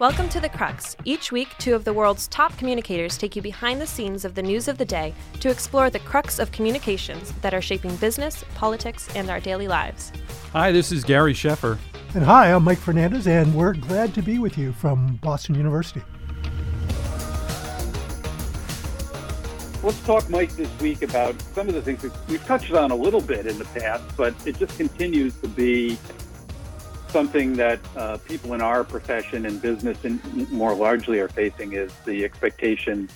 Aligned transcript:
Welcome 0.00 0.30
to 0.30 0.40
The 0.40 0.48
Crux. 0.48 0.96
Each 1.04 1.30
week, 1.30 1.50
two 1.58 1.74
of 1.74 1.84
the 1.84 1.92
world's 1.92 2.26
top 2.28 2.56
communicators 2.56 3.18
take 3.18 3.36
you 3.36 3.42
behind 3.42 3.82
the 3.82 3.86
scenes 3.86 4.24
of 4.24 4.34
the 4.34 4.42
news 4.42 4.66
of 4.66 4.78
the 4.78 4.84
day 4.86 5.12
to 5.40 5.50
explore 5.50 5.90
the 5.90 5.98
crux 5.98 6.38
of 6.38 6.50
communications 6.52 7.32
that 7.42 7.52
are 7.52 7.60
shaping 7.60 7.94
business, 7.96 8.42
politics, 8.54 9.14
and 9.14 9.28
our 9.28 9.40
daily 9.40 9.68
lives. 9.68 10.10
Hi, 10.54 10.72
this 10.72 10.90
is 10.90 11.04
Gary 11.04 11.34
Sheffer. 11.34 11.76
And 12.14 12.24
hi, 12.24 12.50
I'm 12.50 12.64
Mike 12.64 12.78
Fernandez, 12.78 13.26
and 13.26 13.54
we're 13.54 13.74
glad 13.74 14.14
to 14.14 14.22
be 14.22 14.38
with 14.38 14.56
you 14.56 14.72
from 14.72 15.16
Boston 15.16 15.54
University. 15.54 16.00
Let's 19.82 20.00
talk, 20.06 20.30
Mike, 20.30 20.52
this 20.52 20.70
week 20.80 21.02
about 21.02 21.38
some 21.42 21.68
of 21.68 21.74
the 21.74 21.82
things 21.82 22.06
we've 22.26 22.42
touched 22.46 22.72
on 22.72 22.90
a 22.90 22.96
little 22.96 23.20
bit 23.20 23.46
in 23.46 23.58
the 23.58 23.66
past, 23.66 24.16
but 24.16 24.34
it 24.46 24.58
just 24.58 24.78
continues 24.78 25.36
to 25.42 25.48
be 25.48 25.98
something 27.10 27.54
that 27.54 27.80
uh, 27.96 28.16
people 28.18 28.54
in 28.54 28.60
our 28.60 28.84
profession 28.84 29.46
and 29.46 29.60
business 29.60 30.04
and 30.04 30.50
more 30.50 30.74
largely 30.74 31.18
are 31.18 31.28
facing 31.28 31.72
is 31.72 31.92
the 32.04 32.24
expectation 32.24 33.08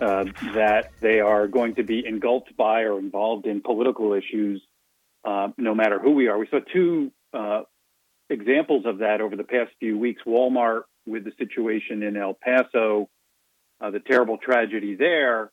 uh, 0.00 0.24
that 0.54 0.92
they 1.00 1.20
are 1.20 1.48
going 1.48 1.74
to 1.74 1.82
be 1.82 2.06
engulfed 2.06 2.56
by 2.56 2.82
or 2.82 2.98
involved 2.98 3.46
in 3.46 3.60
political 3.60 4.12
issues, 4.12 4.62
uh, 5.24 5.48
no 5.56 5.74
matter 5.74 5.98
who 5.98 6.12
we 6.12 6.28
are. 6.28 6.38
We 6.38 6.46
saw 6.48 6.60
two 6.72 7.10
uh, 7.32 7.62
examples 8.30 8.84
of 8.86 8.98
that 8.98 9.20
over 9.20 9.34
the 9.34 9.44
past 9.44 9.72
few 9.80 9.98
weeks. 9.98 10.22
Walmart 10.26 10.82
with 11.06 11.24
the 11.24 11.32
situation 11.38 12.02
in 12.02 12.16
El 12.16 12.34
Paso, 12.34 13.08
uh, 13.80 13.90
the 13.90 14.00
terrible 14.00 14.38
tragedy 14.38 14.94
there, 14.94 15.50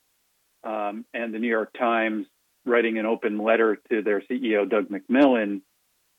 um, 0.64 1.06
and 1.14 1.34
the 1.34 1.40
New 1.40 1.50
York 1.50 1.74
Times 1.78 2.28
writing 2.66 2.98
an 2.98 3.06
open 3.06 3.38
letter 3.38 3.78
to 3.90 4.02
their 4.02 4.22
CEO, 4.22 4.70
Doug 4.70 4.90
McMillon, 4.90 5.62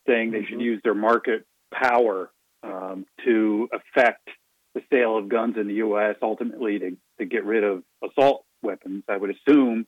saying 0.06 0.30
they 0.30 0.44
should 0.44 0.54
mm-hmm. 0.54 0.60
use 0.60 0.80
their 0.84 0.94
market 0.94 1.44
power 1.72 2.30
um, 2.62 3.06
to 3.24 3.68
affect 3.72 4.28
the 4.74 4.82
sale 4.92 5.16
of 5.16 5.28
guns 5.28 5.56
in 5.56 5.68
the 5.68 5.74
U.S. 5.74 6.16
Ultimately, 6.22 6.78
to, 6.78 6.96
to 7.18 7.24
get 7.24 7.44
rid 7.44 7.64
of 7.64 7.82
assault 8.04 8.44
weapons. 8.62 9.04
I 9.08 9.16
would 9.16 9.30
assume 9.30 9.86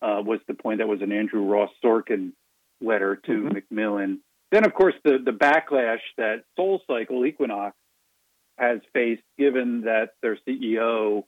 uh, 0.00 0.22
was 0.24 0.40
the 0.48 0.54
point 0.54 0.78
that 0.78 0.88
was 0.88 1.02
an 1.02 1.12
Andrew 1.12 1.44
Ross 1.44 1.70
Sorkin 1.84 2.32
letter 2.80 3.16
to 3.26 3.32
mm-hmm. 3.32 4.14
Then, 4.50 4.66
of 4.66 4.74
course, 4.74 4.94
the 5.04 5.18
the 5.24 5.32
backlash 5.32 6.00
that 6.18 6.44
Soul 6.56 6.80
Cycle 6.86 7.24
Equinox 7.24 7.74
has 8.58 8.80
faced, 8.92 9.22
given 9.38 9.82
that 9.82 10.10
their 10.20 10.38
CEO, 10.46 11.24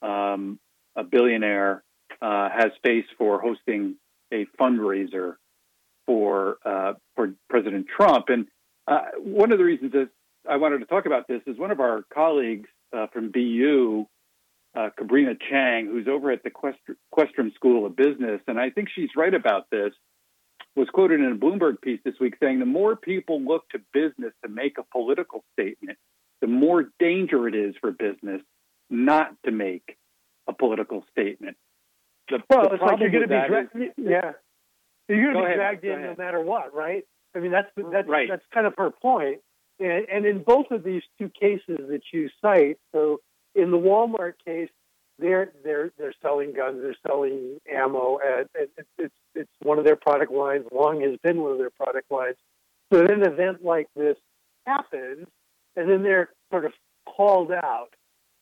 um, 0.00 0.58
a 0.96 1.04
billionaire, 1.04 1.84
uh, 2.20 2.48
has 2.48 2.70
faced 2.82 3.10
for 3.18 3.40
hosting 3.40 3.96
a 4.32 4.46
fundraiser 4.58 5.36
for 6.06 6.58
uh, 6.64 6.94
for 7.14 7.34
President 7.48 7.86
Trump. 7.94 8.26
And 8.28 8.46
uh, 8.86 9.00
one 9.18 9.52
of 9.52 9.58
the 9.58 9.64
reasons 9.64 9.92
that 9.92 10.08
I 10.48 10.56
wanted 10.56 10.78
to 10.78 10.86
talk 10.86 11.06
about 11.06 11.28
this 11.28 11.42
is 11.46 11.58
one 11.58 11.70
of 11.70 11.80
our 11.80 12.04
colleagues 12.12 12.68
uh, 12.92 13.06
from 13.12 13.30
BU, 13.30 14.06
uh, 14.74 14.90
Kabrina 14.98 15.36
Chang, 15.50 15.86
who's 15.86 16.08
over 16.08 16.30
at 16.30 16.42
the 16.42 16.50
Questrom 16.50 17.54
School 17.54 17.86
of 17.86 17.96
Business, 17.96 18.40
and 18.46 18.58
I 18.58 18.70
think 18.70 18.88
she's 18.94 19.10
right 19.16 19.34
about 19.34 19.66
this. 19.70 19.92
Was 20.74 20.88
quoted 20.88 21.20
in 21.20 21.30
a 21.30 21.34
Bloomberg 21.34 21.82
piece 21.82 22.00
this 22.02 22.14
week 22.18 22.34
saying 22.40 22.58
the 22.58 22.64
more 22.64 22.96
people 22.96 23.42
look 23.42 23.68
to 23.70 23.78
business 23.92 24.32
to 24.42 24.50
make 24.50 24.78
a 24.78 24.84
political 24.90 25.44
statement, 25.52 25.98
the 26.40 26.46
more 26.46 26.86
danger 26.98 27.46
it 27.46 27.54
is 27.54 27.74
for 27.78 27.90
business 27.90 28.40
not 28.88 29.34
to 29.44 29.50
make 29.50 29.98
a 30.48 30.54
political 30.54 31.04
statement. 31.10 31.58
The, 32.30 32.38
well, 32.48 32.68
the 32.68 32.74
it's 32.74 32.82
like 32.82 33.00
you're 33.00 33.10
going 33.10 33.22
to 33.22 33.28
be 33.28 33.46
dra- 33.46 33.92
yeah, 33.98 34.32
you're 35.14 35.32
going 35.32 35.44
to 35.44 35.50
be 35.50 35.56
dragged 35.56 35.84
in 35.84 36.02
no 36.02 36.14
matter 36.16 36.40
what, 36.40 36.74
right? 36.74 37.04
I 37.34 37.38
mean, 37.38 37.50
that's 37.50 37.68
that's 37.90 38.08
right. 38.08 38.28
that's 38.28 38.44
kind 38.52 38.66
of 38.66 38.74
her 38.76 38.90
point. 38.90 39.40
And, 39.80 40.06
and 40.12 40.26
in 40.26 40.42
both 40.42 40.70
of 40.70 40.84
these 40.84 41.02
two 41.18 41.28
cases 41.28 41.78
that 41.88 42.02
you 42.12 42.28
cite, 42.40 42.78
so 42.92 43.20
in 43.54 43.70
the 43.70 43.78
Walmart 43.78 44.34
case, 44.44 44.68
they're 45.18 45.52
they're 45.64 45.92
they're 45.98 46.14
selling 46.22 46.52
guns, 46.52 46.80
they're 46.82 46.96
selling 47.06 47.58
ammo, 47.72 48.18
and 48.24 48.48
it's 48.54 48.88
it's 48.98 49.14
it's 49.34 49.50
one 49.62 49.78
of 49.78 49.84
their 49.84 49.96
product 49.96 50.32
lines. 50.32 50.66
Long 50.72 51.00
has 51.02 51.16
been 51.22 51.40
one 51.40 51.52
of 51.52 51.58
their 51.58 51.70
product 51.70 52.10
lines. 52.10 52.36
So 52.92 53.02
then 53.02 53.22
an 53.22 53.32
event 53.32 53.64
like 53.64 53.88
this 53.96 54.16
happens, 54.66 55.26
and 55.76 55.90
then 55.90 56.02
they're 56.02 56.30
sort 56.50 56.64
of 56.64 56.72
called 57.06 57.52
out, 57.52 57.90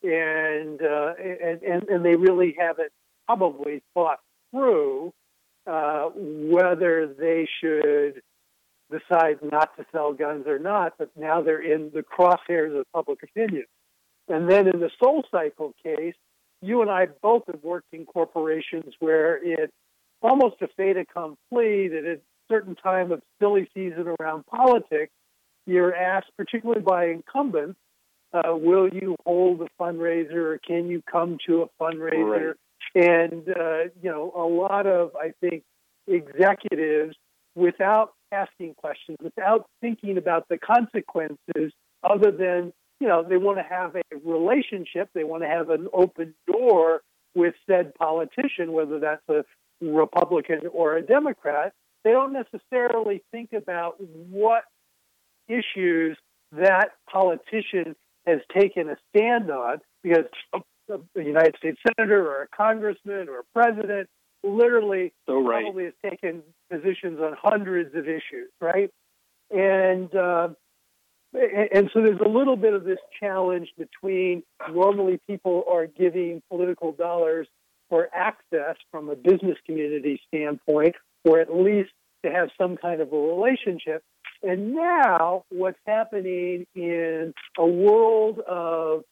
and 0.03 0.81
uh, 0.81 1.13
and, 1.21 1.61
and 1.61 1.83
and 1.83 2.05
they 2.05 2.15
really 2.15 2.55
haven't 2.57 2.91
probably 3.27 3.81
thought 3.93 4.19
through 4.51 5.13
uh, 5.67 6.09
whether 6.15 7.07
they 7.07 7.47
should 7.59 8.21
decide 8.91 9.39
not 9.41 9.75
to 9.77 9.85
sell 9.91 10.13
guns 10.13 10.47
or 10.47 10.59
not, 10.59 10.93
but 10.97 11.09
now 11.15 11.41
they're 11.41 11.61
in 11.61 11.91
the 11.93 12.03
crosshairs 12.03 12.77
of 12.77 12.85
public 12.93 13.23
opinion. 13.23 13.65
And 14.27 14.49
then 14.49 14.67
in 14.67 14.79
the 14.79 14.89
Soul 15.01 15.23
Cycle 15.31 15.73
case, 15.83 16.15
you 16.61 16.81
and 16.81 16.91
I 16.91 17.07
both 17.21 17.43
have 17.47 17.63
worked 17.63 17.93
in 17.93 18.05
corporations 18.05 18.93
where 18.99 19.39
it's 19.43 19.73
almost 20.21 20.55
a 20.61 20.67
fait 20.77 20.97
accompli 20.97 21.87
that 21.87 22.05
at 22.05 22.17
a 22.17 22.21
certain 22.49 22.75
time 22.75 23.11
of 23.11 23.21
silly 23.39 23.69
season 23.73 24.13
around 24.19 24.45
politics, 24.45 25.11
you're 25.65 25.95
asked, 25.95 26.31
particularly 26.37 26.81
by 26.81 27.07
incumbents, 27.07 27.79
uh, 28.33 28.55
will 28.55 28.87
you 28.89 29.15
hold 29.25 29.61
a 29.61 29.67
fundraiser 29.81 30.53
or 30.53 30.59
can 30.65 30.87
you 30.87 31.01
come 31.11 31.37
to 31.47 31.63
a 31.63 31.83
fundraiser? 31.83 32.47
Right. 32.47 32.55
And, 32.93 33.47
uh, 33.47 33.83
you 34.01 34.09
know, 34.09 34.33
a 34.35 34.43
lot 34.43 34.85
of, 34.87 35.11
I 35.15 35.33
think, 35.39 35.63
executives, 36.07 37.15
without 37.55 38.13
asking 38.31 38.75
questions, 38.75 39.17
without 39.21 39.65
thinking 39.81 40.17
about 40.17 40.47
the 40.49 40.57
consequences, 40.57 41.73
other 42.03 42.31
than, 42.31 42.73
you 42.99 43.07
know, 43.07 43.23
they 43.23 43.37
want 43.37 43.57
to 43.57 43.63
have 43.63 43.95
a 43.95 44.01
relationship, 44.23 45.09
they 45.13 45.23
want 45.23 45.43
to 45.43 45.49
have 45.49 45.69
an 45.69 45.87
open 45.93 46.33
door 46.47 47.01
with 47.35 47.53
said 47.69 47.93
politician, 47.95 48.73
whether 48.73 48.99
that's 48.99 49.27
a 49.29 49.43
Republican 49.81 50.61
or 50.71 50.97
a 50.97 51.01
Democrat. 51.01 51.73
They 52.03 52.11
don't 52.11 52.33
necessarily 52.33 53.23
think 53.31 53.53
about 53.53 53.95
what 53.99 54.63
issues 55.47 56.17
that 56.51 56.91
politician 57.09 57.95
has 58.25 58.39
taken 58.55 58.89
a 58.89 58.95
stand 59.09 59.49
on 59.49 59.79
because 60.03 60.25
a 60.91 61.23
United 61.23 61.55
States 61.57 61.79
senator 61.87 62.27
or 62.27 62.43
a 62.43 62.47
congressman 62.47 63.29
or 63.29 63.39
a 63.39 63.43
president 63.53 64.09
literally 64.43 65.13
so 65.27 65.41
right. 65.41 65.63
probably 65.63 65.85
has 65.85 65.93
taken 66.03 66.41
positions 66.71 67.19
on 67.19 67.35
hundreds 67.39 67.95
of 67.95 68.07
issues, 68.07 68.49
right? 68.59 68.91
And 69.49 70.13
uh, 70.15 70.49
and 71.33 71.89
so 71.93 72.01
there's 72.01 72.19
a 72.19 72.27
little 72.27 72.57
bit 72.57 72.73
of 72.73 72.83
this 72.83 72.99
challenge 73.19 73.69
between 73.77 74.43
normally 74.69 75.19
people 75.27 75.63
are 75.69 75.87
giving 75.87 76.41
political 76.49 76.91
dollars 76.91 77.47
for 77.89 78.09
access 78.13 78.75
from 78.89 79.09
a 79.09 79.15
business 79.15 79.57
community 79.65 80.21
standpoint, 80.27 80.95
or 81.23 81.39
at 81.39 81.53
least 81.53 81.91
to 82.25 82.31
have 82.31 82.49
some 82.59 82.77
kind 82.77 83.01
of 83.01 83.11
a 83.13 83.17
relationship. 83.17 84.03
And 84.43 84.73
now, 84.73 85.43
what's 85.49 85.77
happening 85.85 86.65
in 86.73 87.33
a 87.57 87.65
world 87.65 88.39
of 88.39 89.03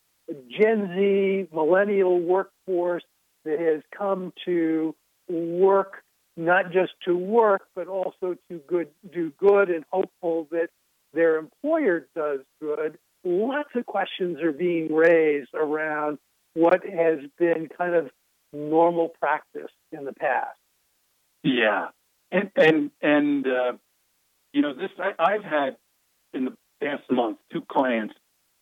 Gen 0.49 0.93
Z, 0.95 1.47
millennial 1.53 2.19
workforce 2.19 3.03
that 3.45 3.59
has 3.59 3.81
come 3.97 4.33
to 4.45 4.95
work 5.27 6.03
not 6.37 6.71
just 6.71 6.93
to 7.05 7.17
work, 7.17 7.63
but 7.75 7.87
also 7.87 8.35
to 8.49 8.59
good, 8.67 8.87
do 9.11 9.31
good 9.37 9.69
and 9.69 9.83
hopeful 9.91 10.47
that 10.51 10.69
their 11.13 11.37
employer 11.37 12.07
does 12.15 12.39
good. 12.61 12.97
Lots 13.25 13.69
of 13.75 13.85
questions 13.85 14.41
are 14.41 14.53
being 14.53 14.93
raised 14.93 15.53
around 15.53 16.17
what 16.53 16.85
has 16.85 17.19
been 17.37 17.67
kind 17.77 17.93
of 17.93 18.09
normal 18.53 19.09
practice 19.09 19.71
in 19.91 20.05
the 20.05 20.13
past. 20.13 20.57
Yeah, 21.43 21.87
and 22.31 22.51
and 22.55 22.91
and 23.01 23.47
uh, 23.47 23.73
you 24.53 24.61
know 24.61 24.73
this 24.73 24.91
I, 24.97 25.13
I've 25.19 25.43
had 25.43 25.77
in 26.33 26.45
the 26.45 26.53
past 26.81 27.03
month 27.09 27.37
two 27.51 27.61
clients 27.61 28.13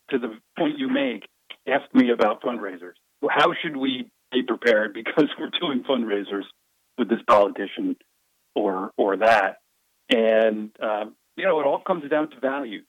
to 0.10 0.20
the 0.20 0.38
point 0.58 0.80
you 0.80 0.90
make 0.90 1.28
ask 1.68 1.94
me 1.94 2.12
about 2.12 2.42
fundraisers. 2.42 2.94
How 3.30 3.54
should 3.62 3.78
we 3.78 4.10
be 4.32 4.44
prepared 4.44 4.94
because 4.94 5.30
we're 5.40 5.52
doing 5.60 5.84
fundraisers 5.84 6.44
with 6.98 7.10
this 7.10 7.20
politician 7.28 7.96
or 8.56 8.92
or 8.98 9.18
that, 9.18 9.58
and 10.10 10.72
um, 10.82 11.16
you 11.36 11.46
know 11.46 11.60
it 11.60 11.66
all 11.66 11.82
comes 11.86 12.10
down 12.10 12.30
to 12.32 12.40
values 12.40 12.88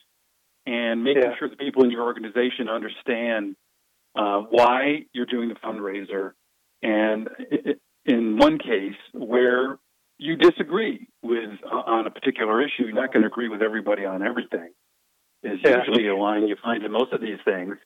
and 0.67 1.03
making 1.03 1.23
yeah. 1.23 1.37
sure 1.39 1.49
the 1.49 1.57
people 1.57 1.85
in 1.85 1.91
your 1.91 2.05
organization 2.05 2.69
understand 2.69 3.57
uh, 4.15 4.41
why 4.51 5.05
you're 5.15 5.27
doing 5.27 5.49
the 5.49 5.55
fundraiser. 5.55 6.33
And 6.83 7.29
it, 7.39 7.81
in 8.05 8.37
one 8.37 8.59
case 8.59 8.97
where 9.13 9.79
you 10.19 10.37
disagree 10.37 11.09
with 11.23 11.51
uh, 11.65 11.75
on 11.75 12.07
a 12.07 12.11
particular 12.11 12.63
issue, 12.63 12.85
you're 12.85 12.93
not 12.93 13.13
going 13.13 13.23
to 13.23 13.29
agree 13.29 13.49
with 13.49 13.63
everybody 13.63 14.05
on 14.05 14.23
everything. 14.23 14.71
Is 15.43 15.59
yeah. 15.65 15.79
usually 15.79 16.09
a 16.09 16.17
line 16.17 16.47
you 16.49 16.57
find 16.63 16.83
in 16.85 16.93
most 16.93 17.13
of 17.13 17.21
these 17.21 17.39
things, 17.45 17.77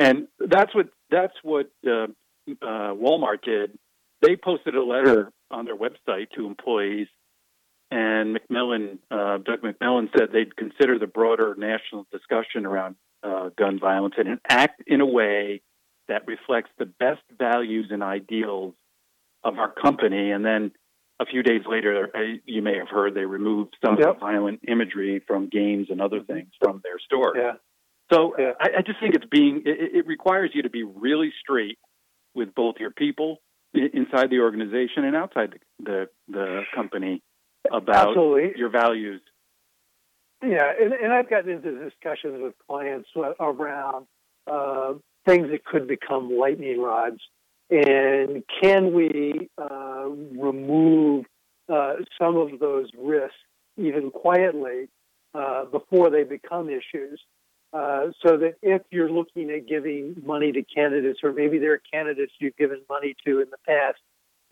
and 0.00 0.26
that's 0.40 0.74
what 0.74 0.88
that's 1.10 1.34
what 1.42 1.70
uh, 1.86 2.06
uh, 2.50 2.94
Walmart 2.94 3.42
did. 3.44 3.78
They 4.20 4.36
posted 4.36 4.74
a 4.74 4.82
letter 4.82 5.32
on 5.50 5.64
their 5.64 5.76
website 5.76 6.30
to 6.36 6.46
employees 6.46 7.06
and 7.90 8.38
McMillon, 8.38 8.98
uh, 9.10 9.38
Doug 9.38 9.62
McMillon 9.62 10.08
said 10.16 10.28
they'd 10.32 10.56
consider 10.56 10.98
the 10.98 11.08
broader 11.08 11.56
national 11.58 12.06
discussion 12.12 12.64
around 12.64 12.94
uh, 13.22 13.50
gun 13.58 13.80
violence 13.80 14.14
and 14.16 14.38
act 14.48 14.82
in 14.86 15.00
a 15.00 15.06
way 15.06 15.60
that 16.08 16.26
reflects 16.26 16.70
the 16.78 16.86
best 16.86 17.22
values 17.36 17.88
and 17.90 18.02
ideals 18.02 18.74
of 19.42 19.58
our 19.58 19.72
company. 19.72 20.30
And 20.30 20.44
then 20.44 20.70
a 21.18 21.26
few 21.26 21.42
days 21.42 21.62
later, 21.68 22.08
you 22.46 22.62
may 22.62 22.78
have 22.78 22.88
heard 22.88 23.14
they 23.14 23.24
removed 23.24 23.76
some 23.84 23.96
yep. 23.98 24.08
of 24.08 24.14
the 24.16 24.20
violent 24.20 24.60
imagery 24.68 25.20
from 25.26 25.48
games 25.48 25.88
and 25.90 26.00
other 26.00 26.20
things 26.20 26.50
from 26.62 26.80
their 26.84 26.98
store. 26.98 27.32
Yeah. 27.36 27.52
So 28.12 28.34
yeah. 28.38 28.52
I, 28.60 28.78
I, 28.78 28.82
just 28.82 29.00
think 29.00 29.14
it's 29.14 29.24
being 29.30 29.62
it, 29.64 29.96
it, 29.96 30.06
requires 30.06 30.50
you 30.52 30.62
to 30.62 30.70
be 30.70 30.82
really 30.82 31.32
straight 31.40 31.78
with 32.34 32.54
both 32.54 32.76
your 32.80 32.90
people 32.90 33.38
inside 33.72 34.30
the 34.30 34.40
organization 34.40 35.04
and 35.04 35.14
outside 35.14 35.58
the 35.78 35.84
the, 35.84 36.08
the 36.28 36.62
company 36.74 37.22
about 37.70 38.08
Absolutely. 38.08 38.58
your 38.58 38.70
values. 38.70 39.20
Yeah, 40.42 40.72
and, 40.80 40.92
and 40.92 41.12
I've 41.12 41.28
gotten 41.28 41.50
into 41.50 41.84
discussions 41.84 42.42
with 42.42 42.54
clients 42.66 43.08
around 43.38 44.06
uh, 44.50 44.94
things 45.26 45.48
that 45.50 45.64
could 45.64 45.86
become 45.86 46.30
lightning 46.30 46.80
rods, 46.80 47.20
and 47.70 48.42
can 48.62 48.94
we 48.94 49.50
uh, 49.58 50.08
remove 50.08 51.26
uh, 51.68 51.94
some 52.20 52.36
of 52.36 52.58
those 52.58 52.88
risks 52.98 53.36
even 53.76 54.10
quietly 54.10 54.88
uh, 55.34 55.66
before 55.66 56.10
they 56.10 56.24
become 56.24 56.70
issues? 56.70 57.20
Uh, 57.72 58.06
so 58.26 58.36
that 58.36 58.56
if 58.62 58.82
you're 58.90 59.10
looking 59.10 59.50
at 59.50 59.68
giving 59.68 60.16
money 60.24 60.50
to 60.50 60.62
candidates, 60.62 61.20
or 61.22 61.32
maybe 61.32 61.58
there 61.58 61.72
are 61.74 61.82
candidates 61.92 62.32
you've 62.40 62.56
given 62.56 62.80
money 62.88 63.14
to 63.24 63.40
in 63.40 63.48
the 63.50 63.58
past, 63.64 63.98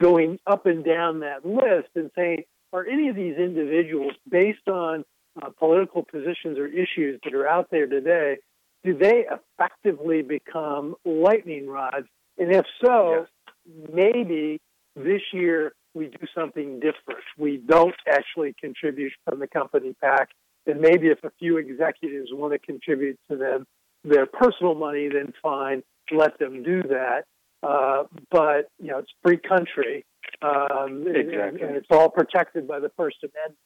going 0.01 0.39
up 0.47 0.67
and 0.67 0.85
down 0.85 1.21
that 1.21 1.45
list 1.45 1.89
and 1.97 2.11
saying, 2.15 2.45
are 2.73 2.87
any 2.87 3.09
of 3.09 3.17
these 3.17 3.37
individuals, 3.37 4.13
based 4.29 4.69
on 4.69 5.05
uh, 5.43 5.49
political 5.59 6.05
positions 6.05 6.59
or 6.59 6.67
issues 6.67 7.19
that 7.25 7.35
are 7.35 7.49
out 7.49 7.69
there 7.71 7.87
today, 7.87 8.37
do 8.85 8.97
they 8.97 9.25
effectively 9.27 10.23
become 10.23 10.95
lightning 11.05 11.67
rods? 11.67 12.07
And 12.39 12.55
if 12.55 12.67
so, 12.85 13.27
yes. 13.67 13.89
maybe 13.93 14.61
this 14.95 15.23
year 15.33 15.73
we 15.95 16.07
do 16.07 16.27
something 16.35 16.75
different. 16.81 17.25
We 17.37 17.57
don't 17.57 17.95
actually 18.09 18.55
contribute 18.61 19.13
from 19.25 19.41
the 19.41 19.49
company 19.49 19.95
PAC 20.01 20.29
and 20.69 20.81
maybe 20.81 21.09
if 21.09 21.23
a 21.25 21.31
few 21.39 21.57
executives 21.57 22.31
want 22.33 22.53
to 22.53 22.59
contribute 22.59 23.19
to 23.31 23.37
them 23.37 23.67
their 24.05 24.27
personal 24.27 24.75
money, 24.75 25.09
then 25.13 25.33
fine, 25.43 25.83
let 26.11 26.39
them 26.39 26.63
do 26.63 26.83
that. 26.85 27.25
Uh, 27.63 28.05
but 28.31 28.71
you 28.79 28.89
know, 28.89 28.99
it's 28.99 29.11
free 29.23 29.37
country, 29.37 30.05
um, 30.43 31.05
exactly. 31.09 31.41
and, 31.41 31.61
and, 31.61 31.77
it's 31.77 31.89
all 31.91 32.09
protected 32.09 32.69
by 32.69 32.79
the 32.79 32.91
First 32.97 33.17
Amendment. 33.23 33.59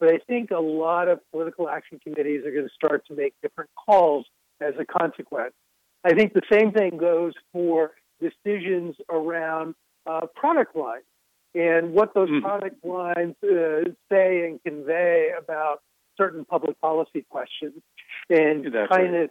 But 0.00 0.08
I 0.14 0.18
think 0.26 0.50
a 0.50 0.58
lot 0.58 1.08
of 1.08 1.20
political 1.30 1.68
action 1.68 2.00
committees 2.02 2.44
are 2.46 2.50
going 2.50 2.66
to 2.66 2.74
start 2.74 3.06
to 3.08 3.14
make 3.14 3.34
different 3.42 3.70
calls 3.76 4.26
as 4.60 4.74
a 4.78 4.84
consequence. 4.86 5.52
I 6.04 6.14
think 6.14 6.32
the 6.32 6.42
same 6.50 6.72
thing 6.72 6.96
goes 6.96 7.34
for 7.52 7.92
decisions 8.20 8.96
around 9.10 9.74
uh, 10.06 10.26
product 10.34 10.74
lines 10.74 11.04
and 11.54 11.92
what 11.92 12.14
those 12.14 12.28
mm. 12.28 12.42
product 12.42 12.84
lines 12.84 13.36
uh, 13.42 13.90
say 14.10 14.46
and 14.46 14.62
convey 14.64 15.30
about 15.38 15.82
certain 16.16 16.44
public 16.44 16.80
policy 16.80 17.24
questions 17.28 17.74
and 18.30 18.66
kind 18.90 19.14
of 19.16 19.30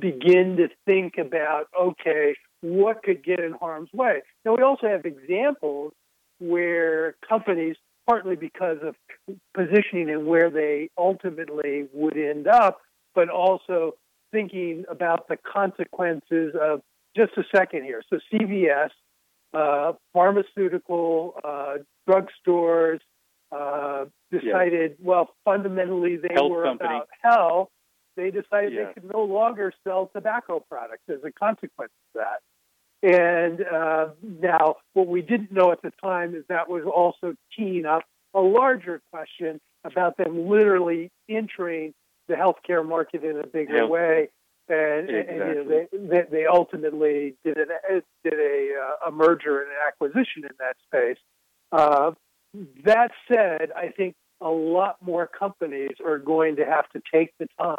begin 0.00 0.56
to 0.56 0.68
think 0.86 1.14
about 1.18 1.66
okay, 1.80 2.34
what 2.60 3.02
could 3.02 3.24
get 3.24 3.40
in 3.40 3.52
harm's 3.52 3.92
way. 3.92 4.22
Now, 4.44 4.56
we 4.56 4.62
also 4.62 4.86
have 4.88 5.04
examples 5.04 5.92
where 6.38 7.16
companies, 7.28 7.76
partly 8.06 8.36
because 8.36 8.78
of 8.82 8.94
positioning 9.54 10.10
and 10.10 10.26
where 10.26 10.50
they 10.50 10.90
ultimately 10.96 11.86
would 11.92 12.16
end 12.16 12.46
up, 12.46 12.80
but 13.14 13.28
also 13.28 13.94
thinking 14.30 14.84
about 14.90 15.28
the 15.28 15.36
consequences 15.36 16.54
of 16.60 16.80
just 17.16 17.32
a 17.36 17.42
second 17.54 17.84
here. 17.84 18.02
So, 18.10 18.18
CVS, 18.32 18.90
uh, 19.54 19.92
pharmaceutical, 20.12 21.34
uh, 21.42 21.76
drugstores, 22.08 23.00
uh, 23.50 24.04
decided, 24.30 24.90
yes. 24.92 25.00
well, 25.00 25.30
fundamentally 25.44 26.16
they 26.16 26.34
health 26.34 26.50
were 26.50 26.64
company. 26.64 26.88
about 26.88 27.08
health. 27.22 27.68
They 28.16 28.30
decided 28.30 28.72
they 28.72 28.92
could 28.92 29.10
no 29.12 29.22
longer 29.22 29.72
sell 29.84 30.10
tobacco 30.12 30.64
products 30.68 31.04
as 31.08 31.18
a 31.24 31.30
consequence 31.30 31.92
of 32.14 32.22
that. 32.22 32.40
And 33.00 33.64
uh, 33.64 34.08
now, 34.22 34.76
what 34.92 35.06
we 35.06 35.22
didn't 35.22 35.52
know 35.52 35.70
at 35.70 35.82
the 35.82 35.92
time 36.02 36.34
is 36.34 36.44
that 36.48 36.68
was 36.68 36.82
also 36.84 37.34
teeing 37.56 37.86
up 37.86 38.02
a 38.34 38.40
larger 38.40 39.00
question 39.12 39.60
about 39.84 40.16
them 40.16 40.48
literally 40.48 41.12
entering 41.28 41.94
the 42.26 42.34
healthcare 42.34 42.86
market 42.86 43.22
in 43.22 43.38
a 43.38 43.46
bigger 43.46 43.82
yep. 43.82 43.88
way. 43.88 44.28
And, 44.68 45.08
exactly. 45.08 45.38
and 45.38 45.38
you 45.38 45.64
know, 45.64 46.08
they, 46.10 46.38
they 46.38 46.46
ultimately 46.46 47.36
did, 47.44 47.56
an, 47.56 47.68
did 48.24 48.34
a, 48.34 48.74
uh, 48.82 49.08
a 49.08 49.10
merger 49.12 49.62
and 49.62 49.70
an 49.70 49.76
acquisition 49.86 50.42
in 50.42 50.50
that 50.58 50.76
space. 50.86 51.22
Uh, 51.70 52.12
that 52.84 53.10
said, 53.30 53.70
I 53.76 53.88
think 53.88 54.14
a 54.40 54.48
lot 54.48 54.96
more 55.00 55.26
companies 55.26 55.96
are 56.04 56.18
going 56.18 56.56
to 56.56 56.64
have 56.64 56.88
to 56.90 57.02
take 57.12 57.32
the 57.38 57.48
time 57.60 57.76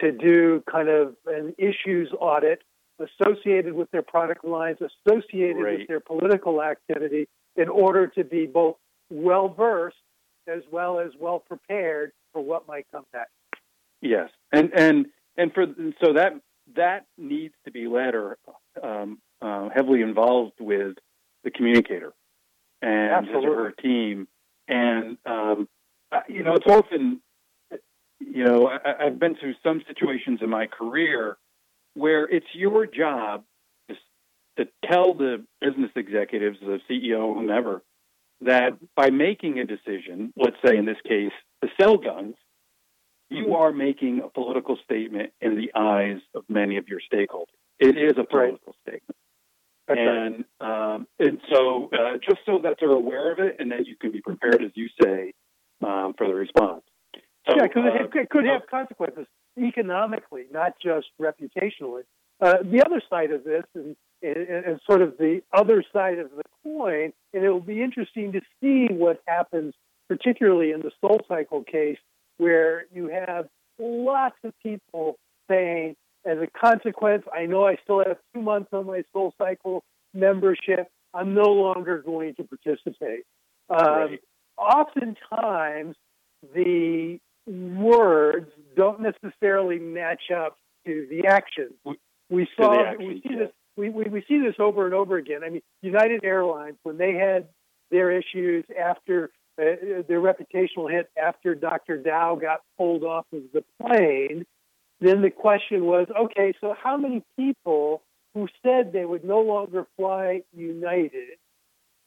to 0.00 0.12
do 0.12 0.62
kind 0.70 0.88
of 0.88 1.16
an 1.26 1.54
issues 1.58 2.12
audit 2.18 2.62
associated 2.98 3.74
with 3.74 3.90
their 3.90 4.02
product 4.02 4.44
lines, 4.44 4.78
associated 4.80 5.56
with 5.56 5.88
their 5.88 6.00
political 6.00 6.62
activity, 6.62 7.28
in 7.56 7.68
order 7.68 8.06
to 8.06 8.24
be 8.24 8.46
both 8.46 8.76
well 9.10 9.48
versed 9.48 9.96
as 10.46 10.62
well 10.70 10.98
as 10.98 11.10
well 11.18 11.38
prepared 11.38 12.12
for 12.32 12.42
what 12.42 12.66
might 12.68 12.86
come 12.92 13.04
next. 13.12 13.30
Yes, 14.00 14.30
and 14.52 14.72
and 14.74 15.06
and 15.36 15.52
for 15.52 15.66
so 16.02 16.14
that 16.14 16.34
that 16.74 17.06
needs 17.16 17.54
to 17.64 17.70
be 17.70 17.86
led 17.86 18.14
or 18.14 18.38
um, 18.82 19.18
uh, 19.40 19.68
heavily 19.74 20.02
involved 20.02 20.54
with 20.60 20.96
the 21.44 21.50
communicator 21.50 22.12
and 22.86 23.12
Absolutely. 23.12 23.48
her 23.48 23.70
team. 23.72 24.28
And 24.68 25.18
um, 25.26 25.68
you 26.28 26.44
know, 26.44 26.54
it's 26.54 26.66
often, 26.66 27.20
you 28.20 28.44
know, 28.44 28.68
I, 28.68 29.06
I've 29.06 29.18
been 29.18 29.34
through 29.34 29.54
some 29.62 29.82
situations 29.88 30.40
in 30.40 30.50
my 30.50 30.66
career 30.66 31.36
where 31.94 32.24
it's 32.24 32.46
your 32.54 32.86
job 32.86 33.44
to, 33.88 33.96
to 34.58 34.70
tell 34.90 35.14
the 35.14 35.44
business 35.60 35.90
executives, 35.96 36.58
the 36.60 36.78
CEO, 36.88 37.34
whomever, 37.34 37.82
that 38.42 38.78
by 38.94 39.10
making 39.10 39.58
a 39.58 39.64
decision, 39.64 40.32
let's 40.36 40.56
say 40.64 40.76
in 40.76 40.84
this 40.84 40.98
case, 41.08 41.32
to 41.62 41.70
sell 41.80 41.96
guns, 41.96 42.36
you 43.30 43.46
mm-hmm. 43.46 43.54
are 43.54 43.72
making 43.72 44.20
a 44.24 44.28
political 44.28 44.78
statement 44.84 45.32
in 45.40 45.56
the 45.56 45.72
eyes 45.74 46.18
of 46.34 46.44
many 46.48 46.76
of 46.76 46.86
your 46.86 47.00
stakeholders. 47.12 47.46
It 47.80 47.96
is 47.96 48.12
a 48.12 48.24
political 48.24 48.74
right. 48.86 48.94
statement. 48.94 49.16
That's 49.88 50.00
and 50.00 50.44
um, 50.60 51.06
and 51.18 51.40
so 51.52 51.90
uh, 51.92 52.18
just 52.18 52.40
so 52.44 52.58
that 52.62 52.76
they're 52.80 52.90
aware 52.90 53.32
of 53.32 53.38
it, 53.38 53.56
and 53.58 53.70
that 53.70 53.86
you 53.86 53.96
can 53.96 54.10
be 54.10 54.20
prepared, 54.20 54.62
as 54.62 54.72
you 54.74 54.88
say, 55.00 55.32
um, 55.84 56.14
for 56.18 56.26
the 56.26 56.34
response. 56.34 56.82
So, 57.48 57.54
yeah, 57.56 57.62
because 57.62 57.84
uh, 57.84 58.04
it, 58.04 58.22
it, 58.22 58.30
could 58.30 58.46
have 58.46 58.66
consequences 58.68 59.26
economically, 59.56 60.46
not 60.50 60.72
just 60.82 61.06
reputationally. 61.20 62.02
Uh, 62.40 62.56
the 62.62 62.84
other 62.84 63.00
side 63.08 63.30
of 63.30 63.44
this, 63.44 63.62
and, 63.74 63.96
and, 64.22 64.36
and, 64.36 64.80
sort 64.86 65.00
of 65.00 65.16
the 65.18 65.40
other 65.52 65.82
side 65.92 66.18
of 66.18 66.30
the 66.36 66.42
coin, 66.62 67.12
and 67.32 67.44
it 67.44 67.48
will 67.48 67.60
be 67.60 67.82
interesting 67.82 68.32
to 68.32 68.40
see 68.60 68.92
what 68.92 69.22
happens, 69.26 69.72
particularly 70.08 70.72
in 70.72 70.80
the 70.80 70.90
Soul 71.00 71.20
Cycle 71.28 71.62
case, 71.62 71.98
where 72.36 72.86
you 72.92 73.08
have 73.08 73.46
lots 73.78 74.36
of 74.44 74.52
people 74.62 75.16
saying 75.48 75.96
as 76.26 76.38
a 76.38 76.46
consequence, 76.58 77.24
I 77.32 77.46
know 77.46 77.66
I 77.66 77.76
still 77.82 78.02
have 78.06 78.18
two 78.34 78.42
months 78.42 78.70
on 78.72 78.86
my 78.86 79.02
Soul 79.12 79.32
Cycle 79.38 79.84
membership. 80.12 80.88
I'm 81.14 81.34
no 81.34 81.50
longer 81.52 82.02
going 82.02 82.34
to 82.36 82.44
participate. 82.44 83.24
Um. 83.70 84.18
Oftentimes, 84.58 85.96
the 86.54 87.20
words 87.46 88.50
don't 88.74 89.00
necessarily 89.00 89.78
match 89.78 90.30
up 90.34 90.56
to 90.86 91.06
the 91.10 91.26
actions. 91.28 91.74
We 92.30 92.48
saw 92.56 92.86
actions, 92.86 92.98
we 93.06 93.14
see 93.20 93.34
yeah. 93.34 93.38
this 93.38 93.50
we, 93.76 93.90
we, 93.90 94.04
we 94.04 94.24
see 94.26 94.38
this 94.38 94.54
over 94.58 94.86
and 94.86 94.94
over 94.94 95.16
again. 95.16 95.44
I 95.44 95.50
mean, 95.50 95.62
United 95.82 96.24
Airlines 96.24 96.76
when 96.82 96.96
they 96.96 97.14
had 97.14 97.48
their 97.90 98.10
issues 98.10 98.64
after 98.78 99.30
uh, 99.58 100.02
their 100.08 100.20
reputational 100.20 100.90
hit 100.90 101.08
after 101.22 101.54
Dr. 101.54 101.98
Dao 101.98 102.40
got 102.40 102.60
pulled 102.78 103.04
off 103.04 103.26
of 103.32 103.42
the 103.52 103.64
plane, 103.80 104.44
then 105.00 105.22
the 105.22 105.30
question 105.30 105.84
was 105.84 106.06
okay, 106.24 106.52
so 106.60 106.74
how 106.80 106.96
many 106.96 107.22
people 107.38 108.02
who 108.34 108.48
said 108.62 108.92
they 108.92 109.04
would 109.04 109.24
no 109.24 109.40
longer 109.40 109.86
fly 109.96 110.42
United 110.54 111.38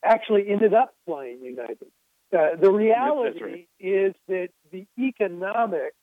actually 0.03 0.49
ended 0.49 0.73
up 0.73 0.93
flying 1.05 1.39
United? 1.41 1.87
Uh, 2.31 2.55
the 2.59 2.71
reality 2.71 3.41
right. 3.41 3.67
is 3.79 4.13
that 4.27 4.49
the 4.71 4.85
economics, 4.97 5.95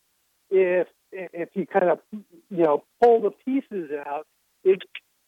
if 0.51 0.89
if 1.13 1.49
you 1.55 1.67
kind 1.67 1.89
of 1.91 2.01
you 2.13 2.65
know 2.65 2.85
pull 3.01 3.21
the 3.21 3.31
pieces 3.45 3.91
out, 4.07 4.27
it 4.65 4.83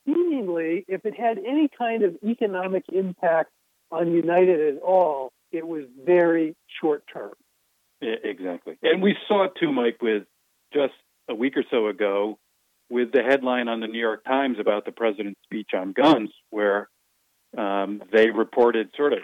seemingly 0.04 0.84
if 0.88 1.04
it 1.04 1.18
had 1.18 1.38
any 1.38 1.68
kind 1.76 2.02
of 2.02 2.16
economic 2.24 2.84
impact 2.92 3.50
on 3.90 4.12
United 4.12 4.76
at 4.76 4.82
all, 4.82 5.32
it 5.52 5.66
was 5.66 5.84
very 6.04 6.56
short 6.80 7.04
term. 7.12 7.32
Exactly. 8.00 8.76
And 8.82 9.02
we 9.02 9.16
saw 9.26 9.44
it 9.44 9.52
too, 9.58 9.72
Mike, 9.72 9.98
with 10.00 10.24
just 10.72 10.94
a 11.28 11.34
week 11.34 11.56
or 11.56 11.64
so 11.70 11.88
ago 11.88 12.38
with 12.90 13.12
the 13.12 13.22
headline 13.22 13.68
on 13.68 13.80
the 13.80 13.86
New 13.86 14.00
York 14.00 14.24
Times 14.24 14.58
about 14.58 14.84
the 14.84 14.92
president's 14.92 15.40
speech 15.44 15.70
on 15.74 15.92
guns, 15.92 16.30
where 16.50 16.88
um, 17.56 18.02
they 18.12 18.30
reported 18.30 18.90
sort 18.96 19.12
of 19.12 19.20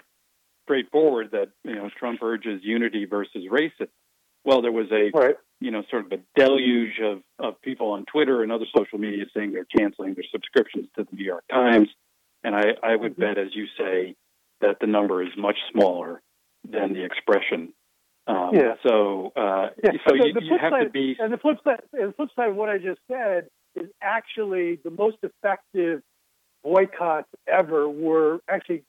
straightforward 0.65 1.31
that 1.33 1.49
you 1.63 1.75
know 1.75 1.91
Trump 1.99 2.23
urges 2.23 2.61
unity 2.63 3.05
versus 3.05 3.45
racism. 3.51 3.89
Well, 4.45 4.61
there 4.61 4.73
was 4.73 4.89
a 4.93 5.11
right. 5.17 5.37
you 5.61 5.71
know 5.71 5.83
sort 5.91 6.07
of 6.07 6.13
a 6.13 6.23
deluge 6.39 7.01
of 7.03 7.23
of 7.39 7.61
people 7.63 7.93
on 7.93 8.05
Twitter 8.05 8.43
and 8.43 8.53
other 8.53 8.67
social 8.77 8.99
media 8.99 9.25
saying 9.35 9.53
they're 9.53 9.67
canceling 9.77 10.15
their 10.15 10.25
subscriptions 10.31 10.89
to 10.97 11.05
the 11.05 11.17
New 11.17 11.25
York 11.25 11.45
Times, 11.51 11.89
and 12.43 12.55
I, 12.55 12.75
I 12.83 12.97
would 12.97 13.13
mm-hmm. 13.13 13.35
bet, 13.35 13.39
as 13.39 13.55
you 13.55 13.67
say, 13.79 14.17
that 14.61 14.77
the 14.81 14.87
number 14.87 15.23
is 15.23 15.31
much 15.37 15.57
smaller 15.73 16.21
than 16.69 16.93
the 16.93 17.05
expression. 17.05 17.73
Um, 18.27 18.51
yeah. 18.55 18.75
So, 18.87 19.33
uh, 19.37 19.69
yeah. 19.83 19.93
so, 20.09 20.15
you, 20.15 20.35
you 20.41 20.59
have 20.59 20.73
side, 20.73 20.85
to 20.85 20.91
be. 20.91 21.17
And 21.19 21.33
the 21.33 21.39
flip 21.39 21.59
side, 21.65 21.83
and 21.93 22.11
the 22.11 22.13
flip 22.15 22.31
side 22.35 22.51
of 22.51 22.57
what 22.57 22.69
I 22.69 22.79
just 22.79 23.01
said 23.11 23.49
is 23.77 23.89
actually 24.03 24.77
the 24.83 24.91
most 24.91 25.19
effective 25.23 26.03
boycotts 26.63 27.29
ever 27.47 27.89
were 27.89 28.41
actually 28.49 28.85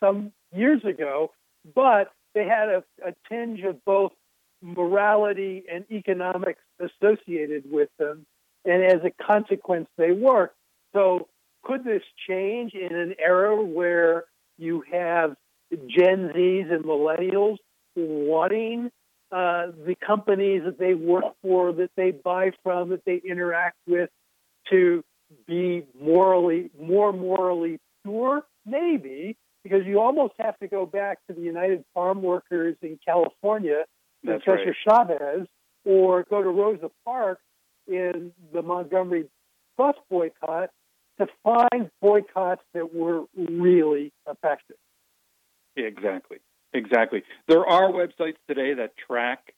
some 0.00 0.32
years 0.54 0.82
ago, 0.84 1.32
but 1.74 2.12
they 2.34 2.44
had 2.44 2.68
a, 2.68 2.84
a 3.04 3.14
tinge 3.28 3.60
of 3.60 3.84
both 3.84 4.12
morality 4.62 5.64
and 5.70 5.84
economics 5.90 6.62
associated 6.80 7.70
with 7.70 7.90
them, 7.98 8.26
and 8.64 8.82
as 8.82 9.00
a 9.04 9.10
consequence, 9.22 9.88
they 9.96 10.12
worked. 10.12 10.56
So, 10.94 11.28
could 11.62 11.84
this 11.84 12.02
change 12.28 12.72
in 12.72 12.94
an 12.94 13.14
era 13.18 13.62
where 13.62 14.24
you 14.56 14.82
have 14.90 15.36
Gen 15.70 16.32
Zs 16.34 16.72
and 16.72 16.84
millennials 16.84 17.58
wanting 18.06 18.90
uh, 19.30 19.66
the 19.86 19.94
companies 19.94 20.62
that 20.64 20.78
they 20.78 20.94
work 20.94 21.24
for, 21.42 21.72
that 21.72 21.90
they 21.96 22.10
buy 22.10 22.52
from, 22.62 22.90
that 22.90 23.04
they 23.04 23.20
interact 23.24 23.76
with, 23.86 24.10
to 24.70 25.04
be 25.46 25.84
morally 26.00 26.70
more 26.80 27.12
morally 27.12 27.78
pure? 28.04 28.42
Maybe, 28.64 29.36
because 29.62 29.86
you 29.86 30.00
almost 30.00 30.34
have 30.38 30.58
to 30.58 30.68
go 30.68 30.86
back 30.86 31.18
to 31.28 31.34
the 31.34 31.40
United 31.40 31.84
Farm 31.94 32.22
Workers 32.22 32.76
in 32.82 32.98
California, 33.04 33.84
That's 34.22 34.44
Cesar 34.44 34.74
right. 34.86 35.08
Chavez, 35.08 35.46
or 35.84 36.24
go 36.24 36.42
to 36.42 36.48
Rosa 36.48 36.90
Parks 37.04 37.42
in 37.86 38.32
the 38.52 38.62
Montgomery 38.62 39.26
bus 39.76 39.94
boycott 40.10 40.70
to 41.18 41.26
find 41.42 41.90
boycotts 42.00 42.62
that 42.74 42.94
were 42.94 43.24
really 43.36 44.12
effective. 44.28 44.76
Exactly. 45.76 46.38
Exactly. 46.72 47.22
There 47.46 47.66
are 47.66 47.90
websites 47.90 48.36
today 48.46 48.74
that 48.74 48.92
track 49.06 49.54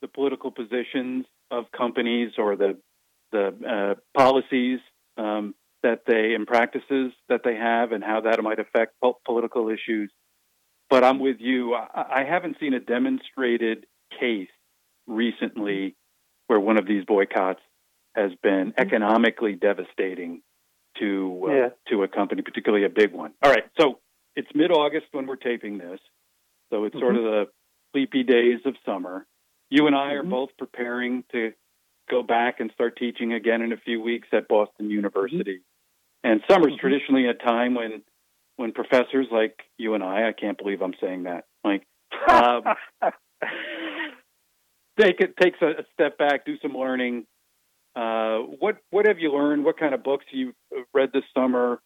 the 0.00 0.08
political 0.08 0.50
positions 0.50 1.26
of 1.50 1.66
companies 1.76 2.32
or 2.38 2.56
the 2.56 2.78
the 3.30 3.96
uh, 3.96 4.18
policies 4.18 4.80
um, 5.16 5.54
that 5.82 6.02
they 6.06 6.34
and 6.34 6.46
practices 6.46 7.12
that 7.28 7.40
they 7.44 7.54
have 7.54 7.92
and 7.92 8.04
how 8.04 8.20
that 8.22 8.42
might 8.42 8.58
affect 8.58 8.94
po- 9.02 9.18
political 9.24 9.68
issues. 9.68 10.10
But 10.90 11.04
I'm 11.04 11.18
with 11.18 11.36
you. 11.40 11.74
I, 11.74 12.20
I 12.20 12.24
haven't 12.24 12.56
seen 12.60 12.74
a 12.74 12.80
demonstrated 12.80 13.86
case 14.20 14.50
recently 15.06 15.96
where 16.48 16.60
one 16.60 16.78
of 16.78 16.86
these 16.86 17.04
boycotts 17.06 17.60
has 18.14 18.32
been 18.42 18.72
mm-hmm. 18.72 18.80
economically 18.80 19.54
devastating 19.54 20.42
to 20.98 21.46
uh, 21.48 21.52
yeah. 21.52 21.68
to 21.88 22.02
a 22.02 22.08
company, 22.08 22.42
particularly 22.42 22.84
a 22.84 22.90
big 22.90 23.12
one. 23.12 23.32
All 23.42 23.50
right, 23.50 23.64
so 23.80 24.00
it's 24.36 24.48
mid 24.54 24.70
August 24.70 25.06
when 25.12 25.26
we're 25.26 25.36
taping 25.36 25.78
this, 25.78 26.00
so 26.72 26.84
it's 26.84 26.94
mm-hmm. 26.94 27.04
sort 27.04 27.16
of 27.16 27.22
the 27.22 27.44
sleepy 27.92 28.22
days 28.24 28.60
of 28.64 28.74
summer. 28.84 29.26
You 29.70 29.86
and 29.86 29.94
I 29.94 30.12
are 30.12 30.22
mm-hmm. 30.22 30.30
both 30.30 30.50
preparing 30.58 31.24
to 31.32 31.52
go 32.10 32.22
back 32.22 32.60
and 32.60 32.70
start 32.74 32.96
teaching 32.96 33.32
again 33.32 33.62
in 33.62 33.72
a 33.72 33.76
few 33.76 34.00
weeks 34.00 34.28
at 34.32 34.48
Boston 34.48 34.90
University. 34.90 35.60
Mm-hmm. 35.60 36.30
And 36.30 36.40
summer 36.48 36.68
is 36.68 36.74
mm-hmm. 36.74 36.80
traditionally 36.80 37.26
a 37.26 37.34
time 37.34 37.74
when 37.74 38.02
when 38.56 38.72
professors 38.72 39.26
like 39.30 39.58
you 39.78 39.94
and 39.94 40.02
I, 40.02 40.28
I 40.28 40.32
can't 40.32 40.58
believe 40.58 40.82
I'm 40.82 40.94
saying 41.00 41.24
that, 41.24 41.44
like, 41.64 41.86
um, 42.28 42.62
take 45.00 45.20
it 45.20 45.36
takes 45.36 45.60
a, 45.62 45.84
step 45.94 46.18
back, 46.18 46.44
do 46.44 46.56
some 46.60 46.74
learning. 46.74 47.26
Uh, 47.96 48.38
what 48.60 48.76
what 48.90 49.06
have 49.06 49.18
you 49.18 49.32
learned? 49.32 49.64
What 49.64 49.78
kind 49.78 49.94
of 49.94 50.02
books 50.02 50.24
you 50.30 50.52
read 50.94 51.10
this 51.12 51.24
summer? 51.36 51.80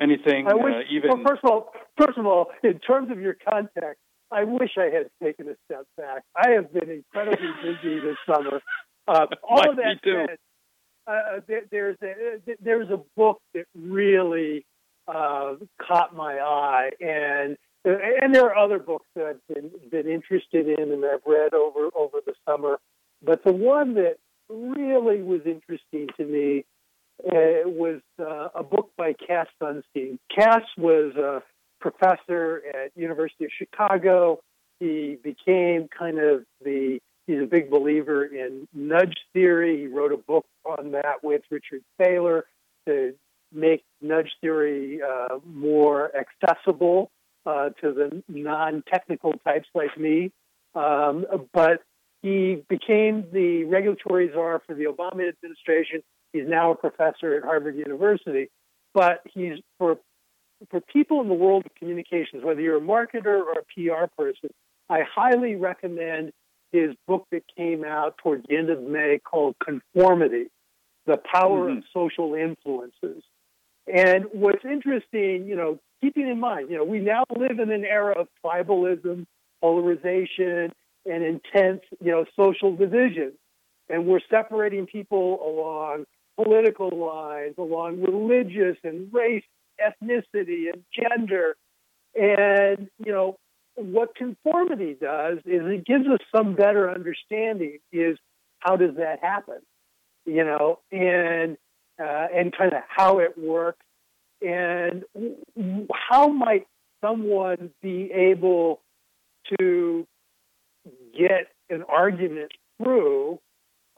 Anything? 0.00 0.46
I 0.46 0.54
wish, 0.54 0.74
uh, 0.74 0.94
even 0.94 1.10
well, 1.10 1.22
first 1.26 1.40
of 1.44 1.50
all, 1.50 1.72
first 1.98 2.16
of 2.16 2.26
all, 2.26 2.46
in 2.62 2.78
terms 2.78 3.10
of 3.10 3.20
your 3.20 3.36
context, 3.46 4.00
I 4.30 4.44
wish 4.44 4.70
I 4.78 4.84
had 4.84 5.10
taken 5.22 5.48
a 5.48 5.56
step 5.66 5.86
back. 5.96 6.22
I 6.36 6.50
have 6.50 6.72
been 6.72 6.90
incredibly 6.90 7.50
busy 7.62 8.00
this 8.00 8.16
summer. 8.26 8.60
Uh, 9.08 9.26
all 9.42 9.70
of 9.70 9.76
that 9.76 9.98
said, 10.04 10.38
uh, 11.06 11.40
there, 11.46 11.62
there's 11.70 11.96
a 12.02 12.54
there's 12.60 12.90
a 12.90 13.00
book 13.16 13.40
that 13.54 13.64
really 13.74 14.64
uh, 15.08 15.54
caught 15.80 16.14
my 16.14 16.38
eye, 16.38 16.90
and 17.00 17.56
and 17.84 18.34
there 18.34 18.44
are 18.44 18.56
other 18.56 18.78
books 18.78 19.06
that 19.16 19.24
I've 19.24 19.54
been 19.54 19.70
been 19.90 20.08
interested 20.08 20.68
in 20.68 20.92
and 20.92 21.04
I've 21.04 21.26
read 21.26 21.54
over 21.54 21.88
over 21.96 22.18
the 22.24 22.34
summer. 22.48 22.78
But 23.22 23.44
the 23.44 23.52
one 23.52 23.94
that 23.94 24.16
really 24.48 25.22
was 25.22 25.40
interesting 25.44 26.08
to 26.16 26.24
me 26.24 26.64
uh, 27.26 27.68
was 27.68 28.00
uh, 28.18 28.48
a 28.54 28.62
book 28.62 28.90
by 28.96 29.14
Cass 29.14 29.46
Sunstein. 29.60 30.18
Cass 30.34 30.62
was 30.78 31.14
a 31.16 31.42
professor 31.80 32.62
at 32.74 32.92
University 32.96 33.44
of 33.44 33.50
Chicago. 33.56 34.40
He 34.78 35.18
became 35.22 35.88
kind 35.88 36.18
of 36.18 36.44
the 36.64 37.00
he's 37.26 37.42
a 37.42 37.46
big 37.46 37.70
believer 37.70 38.24
in 38.24 38.66
nudge 38.72 39.16
theory. 39.32 39.80
He 39.80 39.86
wrote 39.86 40.12
a 40.12 40.16
book 40.16 40.46
on 40.64 40.92
that 40.92 41.22
with 41.22 41.42
Richard 41.50 41.82
Thaler 41.98 42.46
to 42.86 43.14
make 43.52 43.84
nudge 44.00 44.30
theory 44.40 45.00
uh, 45.02 45.38
more 45.44 46.10
accessible 46.16 47.10
uh, 47.46 47.70
to 47.80 47.92
the 47.92 48.22
non-technical 48.28 49.34
types 49.44 49.68
like 49.74 49.98
me. 49.98 50.30
Um, 50.74 51.26
but 51.52 51.82
he 52.22 52.62
became 52.68 53.26
the 53.32 53.64
regulatory 53.64 54.30
czar 54.32 54.62
for 54.66 54.74
the 54.74 54.84
Obama 54.84 55.28
administration. 55.28 56.02
He's 56.32 56.46
now 56.46 56.72
a 56.72 56.74
professor 56.76 57.34
at 57.34 57.44
Harvard 57.44 57.76
University. 57.76 58.50
But 58.92 59.22
he's 59.32 59.58
for 59.78 59.98
for 60.68 60.80
people 60.80 61.20
in 61.20 61.28
the 61.28 61.34
world 61.34 61.64
of 61.66 61.74
communications, 61.74 62.44
whether 62.44 62.60
you're 62.60 62.76
a 62.76 62.80
marketer 62.80 63.40
or 63.42 63.52
a 63.52 63.64
PR 63.74 64.06
person, 64.16 64.50
I 64.88 65.00
highly 65.02 65.56
recommend 65.56 66.32
his 66.72 66.94
book 67.06 67.26
that 67.32 67.42
came 67.56 67.84
out 67.84 68.18
towards 68.18 68.46
the 68.48 68.56
end 68.56 68.70
of 68.70 68.82
May 68.82 69.18
called 69.18 69.56
Conformity 69.64 70.50
The 71.06 71.16
Power 71.16 71.68
mm-hmm. 71.68 71.78
of 71.78 71.84
Social 71.92 72.34
Influences. 72.34 73.22
And 73.92 74.26
what's 74.32 74.64
interesting, 74.64 75.46
you 75.46 75.56
know, 75.56 75.80
keeping 76.00 76.28
in 76.28 76.38
mind, 76.38 76.70
you 76.70 76.76
know, 76.76 76.84
we 76.84 77.00
now 77.00 77.24
live 77.36 77.58
in 77.58 77.70
an 77.70 77.84
era 77.84 78.14
of 78.18 78.28
tribalism, 78.44 79.26
polarization, 79.60 80.72
and 81.06 81.24
intense, 81.24 81.80
you 82.00 82.10
know, 82.12 82.24
social 82.36 82.76
division. 82.76 83.32
And 83.88 84.06
we're 84.06 84.20
separating 84.30 84.86
people 84.86 85.40
along 85.44 86.04
political 86.36 86.90
lines, 86.90 87.54
along 87.58 88.00
religious 88.02 88.76
and 88.84 89.12
race, 89.12 89.42
ethnicity, 89.80 90.72
and 90.72 90.84
gender. 90.92 91.56
And, 92.14 92.88
you 93.04 93.12
know, 93.12 93.36
what 93.76 94.14
conformity 94.14 94.96
does 95.00 95.38
is 95.38 95.62
it 95.64 95.86
gives 95.86 96.06
us 96.06 96.18
some 96.34 96.54
better 96.54 96.90
understanding 96.90 97.78
is 97.92 98.18
how 98.58 98.76
does 98.76 98.96
that 98.96 99.20
happen, 99.22 99.60
you 100.26 100.44
know, 100.44 100.80
and 100.92 101.56
uh, 101.98 102.26
and 102.34 102.56
kind 102.56 102.72
of 102.72 102.82
how 102.88 103.18
it 103.18 103.36
works, 103.38 103.84
and 104.42 105.04
how 105.92 106.28
might 106.28 106.66
someone 107.02 107.70
be 107.82 108.10
able 108.12 108.80
to 109.58 110.06
get 111.16 111.48
an 111.68 111.82
argument 111.88 112.52
through 112.82 113.38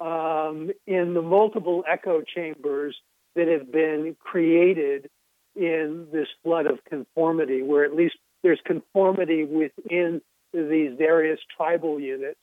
um, 0.01 0.71
in 0.87 1.15
the 1.15 1.23
multiple 1.23 1.85
echo 1.89 2.23
chambers 2.23 2.97
that 3.35 3.49
have 3.49 3.71
been 3.71 4.17
created 4.21 5.09
in 5.55 6.07
this 6.13 6.29
flood 6.43 6.67
of 6.67 6.83
conformity, 6.85 7.63
where 7.63 7.85
at 7.85 7.95
least 7.95 8.17
there's 8.43 8.61
conformity 8.65 9.45
within 9.45 10.21
these 10.53 10.93
various 10.97 11.41
tribal 11.57 12.01
units. 12.01 12.41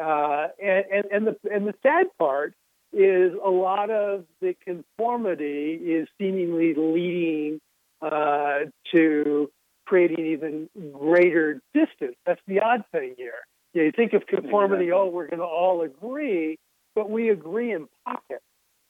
Uh, 0.00 0.48
and, 0.62 0.84
and, 0.92 1.04
and, 1.10 1.26
the, 1.26 1.36
and 1.50 1.66
the 1.66 1.74
sad 1.82 2.06
part 2.18 2.54
is 2.92 3.32
a 3.44 3.50
lot 3.50 3.90
of 3.90 4.24
the 4.40 4.54
conformity 4.64 5.72
is 5.74 6.08
seemingly 6.18 6.74
leading 6.74 7.60
uh, 8.02 8.60
to 8.92 9.50
creating 9.86 10.26
even 10.26 10.68
greater 10.92 11.60
distance. 11.72 12.16
That's 12.26 12.40
the 12.46 12.60
odd 12.60 12.84
thing 12.92 13.14
here. 13.16 13.34
You, 13.72 13.82
know, 13.82 13.86
you 13.86 13.92
think 13.92 14.12
of 14.12 14.26
conformity, 14.26 14.90
oh, 14.92 15.06
we're 15.06 15.28
going 15.28 15.38
to 15.38 15.44
all 15.44 15.82
agree, 15.82 16.58
but 16.94 17.08
we 17.10 17.30
agree 17.30 17.72
in 17.72 17.88
pockets. 18.04 18.42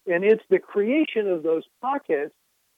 And 0.07 0.25
it's 0.25 0.43
the 0.49 0.59
creation 0.59 1.29
of 1.29 1.43
those 1.43 1.65
pockets 1.83 2.33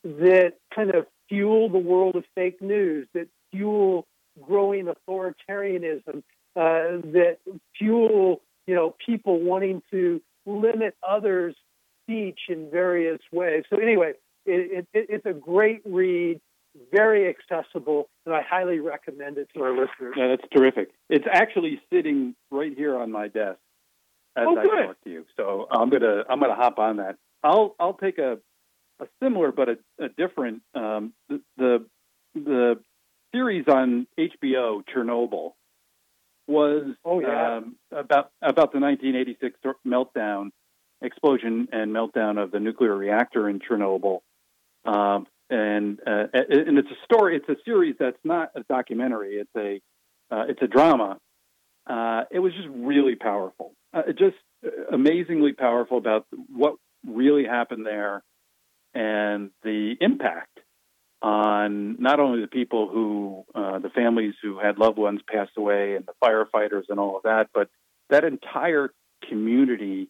that 0.04 0.54
kind 0.74 0.94
of 0.94 1.06
fuel 1.28 1.68
the 1.68 1.78
world 1.78 2.16
of 2.16 2.24
fake 2.34 2.60
news, 2.62 3.06
that 3.14 3.28
fuel 3.50 4.06
growing 4.40 4.86
authoritarianism 4.86 6.22
uh, 6.58 6.98
that 7.12 7.38
fuel, 7.78 8.40
you 8.66 8.74
know, 8.74 8.94
people 9.04 9.40
wanting 9.40 9.80
to 9.92 10.20
limit 10.44 10.96
others' 11.08 11.54
speech 12.02 12.40
in 12.48 12.68
various 12.70 13.20
ways. 13.30 13.62
So 13.70 13.78
anyway, 13.78 14.14
it, 14.44 14.88
it, 14.92 15.06
it's 15.08 15.26
a 15.26 15.32
great 15.32 15.82
read, 15.84 16.40
very 16.90 17.28
accessible, 17.28 18.08
and 18.26 18.34
I 18.34 18.42
highly 18.42 18.80
recommend 18.80 19.38
it 19.38 19.48
to 19.54 19.62
our 19.62 19.70
listeners. 19.70 20.14
Yeah, 20.16 20.28
that's 20.28 20.48
terrific. 20.52 20.90
It's 21.08 21.26
actually 21.30 21.80
sitting 21.92 22.34
right 22.50 22.72
here 22.76 22.98
on 22.98 23.12
my 23.12 23.28
desk 23.28 23.58
as 24.36 24.46
oh, 24.48 24.58
I 24.58 24.86
talk 24.86 25.04
to 25.04 25.10
you. 25.10 25.26
So 25.36 25.68
I'm 25.70 25.90
gonna 25.90 26.24
I'm 26.28 26.40
gonna 26.40 26.56
hop 26.56 26.78
on 26.78 26.96
that. 26.96 27.18
I'll 27.44 27.76
I'll 27.78 27.94
take 27.94 28.18
a 28.18 28.38
a 29.00 29.06
similar 29.22 29.52
but 29.52 29.68
a, 29.68 29.78
a 30.00 30.08
different 30.08 30.62
um, 30.74 31.12
the, 31.28 31.40
the 31.56 31.86
the 32.34 32.80
series 33.32 33.64
on 33.68 34.06
HBO 34.18 34.82
Chernobyl 34.94 35.52
was 36.46 36.94
oh, 37.04 37.20
yeah. 37.20 37.56
um, 37.58 37.76
about 37.92 38.30
about 38.42 38.72
the 38.72 38.80
1986 38.80 39.58
meltdown 39.86 40.50
explosion 41.02 41.68
and 41.72 41.92
meltdown 41.92 42.42
of 42.42 42.50
the 42.50 42.58
nuclear 42.58 42.96
reactor 42.96 43.48
in 43.48 43.60
Chernobyl. 43.60 44.20
Um, 44.84 45.26
and 45.50 46.00
uh, 46.06 46.26
and 46.32 46.78
it's 46.78 46.90
a 46.90 47.04
story. 47.04 47.36
It's 47.36 47.48
a 47.48 47.56
series 47.64 47.96
that's 47.98 48.18
not 48.24 48.50
a 48.54 48.62
documentary. 48.68 49.36
It's 49.36 49.50
a 49.56 49.80
uh, 50.34 50.44
it's 50.48 50.60
a 50.62 50.66
drama. 50.66 51.18
Uh, 51.86 52.24
it 52.30 52.38
was 52.38 52.52
just 52.52 52.68
really 52.70 53.14
powerful. 53.14 53.72
Uh, 53.94 54.02
just 54.08 54.36
amazingly 54.92 55.52
powerful 55.52 55.96
about 55.96 56.26
what 56.54 56.74
really 57.06 57.44
happened 57.44 57.86
there 57.86 58.22
and 58.94 59.50
the 59.62 59.96
impact 60.00 60.60
on 61.20 62.00
not 62.00 62.20
only 62.20 62.40
the 62.40 62.46
people 62.46 62.88
who, 62.88 63.44
uh, 63.54 63.78
the 63.80 63.90
families 63.90 64.34
who 64.40 64.58
had 64.58 64.78
loved 64.78 64.98
ones 64.98 65.20
pass 65.28 65.48
away 65.56 65.96
and 65.96 66.06
the 66.06 66.12
firefighters 66.22 66.84
and 66.88 67.00
all 67.00 67.16
of 67.16 67.24
that, 67.24 67.48
but 67.52 67.68
that 68.10 68.24
entire 68.24 68.92
community 69.28 70.08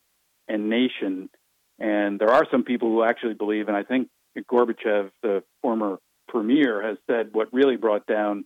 and 0.48 0.68
nation. 0.68 1.30
And 1.78 2.18
there 2.18 2.30
are 2.30 2.46
some 2.50 2.62
people 2.62 2.88
who 2.88 3.02
actually 3.02 3.34
believe, 3.34 3.68
and 3.68 3.76
I 3.76 3.84
think 3.84 4.08
Gorbachev, 4.50 5.10
the 5.22 5.42
former 5.62 5.98
premier, 6.28 6.82
has 6.86 6.98
said 7.08 7.30
what 7.32 7.52
really 7.52 7.76
brought 7.76 8.06
down 8.06 8.44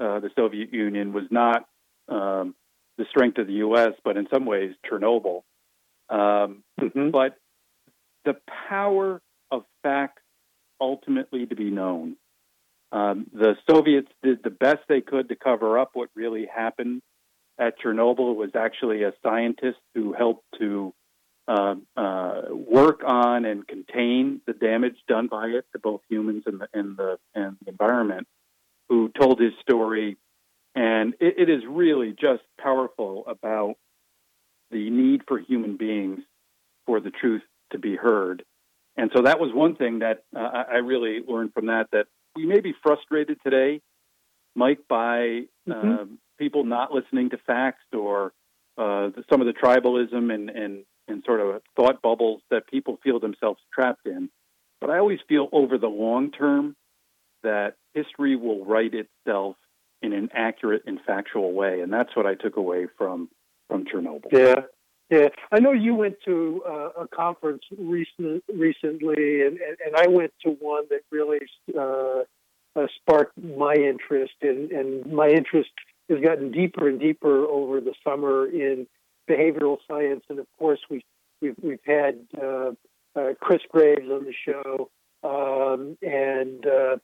uh, 0.00 0.20
the 0.20 0.30
Soviet 0.36 0.72
Union 0.72 1.12
was 1.12 1.24
not 1.30 1.66
um, 2.08 2.54
the 2.96 3.06
strength 3.10 3.38
of 3.38 3.46
the 3.46 3.54
U.S., 3.54 3.92
but 4.04 4.16
in 4.16 4.28
some 4.32 4.46
ways 4.46 4.74
Chernobyl. 4.90 5.42
Um, 6.08 6.62
mm-hmm. 6.80 7.10
But 7.10 7.36
the 8.24 8.36
power 8.68 9.20
of 9.50 9.64
facts 9.82 10.22
ultimately 10.80 11.46
to 11.46 11.56
be 11.56 11.70
known. 11.70 12.16
Um, 12.90 13.26
the 13.32 13.56
Soviets 13.68 14.10
did 14.22 14.42
the 14.42 14.50
best 14.50 14.80
they 14.88 15.00
could 15.00 15.28
to 15.28 15.36
cover 15.36 15.78
up 15.78 15.90
what 15.92 16.08
really 16.14 16.46
happened 16.46 17.02
at 17.58 17.78
Chernobyl. 17.80 18.32
It 18.32 18.38
was 18.38 18.50
actually 18.54 19.02
a 19.02 19.12
scientist 19.22 19.78
who 19.94 20.12
helped 20.12 20.44
to 20.58 20.94
uh, 21.46 21.74
uh, 21.96 22.42
work 22.50 23.02
on 23.06 23.44
and 23.44 23.66
contain 23.66 24.40
the 24.46 24.52
damage 24.52 24.96
done 25.06 25.28
by 25.28 25.46
it 25.48 25.64
to 25.72 25.78
both 25.78 26.00
humans 26.08 26.44
and 26.46 26.60
the 26.60 26.68
and 26.72 26.96
the, 26.96 27.18
and 27.34 27.56
the 27.62 27.70
environment, 27.70 28.26
who 28.88 29.10
told 29.18 29.40
his 29.40 29.52
story, 29.62 30.16
and 30.74 31.14
it, 31.20 31.34
it 31.38 31.50
is 31.50 31.62
really 31.66 32.12
just 32.12 32.42
powerful 32.60 33.24
about 33.26 33.76
the 34.70 34.90
need 34.90 35.22
for 35.26 35.38
human 35.38 35.76
beings 35.76 36.20
for 36.86 37.00
the 37.00 37.10
truth 37.10 37.42
to 37.72 37.78
be 37.78 37.96
heard 37.96 38.44
and 38.98 39.12
so 39.14 39.22
that 39.22 39.38
was 39.38 39.54
one 39.54 39.76
thing 39.76 40.00
that 40.00 40.24
uh, 40.36 40.64
I 40.68 40.78
really 40.78 41.20
learned 41.26 41.54
from 41.54 41.66
that 41.66 41.86
that 41.92 42.06
we 42.34 42.44
may 42.46 42.58
be 42.60 42.74
frustrated 42.82 43.38
today, 43.44 43.80
Mike, 44.56 44.80
by 44.88 45.44
mm-hmm. 45.68 45.70
uh, 45.70 46.04
people 46.36 46.64
not 46.64 46.92
listening 46.92 47.30
to 47.30 47.38
facts 47.46 47.84
or 47.96 48.32
uh, 48.76 49.10
the, 49.14 49.24
some 49.30 49.40
of 49.40 49.46
the 49.46 49.52
tribalism 49.52 50.34
and, 50.34 50.50
and, 50.50 50.84
and 51.06 51.22
sort 51.24 51.40
of 51.40 51.62
thought 51.76 52.02
bubbles 52.02 52.42
that 52.50 52.66
people 52.66 52.98
feel 53.04 53.20
themselves 53.20 53.60
trapped 53.72 54.04
in. 54.04 54.30
But 54.80 54.90
I 54.90 54.98
always 54.98 55.20
feel 55.28 55.48
over 55.52 55.78
the 55.78 55.88
long 55.88 56.32
term 56.32 56.74
that 57.44 57.74
history 57.94 58.34
will 58.34 58.64
write 58.64 58.94
itself 58.94 59.56
in 60.02 60.12
an 60.12 60.30
accurate 60.34 60.82
and 60.86 60.98
factual 61.06 61.52
way, 61.52 61.80
and 61.80 61.92
that's 61.92 62.14
what 62.16 62.26
I 62.26 62.34
took 62.34 62.56
away 62.56 62.88
from 62.96 63.28
from 63.68 63.84
Chernobyl. 63.84 64.32
Yeah, 64.32 64.62
yeah, 65.10 65.28
I 65.50 65.60
know 65.60 65.72
you 65.72 65.94
went 65.94 66.16
to 66.26 66.62
uh, 66.68 67.02
a 67.02 67.08
conference 67.08 67.62
recent, 67.78 68.44
recently, 68.52 69.42
and, 69.42 69.58
and, 69.58 69.76
and, 69.84 69.96
I 69.96 70.06
went 70.06 70.32
to 70.44 70.50
one 70.50 70.84
that 70.90 71.00
really 71.10 71.38
uh, 71.76 72.24
uh, 72.78 72.86
sparked 72.96 73.38
my 73.42 73.72
interest, 73.72 74.34
and, 74.42 74.70
and 74.70 75.10
my 75.10 75.28
interest 75.28 75.70
has 76.10 76.20
gotten 76.20 76.50
deeper 76.50 76.88
and 76.88 77.00
deeper 77.00 77.46
over 77.46 77.80
the 77.80 77.94
summer 78.04 78.46
in 78.46 78.86
behavioral 79.28 79.78
science, 79.88 80.24
and 80.28 80.38
of 80.38 80.46
course 80.58 80.80
we 80.90 81.02
we've 81.40 81.56
we've 81.62 81.84
had 81.86 82.18
uh, 82.40 82.72
uh, 83.16 83.32
Chris 83.40 83.60
Graves 83.70 84.10
on 84.10 84.24
the 84.24 84.34
show, 84.44 84.90
um, 85.22 85.96
and 86.02 86.66
uh, 86.66 86.96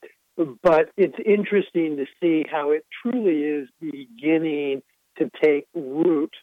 but 0.63 0.91
it's 0.97 1.17
interesting 1.25 1.97
to 1.97 2.07
see 2.21 2.45
how 2.51 2.71
it 2.71 2.85
truly 3.03 3.43
is 3.45 3.69
beginning 3.81 4.83
to 5.19 5.31
take 5.43 5.67
root 5.75 6.35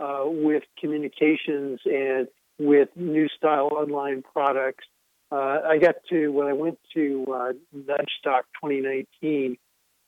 uh, 0.00 0.22
with 0.24 0.62
communications 0.78 1.80
and 1.84 2.28
with 2.58 2.88
new 2.96 3.28
style 3.28 3.68
online 3.72 4.22
products. 4.22 4.84
Uh, 5.32 5.60
I 5.64 5.78
got 5.78 5.96
to 6.10 6.28
when 6.28 6.46
I 6.48 6.52
went 6.52 6.78
to 6.94 7.24
uh, 7.28 7.52
Nudgestock 7.76 8.42
2019 8.62 9.12
in 9.22 9.56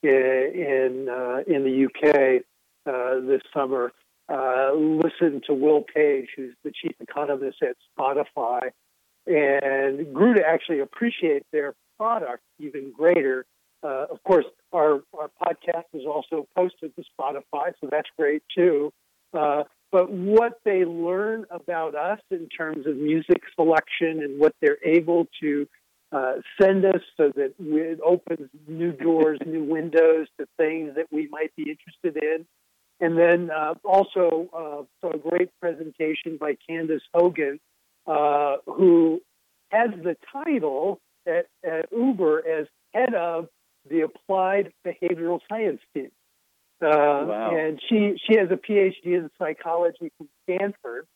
in, 0.03 1.07
uh, 1.09 1.43
in 1.47 1.63
the 1.63 1.85
UK 1.85 2.43
uh, 2.85 3.25
this 3.25 3.41
summer. 3.53 3.93
Uh, 4.29 4.71
listened 4.73 5.43
to 5.45 5.53
Will 5.53 5.83
Page, 5.93 6.27
who's 6.35 6.55
the 6.63 6.71
chief 6.71 6.95
economist 7.01 7.57
at 7.61 7.75
Spotify, 7.97 8.71
and 9.27 10.13
grew 10.13 10.33
to 10.33 10.41
actually 10.45 10.79
appreciate 10.79 11.43
their 11.51 11.75
product 11.97 12.41
even 12.57 12.91
greater. 12.91 13.45
Uh, 13.83 14.05
of 14.09 14.23
course, 14.23 14.45
our, 14.71 15.01
our 15.19 15.29
podcast 15.41 15.83
is 15.93 16.05
also 16.05 16.47
posted 16.55 16.95
to 16.95 17.03
Spotify, 17.19 17.73
so 17.81 17.89
that's 17.91 18.09
great 18.17 18.43
too. 18.55 18.93
Uh, 19.33 19.63
but 19.93 20.11
what 20.11 20.59
they 20.65 20.85
learn 20.85 21.45
about 21.51 21.93
us 21.93 22.19
in 22.31 22.49
terms 22.49 22.87
of 22.87 22.97
music 22.97 23.43
selection 23.55 24.23
and 24.23 24.39
what 24.39 24.55
they're 24.59 24.83
able 24.83 25.27
to 25.39 25.67
uh, 26.11 26.33
send 26.59 26.83
us 26.83 27.01
so 27.15 27.31
that 27.35 27.53
it 27.59 27.99
opens 28.03 28.49
new 28.67 28.91
doors, 28.91 29.37
new 29.45 29.63
windows 29.63 30.27
to 30.39 30.47
things 30.57 30.95
that 30.95 31.05
we 31.11 31.27
might 31.27 31.55
be 31.55 31.69
interested 31.69 32.23
in. 32.23 32.43
And 32.99 33.15
then 33.15 33.51
uh, 33.51 33.75
also 33.83 34.49
uh, 34.51 34.83
so 34.99 35.11
a 35.11 35.17
great 35.19 35.49
presentation 35.61 36.37
by 36.39 36.57
Candace 36.67 37.03
Hogan, 37.13 37.59
uh, 38.07 38.57
who 38.65 39.21
has 39.69 39.91
the 39.91 40.17
title 40.31 41.01
at, 41.27 41.45
at 41.63 41.85
Uber 41.95 42.47
as 42.47 42.65
head 42.95 43.13
of 43.13 43.47
the 43.87 44.01
Applied 44.01 44.73
Behavioral 44.83 45.39
Science 45.47 45.81
team. 45.93 46.09
Uh, 46.83 47.25
wow. 47.25 47.55
And 47.55 47.79
she 47.87 48.15
she 48.25 48.37
has 48.37 48.49
a 48.51 48.55
PhD 48.55 49.05
in 49.05 49.29
psychology 49.39 50.11
from 50.17 50.29
Stanford, 50.43 51.07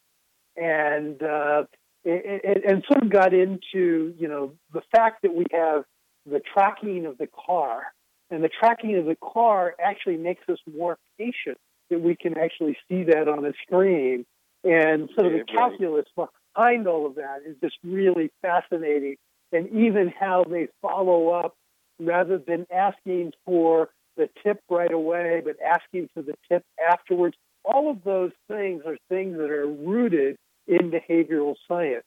and 0.55 1.21
uh, 1.21 1.63
and, 2.05 2.63
and 2.65 2.83
sort 2.87 3.03
of 3.03 3.09
got 3.09 3.33
into 3.33 4.13
you 4.17 4.27
know 4.27 4.53
the 4.73 4.81
fact 4.95 5.23
that 5.23 5.33
we 5.33 5.45
have 5.51 5.83
the 6.25 6.41
tracking 6.53 7.05
of 7.05 7.17
the 7.17 7.27
car, 7.27 7.93
and 8.29 8.43
the 8.43 8.49
tracking 8.49 8.97
of 8.97 9.05
the 9.05 9.17
car 9.17 9.75
actually 9.83 10.17
makes 10.17 10.47
us 10.49 10.59
more 10.73 10.97
patient 11.17 11.57
that 11.89 12.01
we 12.01 12.15
can 12.15 12.37
actually 12.37 12.77
see 12.89 13.03
that 13.03 13.27
on 13.27 13.45
a 13.45 13.53
screen, 13.65 14.25
and 14.63 15.09
sort 15.15 15.27
of 15.27 15.33
the 15.33 15.43
calculus 15.43 16.05
behind 16.15 16.87
all 16.87 17.05
of 17.05 17.15
that 17.15 17.41
is 17.45 17.55
just 17.61 17.75
really 17.83 18.31
fascinating, 18.41 19.15
and 19.51 19.69
even 19.69 20.13
how 20.19 20.43
they 20.43 20.67
follow 20.81 21.29
up 21.29 21.55
rather 21.99 22.37
than 22.37 22.67
asking 22.71 23.31
for 23.45 23.89
the 24.17 24.29
tip 24.43 24.61
right 24.69 24.91
away, 24.91 25.41
but 25.43 25.55
asking 25.61 26.09
for 26.13 26.21
the 26.21 26.33
tip 26.49 26.63
afterwards. 26.89 27.35
All 27.63 27.91
of 27.91 28.03
those 28.03 28.31
things 28.47 28.83
are 28.85 28.97
things 29.09 29.37
that 29.37 29.49
are 29.49 29.67
rooted 29.67 30.37
in 30.67 30.91
behavioral 30.91 31.55
science. 31.67 32.05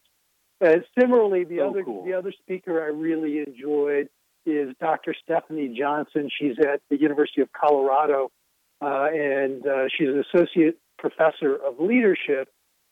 Uh, 0.65 0.77
similarly, 0.99 1.45
the 1.45 1.59
so 1.59 1.71
other 1.71 1.85
cool. 1.85 2.05
the 2.05 2.13
other 2.13 2.33
speaker 2.33 2.83
I 2.83 2.89
really 2.89 3.39
enjoyed 3.39 4.09
is 4.45 4.75
Dr. 4.81 5.15
Stefanie 5.15 5.75
Johnson. 5.75 6.31
She's 6.39 6.57
at 6.59 6.81
the 6.91 6.99
University 6.99 7.41
of 7.41 7.49
Colorado, 7.53 8.31
uh, 8.81 9.09
and 9.13 9.67
uh, 9.67 9.89
she's 9.97 10.09
an 10.09 10.25
associate 10.35 10.79
professor 10.99 11.55
of 11.55 11.79
leadership. 11.79 12.49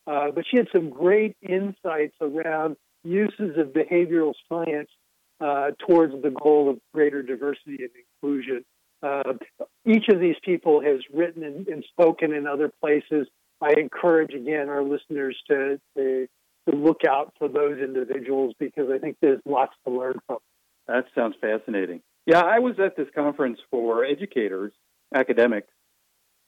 Uh, 0.07 0.31
but 0.35 0.45
she 0.51 0.57
had 0.57 0.69
some 0.75 0.89
great 0.89 1.37
insights 1.43 2.17
around 2.23 2.77
uses 3.05 3.59
of 3.59 3.69
behavioral 3.69 4.33
science 4.49 4.89
uh, 5.41 5.71
towards 5.87 6.15
the 6.23 6.31
goal 6.31 6.71
of 6.71 6.79
greater 6.95 7.23
diversity 7.23 7.79
and 7.81 7.91
inclusion. 8.23 8.65
Uh, 9.03 9.35
each 9.87 10.09
of 10.09 10.21
these 10.21 10.37
people 10.45 10.83
has 10.83 11.01
written 11.13 11.45
and, 11.45 11.69
and, 11.69 11.85
spoken 11.85 12.33
in 12.33 12.47
other 12.47 12.71
places. 12.81 13.29
I 13.61 13.75
encourage 13.79 14.35
again 14.35 14.69
our 14.69 14.83
listeners 14.83 15.37
to, 15.49 15.81
to, 15.97 16.27
to 16.69 16.77
look 16.77 17.03
out 17.09 17.33
for 17.39 17.49
those 17.49 17.79
individuals 17.79 18.55
because 18.59 18.91
I 18.93 18.99
think 18.99 19.17
there's 19.21 19.41
lots 19.45 19.73
to 19.87 19.93
learn 19.93 20.19
from. 20.27 20.39
That 20.89 21.05
sounds 21.15 21.37
fascinating. 21.41 22.01
Yeah, 22.27 22.41
I 22.41 22.59
was 22.59 22.75
at 22.79 22.97
this 22.97 23.09
conference 23.15 23.59
for 23.71 24.05
educators 24.05 24.73
academics 25.15 25.73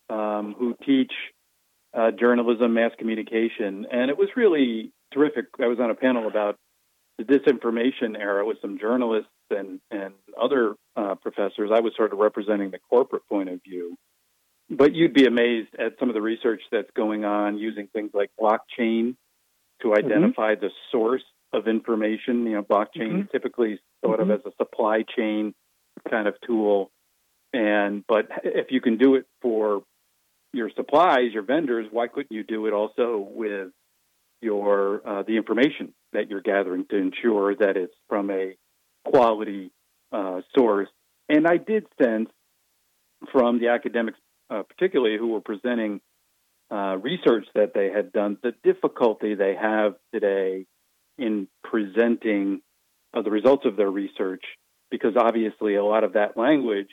um, 0.08 0.54
who 0.58 0.76
teach 0.84 1.12
uh, 1.94 2.10
journalism, 2.10 2.74
mass 2.74 2.92
communication, 2.98 3.86
and 3.90 4.10
it 4.10 4.18
was 4.18 4.28
really 4.36 4.92
terrific. 5.12 5.46
I 5.60 5.66
was 5.66 5.78
on 5.80 5.90
a 5.90 5.94
panel 5.94 6.26
about 6.26 6.56
the 7.20 7.38
disinformation 7.38 8.18
era 8.18 8.46
with 8.46 8.58
some 8.60 8.78
journalists 8.78 9.28
and 9.50 9.80
and 9.90 10.14
other 10.40 10.74
uh, 10.96 11.14
professors. 11.16 11.70
I 11.72 11.80
was 11.80 11.92
sort 11.96 12.12
of 12.12 12.18
representing 12.18 12.70
the 12.70 12.78
corporate 12.78 13.26
point 13.28 13.48
of 13.48 13.62
view, 13.62 13.96
but 14.70 14.94
you'd 14.94 15.12
be 15.12 15.26
amazed 15.26 15.74
at 15.78 15.94
some 15.98 16.08
of 16.08 16.14
the 16.14 16.22
research 16.22 16.62
that's 16.72 16.90
going 16.96 17.24
on 17.24 17.58
using 17.58 17.88
things 17.88 18.10
like 18.14 18.30
blockchain 18.40 19.16
to 19.82 19.88
mm-hmm. 19.88 20.06
identify 20.06 20.54
mm-hmm. 20.54 20.66
the 20.66 20.70
source 20.90 21.24
of 21.52 21.68
information. 21.68 22.46
You 22.46 22.56
know, 22.56 22.62
blockchain 22.62 23.12
mm-hmm. 23.12 23.32
typically 23.32 23.80
thought 24.02 24.20
mm-hmm. 24.20 24.30
of 24.30 24.40
as 24.40 24.52
a 24.52 24.56
supply 24.56 25.04
chain 25.16 25.54
kind 26.08 26.26
of 26.26 26.34
tool, 26.46 26.90
and 27.52 28.04
but 28.08 28.28
if 28.44 28.68
you 28.70 28.80
can 28.80 28.96
do 28.96 29.16
it 29.16 29.26
for 29.42 29.82
your 30.52 30.70
supplies, 30.74 31.32
your 31.32 31.42
vendors, 31.42 31.86
why 31.90 32.08
couldn't 32.08 32.32
you 32.32 32.44
do 32.44 32.66
it 32.66 32.72
also 32.72 33.28
with 33.30 33.68
your 34.40 35.06
uh, 35.06 35.22
the 35.22 35.36
information 35.36 35.92
that 36.12 36.28
you're 36.30 36.40
gathering 36.40 36.86
to 36.90 36.96
ensure 36.96 37.54
that 37.56 37.76
it's 37.76 37.94
from 38.08 38.30
a 38.30 38.56
quality 39.04 39.70
uh, 40.12 40.40
source? 40.56 40.88
And 41.28 41.46
I 41.46 41.56
did 41.56 41.86
sense 42.00 42.30
from 43.32 43.60
the 43.60 43.68
academics, 43.68 44.18
uh, 44.48 44.62
particularly 44.62 45.16
who 45.18 45.28
were 45.28 45.40
presenting 45.40 46.00
uh, 46.70 46.96
research 46.96 47.46
that 47.54 47.72
they 47.74 47.90
had 47.90 48.12
done, 48.12 48.38
the 48.42 48.54
difficulty 48.62 49.34
they 49.34 49.54
have 49.60 49.94
today 50.12 50.66
in 51.18 51.48
presenting 51.64 52.62
uh, 53.12 53.22
the 53.22 53.30
results 53.30 53.66
of 53.66 53.76
their 53.76 53.90
research, 53.90 54.44
because 54.90 55.14
obviously 55.16 55.74
a 55.74 55.84
lot 55.84 56.04
of 56.04 56.14
that 56.14 56.36
language 56.36 56.90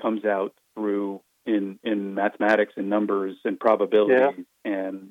comes 0.00 0.24
out 0.24 0.54
through 0.74 1.20
in 1.46 1.78
in 1.82 2.14
mathematics 2.14 2.74
and 2.76 2.88
numbers 2.88 3.36
and 3.44 3.58
probabilities 3.58 4.44
yeah. 4.64 4.72
and 4.72 5.10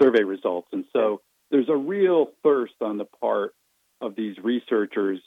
survey 0.00 0.22
results. 0.22 0.68
And 0.72 0.84
so 0.92 1.20
there's 1.52 1.68
a 1.68 1.76
real 1.76 2.30
thirst 2.42 2.74
on 2.80 2.98
the 2.98 3.04
part 3.20 3.54
of 4.00 4.16
these 4.16 4.36
researchers 4.42 5.20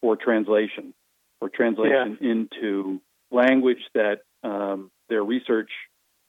for 0.00 0.16
translation, 0.16 0.94
for 1.40 1.50
translation 1.50 2.16
yeah. 2.20 2.30
into 2.30 3.00
language 3.30 3.80
that 3.94 4.20
um, 4.42 4.90
their 5.08 5.22
research 5.22 5.70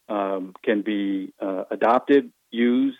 um, 0.09 0.53
can 0.65 0.81
be 0.81 1.33
uh, 1.39 1.63
adopted, 1.69 2.31
used, 2.51 2.97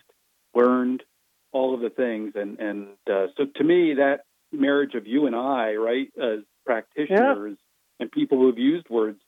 learned, 0.54 1.04
all 1.52 1.74
of 1.74 1.82
the 1.82 1.90
things. 1.90 2.34
And 2.36 2.60
and 2.60 2.88
uh, 3.12 3.28
so 3.36 3.46
to 3.56 3.64
me, 3.64 3.96
that 3.96 4.22
marriage 4.52 4.94
of 4.94 5.08
you 5.08 5.26
and 5.26 5.36
I, 5.36 5.74
right, 5.74 6.08
as 6.22 6.40
practitioners 6.66 7.58
yeah. 7.58 8.04
and 8.04 8.12
people 8.12 8.38
who 8.38 8.48
have 8.48 8.60
used 8.60 8.90
words 8.90 9.20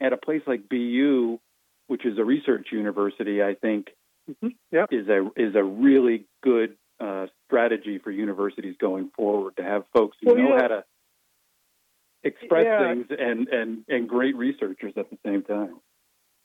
at 0.00 0.12
a 0.12 0.16
place 0.16 0.42
like 0.46 0.68
BU, 0.68 1.38
which 1.86 2.04
is 2.04 2.18
a 2.18 2.24
research 2.24 2.68
university, 2.72 3.42
I 3.42 3.54
think 3.54 3.88
mm-hmm. 4.28 4.48
yep. 4.70 4.88
is 4.90 5.08
a 5.08 5.28
is 5.36 5.54
a 5.54 5.62
really 5.62 6.26
good 6.42 6.76
uh, 7.00 7.26
strategy 7.46 7.98
for 7.98 8.10
universities 8.10 8.76
going 8.80 9.10
forward 9.16 9.56
to 9.56 9.62
have 9.62 9.84
folks 9.92 10.16
who 10.20 10.34
well, 10.34 10.36
know 10.36 10.48
yeah. 10.54 10.60
how 10.60 10.68
to 10.68 10.84
express 12.24 12.64
yeah. 12.64 12.88
things 12.88 13.06
and, 13.10 13.48
and 13.48 13.84
and 13.88 14.08
great 14.08 14.36
researchers 14.36 14.92
at 14.96 15.10
the 15.10 15.18
same 15.24 15.42
time. 15.42 15.76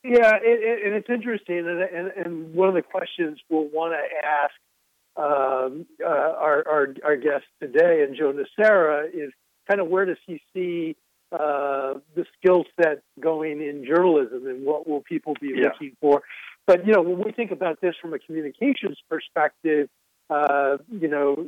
Yeah, 0.03 0.35
it, 0.35 0.41
it, 0.43 0.85
and 0.85 0.95
it's 0.95 1.09
interesting, 1.09 1.59
and, 1.59 1.81
and, 1.81 2.11
and 2.25 2.53
one 2.53 2.67
of 2.67 2.75
the 2.75 2.81
questions 2.81 3.39
we'll 3.49 3.69
want 3.69 3.93
to 3.93 4.27
ask 4.27 4.53
um, 5.15 5.85
uh, 6.03 6.07
our, 6.07 6.67
our, 6.67 6.95
our 7.05 7.15
guest 7.15 7.45
today, 7.61 8.03
and 8.03 8.17
Joe 8.17 8.33
Nocera, 8.33 9.07
is 9.13 9.31
kind 9.65 9.79
of 9.79 9.87
where 9.87 10.05
does 10.05 10.17
he 10.27 10.41
see 10.53 10.97
uh, 11.31 11.93
the 12.15 12.25
skill 12.37 12.65
set 12.79 13.01
going 13.19 13.61
in 13.61 13.85
journalism 13.85 14.45
and 14.45 14.65
what 14.65 14.87
will 14.87 15.01
people 15.01 15.35
be 15.39 15.53
yeah. 15.55 15.69
looking 15.69 15.95
for. 16.01 16.21
But 16.65 16.85
you 16.87 16.93
know, 16.93 17.01
when 17.01 17.21
we 17.23 17.31
think 17.31 17.51
about 17.51 17.81
this 17.81 17.95
from 18.01 18.13
a 18.13 18.19
communications 18.19 18.97
perspective, 19.09 19.89
uh, 20.29 20.77
you 20.89 21.07
know, 21.07 21.45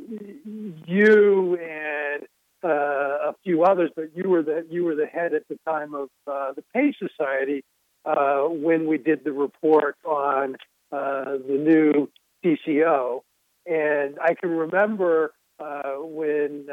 you 0.86 1.58
and 1.58 2.26
uh, 2.62 3.30
a 3.30 3.34
few 3.42 3.64
others, 3.64 3.90
but 3.96 4.10
you 4.14 4.28
were 4.28 4.42
the 4.42 4.66
you 4.70 4.84
were 4.84 4.94
the 4.94 5.06
head 5.06 5.32
at 5.32 5.48
the 5.48 5.58
time 5.66 5.94
of 5.94 6.08
uh, 6.26 6.52
the 6.52 6.62
Page 6.74 6.96
Society 6.98 7.64
uh, 8.04 8.42
when 8.42 8.86
we 8.86 8.98
did 8.98 9.24
the 9.24 9.32
report 9.32 9.96
on 10.04 10.56
uh, 10.92 11.36
the 11.46 11.56
new 11.58 12.10
CCO, 12.44 13.22
and 13.66 14.18
I 14.20 14.34
can 14.34 14.50
remember 14.50 15.32
when 15.58 16.66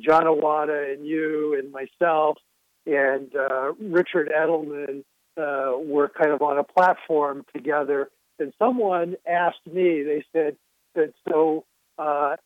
Jon 0.00 0.24
Iwata 0.24 0.94
and 0.94 1.06
you 1.06 1.54
and 1.58 1.70
myself 1.70 2.38
and 2.86 3.34
uh, 3.34 3.72
Richard 3.74 4.30
Edelman 4.36 5.04
uh, 5.36 5.72
were 5.76 6.08
kind 6.08 6.32
of 6.32 6.42
on 6.42 6.58
a 6.58 6.64
platform 6.64 7.44
together. 7.54 8.10
And 8.38 8.52
someone 8.58 9.16
asked 9.28 9.66
me, 9.66 10.02
they 10.02 10.24
said, 10.32 10.56
that 10.94 11.12
so 11.28 11.64
uh, 11.98 12.36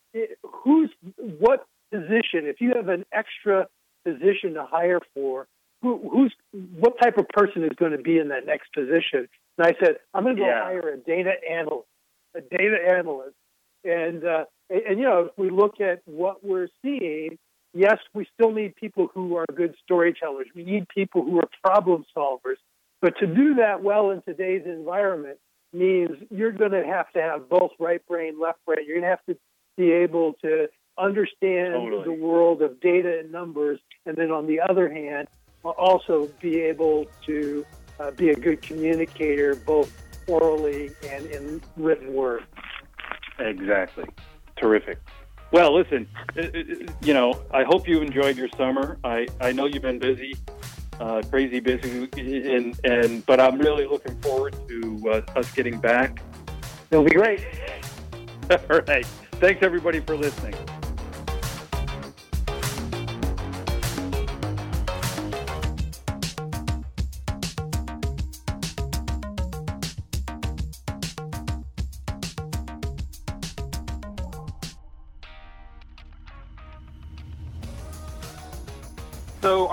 who's 0.43 0.89
what 1.17 1.65
position? 1.91 2.45
If 2.45 2.61
you 2.61 2.73
have 2.75 2.89
an 2.89 3.05
extra 3.11 3.67
position 4.05 4.53
to 4.55 4.65
hire 4.65 4.99
for, 5.13 5.47
who, 5.81 6.09
who's 6.11 6.33
what 6.79 6.99
type 7.01 7.17
of 7.17 7.27
person 7.29 7.63
is 7.63 7.71
going 7.75 7.91
to 7.91 7.97
be 7.97 8.17
in 8.17 8.29
that 8.29 8.45
next 8.45 8.73
position? 8.73 9.27
And 9.57 9.67
I 9.67 9.73
said, 9.79 9.97
I'm 10.13 10.23
going 10.23 10.35
to 10.35 10.41
go 10.41 10.47
yeah. 10.47 10.63
hire 10.63 10.89
a 10.89 10.97
data 10.97 11.33
analyst, 11.49 11.87
a 12.35 12.41
data 12.41 12.77
analyst. 12.87 13.35
And, 13.83 14.25
uh, 14.25 14.45
and, 14.69 14.81
and 14.81 14.99
you 14.99 15.05
know, 15.05 15.25
if 15.25 15.37
we 15.37 15.49
look 15.49 15.79
at 15.79 16.01
what 16.05 16.43
we're 16.43 16.67
seeing, 16.81 17.37
yes, 17.73 17.97
we 18.13 18.27
still 18.33 18.51
need 18.51 18.75
people 18.75 19.09
who 19.13 19.35
are 19.35 19.45
good 19.53 19.75
storytellers. 19.83 20.47
We 20.55 20.63
need 20.63 20.87
people 20.89 21.23
who 21.23 21.39
are 21.39 21.49
problem 21.63 22.05
solvers. 22.15 22.57
But 23.01 23.17
to 23.19 23.27
do 23.27 23.55
that 23.55 23.83
well 23.83 24.11
in 24.11 24.21
today's 24.21 24.63
environment 24.65 25.37
means 25.73 26.11
you're 26.31 26.51
going 26.51 26.71
to 26.71 26.85
have 26.85 27.11
to 27.11 27.21
have 27.21 27.49
both 27.49 27.71
right 27.79 28.05
brain, 28.07 28.39
left 28.39 28.65
brain. 28.65 28.79
You're 28.87 28.99
going 28.99 29.03
to 29.03 29.09
have 29.09 29.25
to 29.25 29.37
be 29.77 29.91
able 29.91 30.33
to 30.41 30.67
understand 30.97 31.73
totally. 31.73 32.03
the 32.03 32.13
world 32.13 32.61
of 32.61 32.79
data 32.79 33.19
and 33.19 33.31
numbers. 33.31 33.79
And 34.05 34.15
then 34.15 34.31
on 34.31 34.47
the 34.47 34.59
other 34.61 34.89
hand, 34.89 35.27
also 35.63 36.29
be 36.39 36.59
able 36.61 37.05
to 37.25 37.65
uh, 37.99 38.11
be 38.11 38.29
a 38.29 38.35
good 38.35 38.61
communicator, 38.61 39.55
both 39.55 39.91
orally 40.27 40.91
and 41.09 41.25
in 41.27 41.61
written 41.77 42.13
word. 42.13 42.45
Exactly. 43.39 44.05
Terrific. 44.57 44.99
Well, 45.51 45.75
listen, 45.77 46.07
uh, 46.37 46.41
uh, 46.41 46.91
you 47.01 47.13
know, 47.13 47.41
I 47.53 47.63
hope 47.63 47.87
you 47.87 48.01
enjoyed 48.01 48.37
your 48.37 48.49
summer. 48.57 48.97
I, 49.03 49.27
I 49.39 49.51
know 49.51 49.65
you've 49.65 49.83
been 49.83 49.99
busy, 49.99 50.35
uh, 50.99 51.21
crazy 51.29 51.59
busy, 51.59 52.09
and, 52.17 52.79
and 52.83 53.25
but 53.25 53.39
I'm 53.39 53.57
really 53.59 53.85
looking 53.85 54.15
forward 54.21 54.55
to 54.67 55.01
uh, 55.09 55.39
us 55.39 55.51
getting 55.51 55.79
back. 55.79 56.21
It'll 56.91 57.03
be 57.03 57.11
great. 57.11 57.45
All 58.49 58.81
right. 58.87 59.05
Thanks, 59.39 59.63
everybody, 59.63 59.99
for 59.99 60.15
listening. 60.15 60.55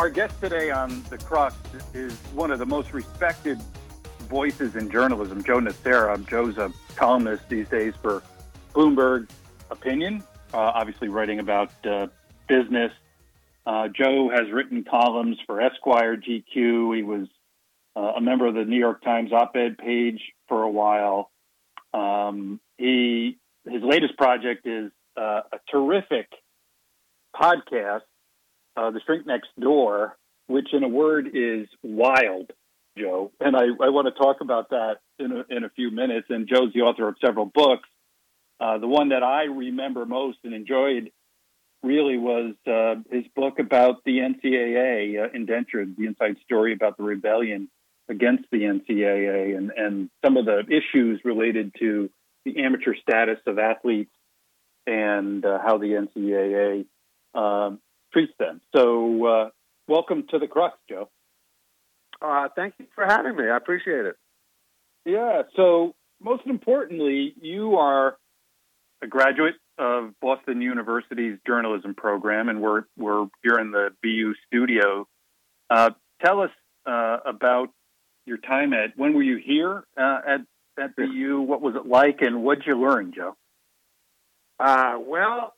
Our 0.03 0.11
guest 0.11 0.35
today 0.41 0.73
on 0.73 1.01
The 1.11 1.19
Crux 1.19 1.55
is 1.95 2.13
one 2.35 2.51
of 2.51 2.59
the 2.59 2.67
most 2.67 2.93
respected 2.93 3.63
voices 4.23 4.75
in 4.75 4.91
journalism, 4.91 5.45
Joe 5.45 5.61
Nocera. 5.61 6.27
Joe's 6.27 6.59
a 6.59 6.73
columnist 6.97 7.49
these 7.49 7.69
days 7.69 7.95
for 8.03 8.21
Bloomberg 8.75 9.31
Opinion, 9.71 10.25
uh, 10.53 10.57
obviously 10.57 11.07
writing 11.07 11.39
about 11.39 11.71
uh, 11.87 12.09
business. 12.49 12.91
Uh, 13.65 13.87
Joe 13.97 14.29
has 14.35 14.51
written 14.51 14.83
columns 14.83 15.39
for 15.47 15.61
Esquire, 15.61 16.17
GQ. 16.17 16.97
He 16.97 17.05
was 17.05 17.29
uh, 17.95 18.15
a 18.17 18.21
member 18.21 18.49
of 18.49 18.57
the 18.57 18.65
New 18.65 18.81
York 18.81 19.05
Times 19.05 19.33
op-ed 19.33 19.79
page 19.79 20.21
for 20.49 20.65
a 20.65 20.71
while. 20.71 21.31
Um, 21.95 22.59
he 22.77 23.39
his 23.65 23.85
latest 23.85 24.17
project 24.17 24.67
is 24.67 24.91
uh, 25.17 25.43
a 25.53 25.61
terrific 25.71 26.27
podcast 27.41 28.01
uh, 28.77 28.91
The 28.91 29.01
Shrink 29.05 29.27
Next 29.27 29.49
Door, 29.59 30.17
which 30.47 30.69
in 30.73 30.83
a 30.83 30.89
word 30.89 31.29
is 31.35 31.69
wild, 31.83 32.51
Joe. 32.99 33.33
And 33.41 33.57
I, 33.57 33.65
I 33.83 33.89
want 33.91 34.09
to 34.09 34.23
talk 34.23 34.41
about 34.41 34.71
that 34.71 34.97
in 35.19 35.33
a, 35.33 35.57
in 35.57 35.65
a 35.65 35.71
few 35.71 35.91
minutes. 35.91 36.27
And 36.31 36.49
Joe's 36.49 36.73
the 36.73 36.81
author 36.81 37.09
of 37.09 37.17
several 37.25 37.47
books. 37.47 37.89
Uh, 38.61 38.79
the 38.79 38.87
one 38.87 39.09
that 39.09 39.23
I 39.23 39.45
remember 39.45 40.05
most 40.07 40.39
and 40.45 40.55
enjoyed 40.55 41.11
really 41.83 42.17
was 42.17 42.55
uh, 42.67 42.95
his 43.11 43.25
book 43.35 43.59
about 43.59 44.05
the 44.05 44.19
NCAA 44.19 45.25
uh, 45.25 45.29
indenture, 45.35 45.85
the 45.85 46.07
inside 46.07 46.37
story 46.45 46.73
about 46.73 46.97
the 46.97 47.03
rebellion 47.03 47.69
against 48.09 48.45
the 48.53 48.59
NCAA 48.59 49.57
and, 49.57 49.73
and 49.77 50.11
some 50.25 50.37
of 50.37 50.45
the 50.45 50.61
issues 50.69 51.21
related 51.25 51.75
to 51.81 52.11
the 52.45 52.63
amateur 52.63 52.95
status 53.01 53.39
of 53.47 53.59
athletes 53.59 54.13
and 54.87 55.45
uh, 55.45 55.59
how 55.65 55.79
the 55.79 56.07
NCAA 56.17 56.87
treats 58.13 58.33
them. 58.39 58.61
So, 58.75 59.27
uh, 59.27 59.49
welcome 59.89 60.25
to 60.31 60.39
the 60.39 60.47
crux, 60.47 60.77
Joe. 60.89 61.09
Uh, 62.21 62.49
thank 62.55 62.75
you 62.79 62.87
for 62.95 63.05
having 63.05 63.37
me. 63.37 63.49
I 63.49 63.57
appreciate 63.57 64.07
it. 64.07 64.17
Yeah. 65.05 65.43
So, 65.57 65.95
most 66.21 66.43
importantly, 66.47 67.35
you 67.41 67.77
are 67.77 68.17
a 69.03 69.07
graduate 69.07 69.57
of 69.79 70.13
Boston 70.21 70.63
University's 70.63 71.39
journalism 71.47 71.95
program, 71.95 72.49
and 72.49 72.61
we're 72.61 72.85
we're 72.97 73.27
here 73.43 73.59
in 73.59 73.73
the 73.73 73.89
BU 74.03 74.35
studio. 74.47 75.09
Uh, 75.69 75.91
tell 76.25 76.41
us 76.41 76.51
uh, 76.87 77.19
about 77.27 77.71
your 78.27 78.39
time 78.39 78.73
at. 78.73 78.97
When 78.97 79.15
were 79.15 79.23
you 79.23 79.41
here 79.45 79.85
uh, 79.97 80.21
at 80.27 80.41
at 80.79 80.97
BU? 80.97 81.41
What 81.41 81.61
was 81.61 81.75
it 81.75 81.87
like, 81.87 82.19
and 82.21 82.45
what 82.45 82.59
did 82.59 82.67
you 82.69 82.81
learn, 82.81 83.13
Joe? 83.15 83.37
Uh, 84.61 84.99
well, 85.01 85.55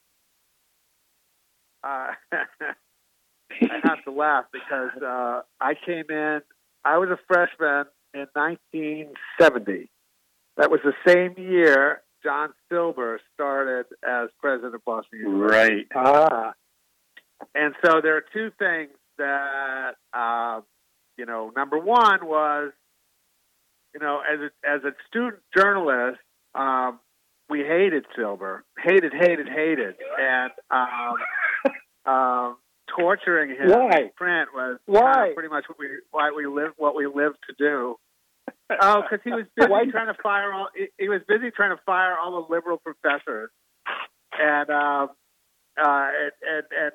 uh, 1.85 2.12
I 2.33 3.81
have 3.85 4.03
to 4.05 4.11
laugh 4.11 4.47
because 4.53 4.90
uh, 5.03 5.42
I 5.61 5.75
came 5.87 6.05
in. 6.09 6.40
I 6.85 6.99
was 6.99 7.09
a 7.11 7.18
freshman 7.29 7.87
in 8.12 8.27
1970. 8.33 9.90
That 10.57 10.70
was 10.70 10.81
the 10.85 10.94
same 11.07 11.35
year 11.37 12.03
John 12.23 12.51
Silber 12.70 13.20
started 13.35 13.87
as 14.07 14.29
president 14.40 14.75
of 14.75 14.85
Boston 14.85 15.20
University. 15.20 15.75
Right. 15.75 15.87
Ah. 15.94 16.53
And 17.55 17.75
so 17.85 18.01
there 18.01 18.16
are 18.16 18.25
two 18.33 18.51
things 18.59 18.90
that, 19.18 19.92
uh, 20.12 20.61
you 21.18 21.27
know, 21.27 21.53
number 21.55 21.79
one 21.79 22.27
was, 22.27 22.73
you 23.92 24.01
know, 24.01 24.20
as 24.20 24.40
a, 24.40 24.68
as 24.68 24.85
a 24.85 24.92
student 25.09 25.42
journalist, 25.57 26.18
um, 26.55 26.99
we 27.51 27.61
hated 27.61 28.07
Silber, 28.16 28.64
hated, 28.83 29.12
hated, 29.12 29.49
hated, 29.49 29.97
and 30.18 30.51
um, 30.70 31.16
um, 32.07 32.57
torturing 32.97 33.51
him 33.51 33.71
Why? 33.71 34.11
print 34.17 34.51
was 34.55 34.79
Why? 34.87 35.33
pretty 35.35 35.49
much 35.49 35.64
what 35.69 35.79
we 35.79 35.88
why 36.11 36.33
we 36.37 36.47
live 36.47 36.73
what 36.77 36.95
we 36.95 37.07
lived 37.07 37.38
to 37.49 37.55
do. 37.59 37.97
Oh, 38.81 39.03
because 39.03 39.23
he 39.25 39.31
was 39.31 39.45
busy 39.57 39.90
trying 39.90 40.12
to 40.14 40.23
fire 40.23 40.53
all. 40.53 40.69
He, 40.75 40.87
he 40.99 41.09
was 41.09 41.21
busy 41.29 41.51
trying 41.51 41.77
to 41.77 41.83
fire 41.85 42.17
all 42.19 42.43
the 42.43 42.55
liberal 42.55 42.79
professors, 42.79 43.51
and 44.38 44.71
um, 44.71 45.09
uh, 45.79 46.09
and 46.23 46.64
and 46.73 46.93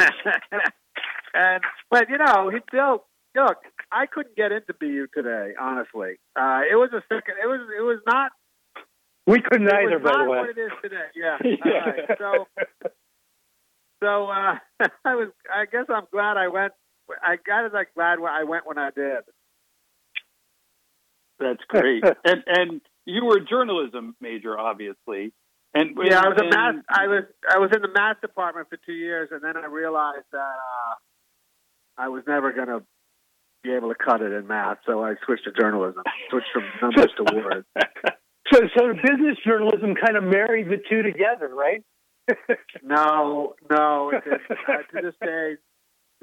and, 0.00 0.08
uh, 0.08 0.68
and 1.34 1.62
but 1.90 2.08
you 2.08 2.18
know 2.18 2.50
he 2.50 2.58
still 2.68 3.04
look. 3.34 3.58
I 3.92 4.06
couldn't 4.06 4.36
get 4.36 4.52
into 4.52 4.74
BU 4.78 5.08
today, 5.14 5.52
honestly. 5.60 6.18
Uh, 6.34 6.62
it 6.70 6.76
was 6.76 6.90
a 6.92 7.02
second. 7.08 7.36
It 7.42 7.46
was 7.46 7.60
it 7.76 7.82
was 7.82 8.00
not. 8.06 8.32
We 9.26 9.40
couldn't 9.42 9.68
either, 9.68 9.98
by 9.98 10.12
the 10.22 10.30
way. 10.30 10.38
What 10.38 10.50
it 10.50 10.58
is 10.58 10.70
today, 10.82 11.08
yeah. 11.14 11.38
yeah. 11.44 11.78
Right. 11.78 12.18
So 12.18 12.46
so 14.02 14.26
uh, 14.26 14.54
I 15.04 15.14
was. 15.14 15.28
I 15.52 15.64
guess 15.66 15.86
I'm 15.88 16.06
glad 16.12 16.36
I 16.36 16.48
went. 16.48 16.72
I 17.22 17.36
got 17.36 17.66
as 17.66 17.72
like 17.72 17.94
glad 17.94 18.20
when 18.20 18.32
I 18.32 18.44
went 18.44 18.66
when 18.66 18.78
I 18.78 18.90
did. 18.90 19.22
That's 21.38 21.62
great. 21.68 22.04
and 22.24 22.42
and 22.46 22.80
you 23.04 23.24
were 23.24 23.38
a 23.38 23.44
journalism 23.44 24.16
major, 24.20 24.58
obviously. 24.58 25.32
And 25.74 25.96
yeah, 26.02 26.20
I 26.20 26.28
was 26.28 26.38
a 26.40 26.44
math. 26.44 26.84
I 26.88 27.06
was 27.06 27.24
I 27.48 27.58
was 27.58 27.70
in 27.74 27.82
the 27.82 27.92
math 27.94 28.20
department 28.20 28.68
for 28.70 28.78
two 28.84 28.94
years, 28.94 29.28
and 29.30 29.42
then 29.42 29.56
I 29.56 29.66
realized 29.66 30.24
that 30.32 30.38
uh, 30.38 30.94
I 31.98 32.08
was 32.08 32.22
never 32.26 32.52
going 32.52 32.68
to 32.68 32.82
be 33.62 33.72
able 33.72 33.88
to 33.88 33.94
cut 33.94 34.22
it 34.22 34.32
in 34.32 34.46
math, 34.46 34.78
so 34.86 35.04
I 35.04 35.14
switched 35.26 35.44
to 35.44 35.52
journalism. 35.52 36.02
Switched 36.30 36.48
from 36.52 36.64
numbers 36.80 37.12
to 37.16 37.34
words. 37.34 37.66
So, 38.52 38.60
so 38.78 38.92
business 38.92 39.36
journalism 39.44 39.96
kind 39.96 40.16
of 40.16 40.22
married 40.22 40.68
the 40.68 40.78
two 40.88 41.02
together, 41.02 41.50
right? 41.52 41.82
no, 42.82 43.54
no. 43.70 44.12
uh, 44.14 44.20
to 44.20 45.02
this 45.02 45.14
day, 45.22 45.56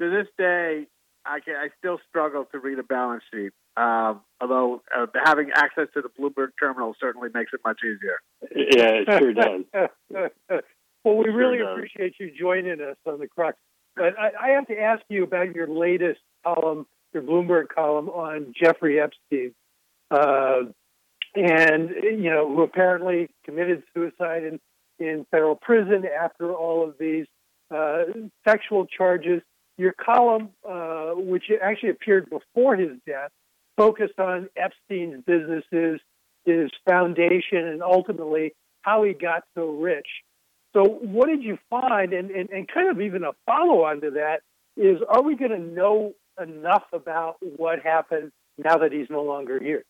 to 0.00 0.10
this 0.10 0.26
day, 0.38 0.86
I 1.24 1.40
can, 1.40 1.56
I 1.56 1.68
still 1.78 1.98
struggle 2.08 2.44
to 2.52 2.58
read 2.58 2.78
a 2.78 2.82
balance 2.82 3.22
sheet. 3.32 3.52
Um, 3.76 4.20
although 4.40 4.82
uh, 4.96 5.06
having 5.24 5.50
access 5.52 5.88
to 5.94 6.02
the 6.02 6.08
Bloomberg 6.08 6.50
terminal 6.60 6.94
certainly 7.00 7.28
makes 7.34 7.52
it 7.52 7.60
much 7.64 7.80
easier. 7.82 8.20
Yeah, 8.54 9.02
it 9.02 9.08
sure 9.10 9.32
does. 9.32 9.64
well, 11.04 11.16
we 11.16 11.28
really 11.30 11.58
appreciate 11.60 12.14
you 12.20 12.30
joining 12.38 12.80
us 12.80 12.96
on 13.06 13.18
the 13.18 13.26
Crux. 13.26 13.56
But 13.96 14.18
I, 14.18 14.30
I 14.40 14.48
have 14.50 14.66
to 14.68 14.78
ask 14.78 15.02
you 15.08 15.24
about 15.24 15.54
your 15.54 15.68
latest 15.68 16.20
column, 16.44 16.86
your 17.12 17.22
Bloomberg 17.22 17.68
column 17.74 18.08
on 18.08 18.52
Jeffrey 18.60 19.00
Epstein, 19.00 19.54
uh, 20.10 20.62
and 21.34 21.90
you 22.02 22.30
know 22.30 22.54
who 22.54 22.62
apparently 22.62 23.28
committed 23.44 23.82
suicide 23.94 24.44
in 24.44 24.60
in 25.06 25.26
federal 25.30 25.56
prison 25.56 26.04
after 26.06 26.52
all 26.52 26.88
of 26.88 26.94
these 26.98 27.26
uh, 27.74 28.04
sexual 28.46 28.86
charges. 28.86 29.42
Your 29.76 29.92
column, 29.92 30.50
uh, 30.68 31.10
which 31.14 31.44
actually 31.62 31.90
appeared 31.90 32.30
before 32.30 32.76
his 32.76 32.92
death, 33.06 33.30
focused 33.76 34.18
on 34.18 34.48
Epstein's 34.56 35.24
businesses, 35.26 36.00
his 36.44 36.70
foundation, 36.88 37.58
and 37.58 37.82
ultimately 37.82 38.54
how 38.82 39.02
he 39.02 39.14
got 39.14 39.42
so 39.56 39.70
rich. 39.70 40.06
So, 40.74 40.84
what 40.84 41.26
did 41.26 41.42
you 41.42 41.58
find? 41.70 42.12
And, 42.12 42.30
and, 42.30 42.50
and 42.50 42.68
kind 42.68 42.88
of 42.90 43.00
even 43.00 43.24
a 43.24 43.32
follow 43.46 43.84
on 43.84 44.00
to 44.02 44.10
that 44.12 44.40
is 44.76 44.98
are 45.08 45.22
we 45.22 45.36
going 45.36 45.52
to 45.52 45.58
know 45.58 46.14
enough 46.40 46.84
about 46.92 47.36
what 47.40 47.80
happened 47.80 48.32
now 48.58 48.78
that 48.78 48.92
he's 48.92 49.08
no 49.08 49.22
longer 49.22 49.60
here? 49.60 49.84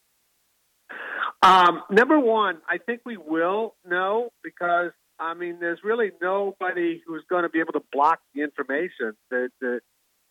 Um, 1.42 1.83
number 1.90 2.18
one, 2.18 2.59
I 2.68 2.79
think 2.79 3.00
we 3.05 3.16
will 3.16 3.74
know 3.87 4.31
because 4.42 4.92
I 5.18 5.35
mean, 5.35 5.59
there's 5.61 5.79
really 5.85 6.11
nobody 6.20 7.03
who's 7.07 7.22
going 7.29 7.44
to 7.44 7.48
be 7.48 7.61
able 7.61 7.72
to 7.74 7.83
block 7.92 8.20
the 8.35 8.42
information. 8.42 9.14
The 9.31 9.48
the, 9.61 9.81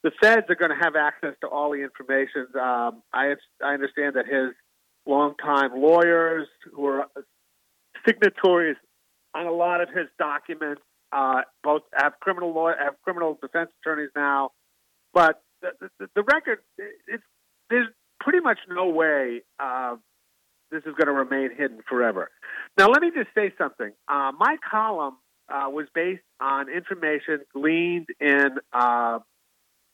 the 0.03 0.11
feds 0.21 0.47
are 0.49 0.55
going 0.55 0.71
to 0.71 0.83
have 0.83 0.95
access 0.95 1.35
to 1.41 1.47
all 1.47 1.71
the 1.71 1.81
information. 1.81 2.47
Um, 2.55 3.03
I 3.13 3.35
I 3.63 3.73
understand 3.73 4.15
that 4.15 4.25
his 4.25 4.53
longtime 5.05 5.71
lawyers 5.75 6.47
who 6.73 6.85
are 6.87 7.07
signatories 8.05 8.77
on 9.33 9.45
a 9.45 9.51
lot 9.51 9.81
of 9.81 9.89
his 9.89 10.07
documents 10.17 10.81
uh, 11.11 11.41
both 11.63 11.83
have 11.95 12.13
criminal 12.19 12.53
law 12.53 12.71
have 12.77 12.95
criminal 13.03 13.37
defense 13.41 13.69
attorneys 13.81 14.09
now, 14.15 14.51
but 15.13 15.41
the, 15.61 15.89
the, 15.99 16.07
the 16.15 16.23
record 16.23 16.59
it's 16.77 17.23
there's 17.69 17.87
pretty 18.19 18.39
much 18.39 18.57
no 18.69 18.89
way 18.89 19.41
uh, 19.59 19.95
this 20.73 20.83
is 20.85 20.95
going 20.95 21.07
to 21.07 21.13
remain 21.13 21.55
hidden 21.55 21.79
forever. 21.87 22.31
Now, 22.77 22.89
let 22.89 23.01
me 23.01 23.11
just 23.15 23.29
say 23.35 23.53
something. 23.57 23.91
Uh, 24.07 24.31
my 24.37 24.57
column 24.69 25.17
uh, 25.49 25.69
was 25.69 25.85
based 25.93 26.23
on 26.41 26.69
information 26.69 27.39
gleaned 27.53 28.07
in 28.19 28.49
uh, 28.73 29.19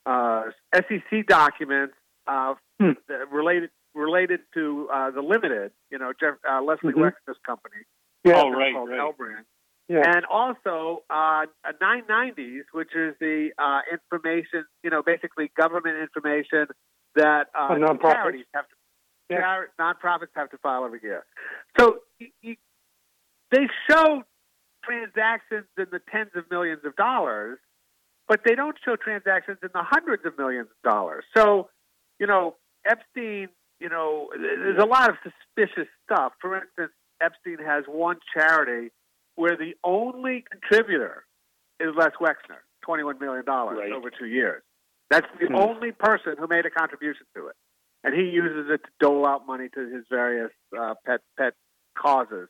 uh 0.05 0.43
SEC 0.73 1.27
documents 1.27 1.93
uh, 2.27 2.53
hmm. 2.79 2.91
related 3.31 3.69
related 3.93 4.39
to 4.53 4.87
uh, 4.93 5.11
the 5.11 5.21
limited, 5.21 5.71
you 5.91 5.97
know, 5.97 6.13
Jeff, 6.19 6.35
Leslie 6.63 6.93
mm-hmm. 6.93 7.01
Wexner's 7.01 7.39
company. 7.45 7.83
Yeah. 8.23 8.41
Oh, 8.43 8.51
right, 8.51 8.73
called 8.73 8.89
right. 8.89 8.99
L-Brand. 8.99 9.45
Yeah. 9.89 10.03
And 10.05 10.23
also 10.25 11.03
uh, 11.09 11.47
990s, 11.81 12.61
which 12.71 12.95
is 12.95 13.15
the 13.19 13.49
information, 13.91 14.65
you 14.83 14.91
know, 14.91 15.01
basically 15.01 15.51
government 15.59 15.97
information 15.97 16.67
that 17.15 17.47
charities 17.53 18.45
have 18.53 18.69
to 18.69 18.75
yeah. 19.29 19.63
nonprofits 19.79 20.29
have 20.35 20.49
to 20.51 20.57
file 20.57 20.85
every 20.85 20.99
year. 21.01 21.25
So 21.79 21.99
you, 22.19 22.27
you, 22.41 22.55
they 23.51 23.67
show 23.89 24.23
transactions 24.83 25.65
in 25.77 25.85
the 25.91 25.99
tens 26.11 26.31
of 26.35 26.49
millions 26.49 26.81
of 26.85 26.95
dollars, 26.95 27.59
but 28.27 28.41
they 28.45 28.55
don't 28.55 28.75
show 28.83 28.95
transactions 28.95 29.57
in 29.61 29.69
the 29.73 29.83
hundreds 29.83 30.25
of 30.25 30.37
millions 30.37 30.67
of 30.67 30.89
dollars. 30.89 31.23
So, 31.35 31.69
you 32.19 32.27
know, 32.27 32.55
Epstein, 32.85 33.49
you 33.79 33.89
know, 33.89 34.29
there's 34.35 34.81
a 34.81 34.85
lot 34.85 35.09
of 35.09 35.15
suspicious 35.23 35.87
stuff. 36.05 36.33
For 36.41 36.55
instance, 36.55 36.91
Epstein 37.21 37.57
has 37.65 37.85
one 37.87 38.17
charity 38.33 38.91
where 39.35 39.55
the 39.55 39.73
only 39.83 40.43
contributor 40.49 41.23
is 41.79 41.89
Les 41.95 42.11
Wexner, 42.19 42.61
$21 42.87 43.19
million 43.19 43.45
right. 43.45 43.91
over 43.91 44.09
two 44.09 44.25
years. 44.25 44.61
That's 45.09 45.27
the 45.39 45.45
mm-hmm. 45.45 45.55
only 45.55 45.91
person 45.91 46.35
who 46.37 46.47
made 46.47 46.65
a 46.65 46.69
contribution 46.69 47.25
to 47.35 47.47
it 47.47 47.55
and 48.03 48.13
he 48.13 48.29
uses 48.29 48.67
it 48.69 48.81
to 48.83 48.89
dole 48.99 49.25
out 49.25 49.45
money 49.45 49.67
to 49.73 49.79
his 49.93 50.05
various 50.09 50.51
uh, 50.77 50.93
pet 51.05 51.21
pet 51.37 51.53
causes. 51.97 52.47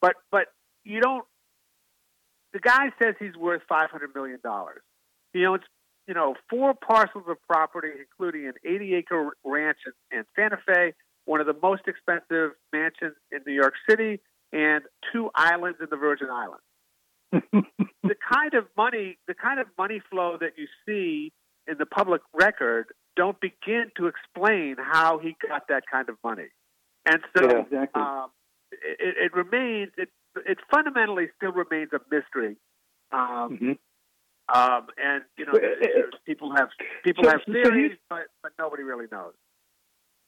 But 0.00 0.14
but 0.30 0.46
you 0.84 1.00
don't. 1.00 1.24
The 2.52 2.60
guy 2.60 2.90
says 3.00 3.14
he's 3.18 3.36
worth 3.36 3.62
five 3.68 3.90
hundred 3.90 4.14
million 4.14 4.38
dollars. 4.42 4.82
He 5.32 5.46
owns 5.46 5.62
you 6.06 6.14
know 6.14 6.34
four 6.50 6.74
parcels 6.74 7.24
of 7.28 7.36
property, 7.48 7.88
including 7.98 8.46
an 8.46 8.54
eighty 8.64 8.94
acre 8.94 9.30
ranch 9.44 9.78
in, 9.86 10.18
in 10.18 10.24
Santa 10.36 10.58
Fe, 10.66 10.92
one 11.24 11.40
of 11.40 11.46
the 11.46 11.56
most 11.62 11.82
expensive 11.86 12.52
mansions 12.72 13.14
in 13.30 13.40
New 13.46 13.54
York 13.54 13.74
City, 13.88 14.20
and 14.52 14.82
two 15.12 15.30
islands 15.34 15.78
in 15.80 15.86
the 15.90 15.96
Virgin 15.96 16.28
Islands. 16.30 16.62
the 18.02 18.14
kind 18.30 18.52
of 18.52 18.66
money, 18.76 19.16
the 19.26 19.34
kind 19.34 19.58
of 19.58 19.66
money 19.78 20.02
flow 20.10 20.36
that 20.38 20.52
you 20.58 20.66
see 20.86 21.32
in 21.66 21.78
the 21.78 21.86
public 21.86 22.20
record 22.34 22.88
don't 23.16 23.38
begin 23.40 23.90
to 23.96 24.06
explain 24.06 24.76
how 24.78 25.18
he 25.18 25.36
got 25.46 25.68
that 25.68 25.84
kind 25.90 26.08
of 26.08 26.16
money. 26.24 26.48
And 27.06 27.20
so 27.36 27.44
yeah, 27.44 27.62
exactly. 27.62 28.02
um, 28.02 28.30
it, 28.70 29.16
it, 29.24 29.34
remains, 29.34 29.90
it, 29.96 30.08
it 30.46 30.58
fundamentally 30.70 31.28
still 31.36 31.52
remains 31.52 31.90
a 31.92 32.00
mystery. 32.10 32.56
Um, 33.12 33.58
mm-hmm. 33.58 33.72
Um, 34.54 34.86
and 35.02 35.22
you 35.38 35.46
know, 35.46 35.52
people 36.26 36.54
have 36.56 36.68
people 37.04 37.24
so, 37.24 37.30
have 37.30 37.40
theories, 37.46 37.92
so 37.92 37.98
but 38.10 38.26
but 38.42 38.52
nobody 38.58 38.82
really 38.82 39.06
knows. 39.10 39.32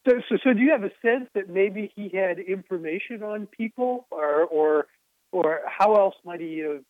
So, 0.09 0.15
so, 0.29 0.37
so, 0.45 0.53
do 0.53 0.61
you 0.61 0.71
have 0.71 0.85
a 0.85 0.91
sense 1.03 1.29
that 1.35 1.49
maybe 1.51 1.93
he 1.97 2.11
had 2.17 2.39
information 2.39 3.23
on 3.23 3.47
people, 3.47 4.07
or 4.11 4.45
or 4.45 4.87
or 5.33 5.61
how 5.67 5.95
else 5.97 6.15
might 6.25 6.41
he 6.41 6.59
have? 6.61 6.83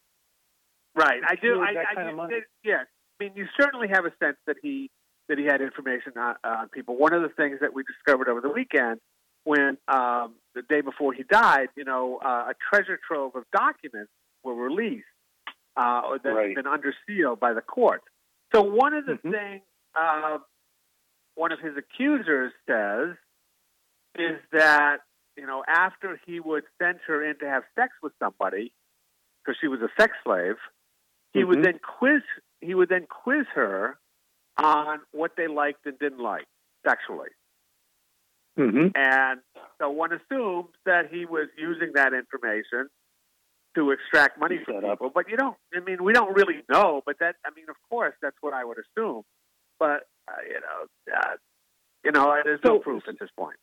Right, 0.94 1.22
I 1.26 1.34
do. 1.36 1.60
I, 1.60 2.00
I, 2.00 2.10
I 2.10 2.40
yes. 2.62 2.86
I 3.20 3.24
mean, 3.24 3.32
you 3.36 3.46
certainly 3.58 3.88
have 3.88 4.04
a 4.04 4.12
sense 4.22 4.36
that 4.46 4.56
he 4.62 4.90
that 5.28 5.38
he 5.38 5.44
had 5.44 5.60
information 5.60 6.12
on, 6.16 6.34
on 6.44 6.68
people. 6.68 6.96
One 6.96 7.12
of 7.12 7.22
the 7.22 7.28
things 7.28 7.58
that 7.60 7.74
we 7.74 7.82
discovered 7.84 8.28
over 8.28 8.40
the 8.40 8.50
weekend, 8.50 9.00
when 9.44 9.78
um, 9.88 10.34
the 10.54 10.62
day 10.68 10.80
before 10.80 11.12
he 11.12 11.22
died, 11.22 11.68
you 11.76 11.84
know, 11.84 12.18
uh, 12.24 12.50
a 12.50 12.54
treasure 12.70 12.98
trove 13.06 13.34
of 13.34 13.44
documents 13.52 14.10
were 14.42 14.54
released 14.54 15.04
uh, 15.76 16.02
that's 16.22 16.34
right. 16.34 16.54
been 16.54 16.66
under 16.66 16.94
seal 17.06 17.36
by 17.36 17.52
the 17.52 17.60
court. 17.60 18.02
So 18.54 18.62
one 18.62 18.94
of 18.94 19.06
the 19.06 19.12
mm-hmm. 19.12 19.30
things 19.30 19.62
uh, 19.98 20.38
one 21.34 21.52
of 21.52 21.60
his 21.60 21.72
accusers 21.76 22.52
says 22.68 23.16
is 24.16 24.38
that 24.52 24.98
you 25.36 25.46
know 25.46 25.64
after 25.66 26.20
he 26.26 26.40
would 26.40 26.64
send 26.80 26.98
her 27.06 27.24
in 27.28 27.38
to 27.38 27.46
have 27.46 27.64
sex 27.74 27.92
with 28.02 28.12
somebody 28.22 28.72
because 29.42 29.58
she 29.60 29.68
was 29.68 29.80
a 29.80 29.88
sex 30.00 30.12
slave, 30.24 30.56
he 31.32 31.40
mm-hmm. 31.40 31.48
would 31.48 31.64
then 31.64 31.80
quiz 31.98 32.22
he 32.60 32.74
would 32.74 32.88
then 32.88 33.06
quiz 33.08 33.46
her 33.54 33.98
on 34.56 35.00
what 35.12 35.32
they 35.36 35.48
liked 35.48 35.86
and 35.86 35.98
didn't 35.98 36.20
like 36.20 36.46
sexually. 36.86 37.30
Mm-hmm. 38.58 38.88
And 38.94 39.40
so 39.80 39.90
one 39.90 40.10
assumes 40.12 40.68
that 40.86 41.10
he 41.10 41.26
was 41.26 41.48
using 41.58 41.92
that 41.94 42.12
information 42.12 42.88
to 43.74 43.90
extract 43.90 44.38
money 44.38 44.60
from 44.64 44.82
people. 44.82 45.10
But 45.12 45.28
you 45.28 45.36
don't. 45.36 45.56
I 45.74 45.80
mean, 45.80 46.02
we 46.04 46.12
don't 46.12 46.34
really 46.34 46.62
know. 46.70 47.02
But 47.04 47.18
that. 47.18 47.34
I 47.44 47.50
mean, 47.56 47.66
of 47.68 47.76
course, 47.90 48.14
that's 48.22 48.36
what 48.40 48.54
I 48.54 48.64
would 48.64 48.78
assume. 48.78 49.22
But 49.78 50.06
uh, 50.28 50.42
you 50.46 50.60
know, 50.60 51.16
uh, 51.16 51.36
you 52.04 52.12
know, 52.12 52.36
there's 52.44 52.60
so, 52.64 52.74
no 52.74 52.78
proof 52.78 53.02
at 53.08 53.18
this 53.18 53.30
point. 53.36 53.56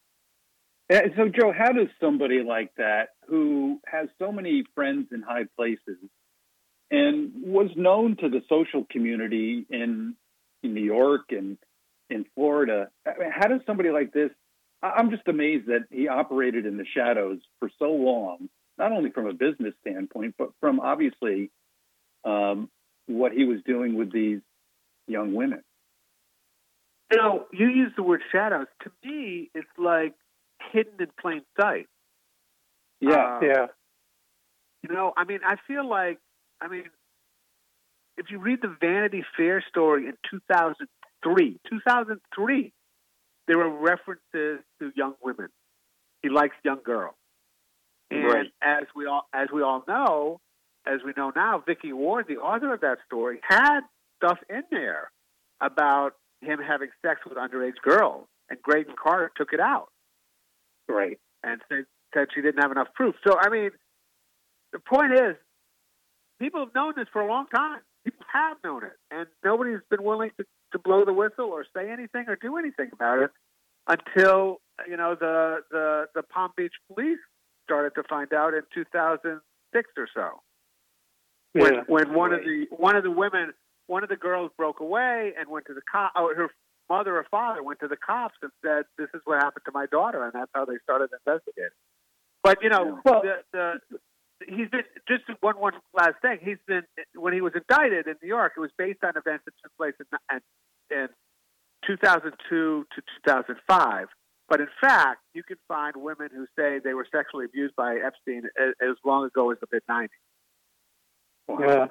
So, 0.91 1.29
Joe, 1.29 1.53
how 1.57 1.71
does 1.71 1.87
somebody 2.01 2.43
like 2.43 2.71
that, 2.75 3.09
who 3.29 3.79
has 3.85 4.09
so 4.19 4.33
many 4.33 4.65
friends 4.75 5.07
in 5.13 5.21
high 5.21 5.45
places, 5.55 5.97
and 6.89 7.31
was 7.45 7.69
known 7.77 8.17
to 8.17 8.27
the 8.27 8.41
social 8.49 8.85
community 8.91 9.65
in, 9.69 10.15
in 10.63 10.73
New 10.73 10.83
York 10.83 11.31
and 11.31 11.57
in 12.09 12.25
Florida, 12.35 12.89
I 13.05 13.19
mean, 13.19 13.31
how 13.31 13.47
does 13.47 13.61
somebody 13.65 13.89
like 13.89 14.11
this? 14.13 14.31
I'm 14.83 15.11
just 15.11 15.27
amazed 15.27 15.67
that 15.67 15.85
he 15.91 16.07
operated 16.07 16.65
in 16.65 16.77
the 16.77 16.85
shadows 16.93 17.39
for 17.59 17.69
so 17.77 17.91
long 17.91 18.49
not 18.81 18.91
only 18.91 19.11
from 19.11 19.27
a 19.27 19.33
business 19.33 19.73
standpoint, 19.81 20.35
but 20.37 20.49
from 20.59 20.79
obviously 20.79 21.51
um, 22.25 22.69
what 23.05 23.31
he 23.31 23.45
was 23.45 23.59
doing 23.65 23.95
with 23.95 24.11
these 24.11 24.39
young 25.07 25.33
women. 25.33 25.61
You 27.11 27.17
know, 27.17 27.45
you 27.51 27.67
use 27.67 27.91
the 27.95 28.03
word 28.03 28.21
shadows. 28.31 28.67
To 28.83 28.91
me, 29.03 29.51
it's 29.53 29.67
like 29.77 30.15
hidden 30.71 30.93
in 30.99 31.07
plain 31.19 31.41
sight. 31.59 31.87
Yeah, 32.99 33.37
um, 33.37 33.43
yeah. 33.43 33.65
You 34.81 34.95
know, 34.95 35.13
I 35.15 35.25
mean, 35.25 35.39
I 35.45 35.57
feel 35.67 35.87
like, 35.87 36.17
I 36.59 36.67
mean, 36.67 36.85
if 38.21 38.29
you 38.29 38.37
read 38.37 38.59
the 38.61 38.75
Vanity 38.79 39.23
Fair 39.35 39.63
story 39.67 40.05
in 40.05 40.13
2003, 40.29 41.59
2003, 41.67 42.73
there 43.47 43.57
were 43.57 43.69
references 43.69 44.63
to 44.79 44.91
young 44.95 45.15
women. 45.23 45.47
He 46.21 46.29
likes 46.29 46.55
young 46.63 46.81
girls. 46.85 47.15
And 48.11 48.25
right. 48.25 48.45
as 48.61 48.83
we 48.95 49.07
all 49.07 49.27
as 49.33 49.47
we 49.51 49.63
all 49.63 49.83
know, 49.87 50.39
as 50.85 50.99
we 51.03 51.13
know 51.17 51.31
now, 51.35 51.63
Vicky 51.65 51.93
Ward, 51.93 52.25
the 52.27 52.37
author 52.37 52.73
of 52.73 52.81
that 52.81 52.97
story, 53.07 53.39
had 53.41 53.79
stuff 54.17 54.37
in 54.49 54.63
there 54.69 55.11
about 55.59 56.11
him 56.41 56.59
having 56.59 56.89
sex 57.03 57.21
with 57.27 57.37
underage 57.37 57.81
girls, 57.83 58.27
and 58.49 58.61
Graydon 58.61 58.95
Carter 59.01 59.31
took 59.35 59.53
it 59.53 59.59
out. 59.59 59.87
Right. 60.87 61.17
And 61.43 61.59
said 61.69 61.85
said 62.13 62.27
she 62.35 62.41
didn't 62.41 62.61
have 62.61 62.71
enough 62.71 62.89
proof. 62.93 63.15
So 63.25 63.35
I 63.39 63.49
mean, 63.49 63.71
the 64.73 64.79
point 64.79 65.13
is, 65.13 65.35
people 66.39 66.59
have 66.59 66.75
known 66.75 66.93
this 66.95 67.07
for 67.11 67.21
a 67.21 67.27
long 67.27 67.47
time. 67.47 67.79
People 68.03 68.25
have 68.31 68.57
known 68.63 68.83
it, 68.83 68.93
and 69.11 69.27
nobody's 69.43 69.81
been 69.89 70.03
willing 70.03 70.31
to, 70.37 70.45
to 70.71 70.79
blow 70.79 71.05
the 71.05 71.13
whistle 71.13 71.45
or 71.45 71.65
say 71.75 71.91
anything 71.91 72.25
or 72.27 72.35
do 72.35 72.57
anything 72.57 72.89
about 72.93 73.19
it 73.19 73.31
until 73.87 74.61
you 74.87 74.97
know 74.97 75.15
the 75.15 75.59
the 75.69 76.07
the 76.15 76.23
Palm 76.23 76.51
Beach 76.57 76.73
police 76.87 77.19
started 77.65 77.93
to 77.95 78.03
find 78.09 78.33
out 78.33 78.53
in 78.53 78.61
2006 78.73 79.89
or 79.97 80.07
so. 80.13 80.41
When 81.53 81.73
yeah. 81.73 81.81
when 81.87 82.13
one 82.13 82.31
right. 82.31 82.39
of 82.39 82.45
the 82.45 82.65
one 82.71 82.95
of 82.95 83.03
the 83.03 83.11
women 83.11 83.53
one 83.87 84.03
of 84.03 84.09
the 84.09 84.15
girls 84.15 84.51
broke 84.57 84.79
away 84.79 85.33
and 85.37 85.49
went 85.49 85.65
to 85.67 85.73
the 85.73 85.81
cop. 85.91 86.13
Oh, 86.15 86.33
her 86.35 86.49
mother 86.89 87.17
or 87.17 87.25
father 87.29 87.61
went 87.61 87.79
to 87.81 87.87
the 87.87 87.97
cops 87.97 88.35
and 88.41 88.51
said, 88.63 88.85
"This 88.97 89.09
is 89.13 89.21
what 89.25 89.41
happened 89.41 89.65
to 89.65 89.71
my 89.73 89.85
daughter," 89.85 90.23
and 90.23 90.33
that's 90.33 90.51
how 90.53 90.65
they 90.65 90.77
started 90.83 91.09
investigating. 91.13 91.77
But 92.43 92.63
you 92.63 92.69
know, 92.69 92.99
well, 93.05 93.21
the, 93.21 93.43
the 93.51 93.99
he's 94.47 94.69
been 94.69 94.83
just 95.07 95.23
one 95.41 95.59
one 95.59 95.73
last 95.93 96.15
thing. 96.21 96.39
He's 96.41 96.57
been 96.67 96.83
when 97.15 97.33
he 97.33 97.41
was 97.41 97.53
indicted 97.55 98.07
in 98.07 98.15
New 98.21 98.27
York. 98.27 98.53
It 98.57 98.59
was 98.59 98.71
based 98.77 99.03
on 99.03 99.11
events 99.15 99.45
that 99.45 99.53
took 99.63 99.75
place 99.77 99.93
in, 99.99 100.39
in 100.95 101.07
2002 101.85 102.85
to 102.95 103.01
2005. 103.25 104.07
But 104.49 104.59
in 104.59 104.67
fact, 104.81 105.21
you 105.33 105.43
can 105.43 105.57
find 105.67 105.95
women 105.95 106.29
who 106.33 106.45
say 106.57 106.79
they 106.83 106.93
were 106.93 107.07
sexually 107.09 107.45
abused 107.45 107.75
by 107.75 107.95
Epstein 108.05 108.43
as, 108.59 108.73
as 108.81 108.97
long 109.05 109.25
ago 109.25 109.51
as 109.51 109.57
the 109.61 109.67
mid 109.71 109.83
90s. 109.89 110.07
Yeah. 111.49 111.87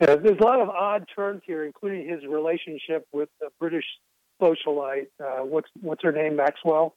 yeah, 0.00 0.16
there's 0.16 0.38
a 0.40 0.44
lot 0.44 0.60
of 0.60 0.68
odd 0.68 1.06
turns 1.14 1.42
here, 1.46 1.64
including 1.64 2.08
his 2.08 2.20
relationship 2.28 3.06
with 3.12 3.28
the 3.40 3.48
British 3.58 3.84
socialite. 4.40 5.08
Uh, 5.22 5.44
what's 5.44 5.68
what's 5.80 6.02
her 6.02 6.12
name? 6.12 6.36
Maxwell. 6.36 6.94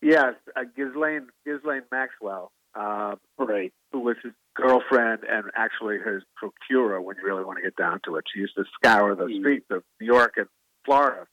Yes, 0.00 0.34
uh, 0.56 0.62
Ghislaine 0.76 1.28
Ghislaine 1.46 1.82
Maxwell. 1.90 2.50
Uh, 2.74 3.16
right. 3.38 3.72
Who 3.92 4.00
was 4.00 4.16
his 4.22 4.32
girlfriend 4.54 5.20
and 5.28 5.44
actually 5.56 5.98
his 5.98 6.22
procurer 6.36 7.00
when 7.00 7.16
you 7.16 7.24
really 7.24 7.44
want 7.44 7.58
to 7.58 7.62
get 7.62 7.76
down 7.76 8.00
to 8.04 8.16
it. 8.16 8.24
She 8.32 8.40
used 8.40 8.54
to 8.56 8.64
scour 8.74 9.14
the 9.14 9.24
mm. 9.24 9.40
streets 9.40 9.66
of 9.70 9.82
New 10.00 10.06
York 10.06 10.34
and 10.36 10.46
Florida 10.84 11.26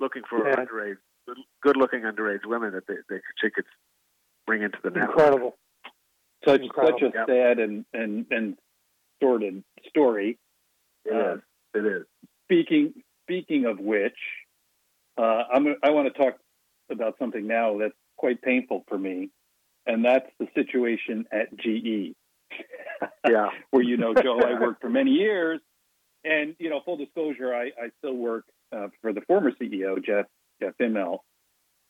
looking 0.00 0.22
for 0.28 0.46
yeah. 0.48 0.56
underage 0.56 0.96
good 1.62 1.76
looking 1.76 2.02
underage 2.02 2.46
women 2.46 2.72
that 2.72 2.86
they, 2.86 2.94
they 3.08 3.20
she 3.42 3.50
could 3.50 3.64
bring 4.46 4.62
into 4.62 4.78
the 4.82 4.90
network. 4.90 5.10
Incredible. 5.10 5.58
Such 6.46 6.62
Incredible. 6.62 6.98
such 6.98 7.14
a 7.14 7.18
yep. 7.18 7.26
sad 7.28 7.58
and 7.58 7.84
and 7.92 8.26
and 8.30 8.56
sordid 9.22 9.62
story. 9.88 10.38
It 11.04 11.14
uh, 11.14 11.34
is. 11.34 11.40
It 11.74 11.86
is. 11.86 12.04
Speaking 12.44 12.94
speaking 13.24 13.66
of 13.66 13.78
which, 13.78 14.16
uh, 15.18 15.42
I'm 15.52 15.76
I 15.82 15.90
want 15.90 16.12
to 16.12 16.18
talk 16.18 16.38
about 16.90 17.16
something 17.18 17.46
now 17.46 17.78
that's 17.78 17.94
quite 18.16 18.40
painful 18.40 18.84
for 18.88 18.98
me, 18.98 19.30
and 19.88 20.04
that's 20.04 20.30
the 20.38 20.46
situation 20.54 21.26
at 21.32 21.56
GE. 21.56 22.14
yeah, 23.28 23.48
where 23.70 23.82
you 23.82 23.96
know, 23.96 24.14
Joe, 24.14 24.38
I 24.38 24.60
worked 24.60 24.80
for 24.80 24.90
many 24.90 25.12
years, 25.12 25.60
and 26.24 26.54
you 26.60 26.70
know, 26.70 26.80
full 26.84 26.96
disclosure, 26.96 27.52
I, 27.52 27.66
I 27.66 27.90
still 27.98 28.14
work 28.14 28.44
uh, 28.70 28.88
for 29.02 29.12
the 29.12 29.22
former 29.22 29.50
CEO 29.50 30.04
Jeff 30.04 30.26
Jeff 30.62 30.74
Immelt. 30.80 31.20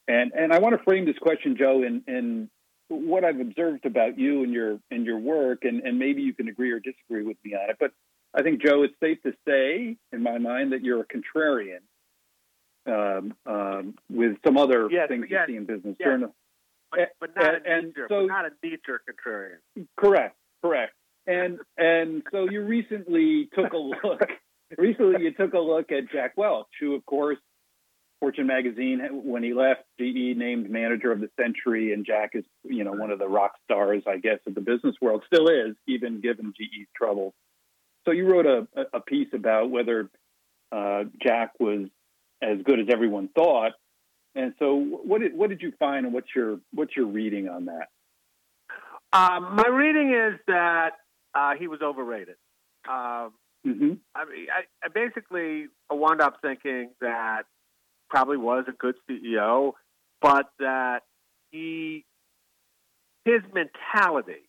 And 0.06 0.32
and 0.32 0.52
I 0.52 0.60
want 0.60 0.76
to 0.78 0.82
frame 0.84 1.04
this 1.04 1.18
question, 1.18 1.56
Joe, 1.58 1.82
in, 1.82 2.02
in 2.06 2.48
what 2.88 3.24
I've 3.24 3.40
observed 3.40 3.84
about 3.84 4.18
you 4.18 4.42
and 4.42 4.52
your 4.52 4.78
and 4.90 5.04
your 5.04 5.18
work, 5.18 5.64
and, 5.64 5.82
and 5.82 5.98
maybe 5.98 6.22
you 6.22 6.34
can 6.34 6.48
agree 6.48 6.70
or 6.70 6.80
disagree 6.80 7.24
with 7.24 7.36
me 7.44 7.54
on 7.54 7.68
it. 7.68 7.76
But 7.78 7.92
I 8.32 8.42
think, 8.42 8.62
Joe, 8.62 8.84
it's 8.84 8.94
safe 9.02 9.22
to 9.22 9.32
say, 9.46 9.96
in 10.12 10.22
my 10.22 10.38
mind, 10.38 10.72
that 10.72 10.82
you're 10.82 11.00
a 11.00 11.04
contrarian 11.04 11.80
um, 12.86 13.34
um, 13.46 13.94
with 14.10 14.36
some 14.46 14.56
other 14.56 14.88
yes, 14.90 15.08
things 15.08 15.26
yes, 15.28 15.46
you 15.48 15.54
see 15.54 15.56
in 15.56 15.66
business. 15.66 15.96
Yes. 15.98 16.30
But, 16.90 17.10
but, 17.20 17.30
not 17.36 17.54
and, 17.54 17.66
a 17.66 17.82
knee-jerk, 17.82 18.08
so, 18.08 18.26
not 18.26 18.46
a 18.46 18.50
knee-jerk 18.62 19.02
contrarian. 19.06 19.86
Correct, 19.96 20.36
correct. 20.62 20.94
And 21.26 21.58
and 21.76 22.22
so 22.32 22.48
you 22.48 22.62
recently 22.62 23.50
took 23.54 23.72
a 23.74 23.76
look. 23.76 24.22
recently, 24.78 25.22
you 25.24 25.32
took 25.32 25.52
a 25.52 25.58
look 25.58 25.92
at 25.92 26.10
Jack 26.10 26.32
Welch, 26.36 26.68
who, 26.80 26.94
of 26.94 27.04
course, 27.04 27.38
Fortune 28.20 28.46
magazine, 28.46 29.00
when 29.12 29.42
he 29.42 29.52
left, 29.52 29.82
GE 30.00 30.36
named 30.36 30.68
manager 30.70 31.12
of 31.12 31.20
the 31.20 31.28
century, 31.40 31.92
and 31.92 32.04
Jack 32.04 32.30
is, 32.34 32.44
you 32.64 32.82
know, 32.82 32.92
one 32.92 33.10
of 33.10 33.18
the 33.18 33.28
rock 33.28 33.52
stars, 33.64 34.02
I 34.08 34.16
guess, 34.16 34.38
of 34.46 34.54
the 34.54 34.60
business 34.60 34.96
world. 35.00 35.22
Still 35.32 35.48
is, 35.48 35.76
even 35.86 36.20
given 36.20 36.52
GE's 36.56 36.88
troubles. 36.96 37.32
So 38.04 38.12
you 38.12 38.26
wrote 38.26 38.46
a, 38.46 38.66
a 38.92 39.00
piece 39.00 39.28
about 39.32 39.70
whether 39.70 40.10
uh, 40.72 41.04
Jack 41.22 41.52
was 41.60 41.88
as 42.42 42.58
good 42.64 42.80
as 42.80 42.86
everyone 42.90 43.28
thought. 43.36 43.72
And 44.34 44.54
so, 44.58 44.76
what 44.76 45.20
did 45.20 45.34
what 45.34 45.50
did 45.50 45.62
you 45.62 45.72
find, 45.78 46.04
and 46.04 46.14
what's 46.14 46.28
your 46.34 46.60
what's 46.72 46.96
your 46.96 47.06
reading 47.06 47.48
on 47.48 47.66
that? 47.66 47.88
Um, 49.12 49.56
my 49.56 49.66
reading 49.68 50.12
is 50.12 50.38
that 50.46 50.90
uh, 51.34 51.54
he 51.58 51.66
was 51.66 51.80
overrated. 51.82 52.36
Um, 52.88 53.32
mm-hmm. 53.66 53.92
I 54.14 54.24
mean, 54.24 54.46
I, 54.52 54.64
I 54.84 54.88
basically 54.94 55.66
wound 55.90 56.20
up 56.20 56.36
thinking 56.42 56.90
that 57.00 57.44
probably 58.10 58.36
was 58.36 58.64
a 58.68 58.72
good 58.72 58.96
CEO, 59.08 59.72
but 60.20 60.46
that 60.58 61.00
he 61.50 62.04
his 63.24 63.40
mentality, 63.52 64.48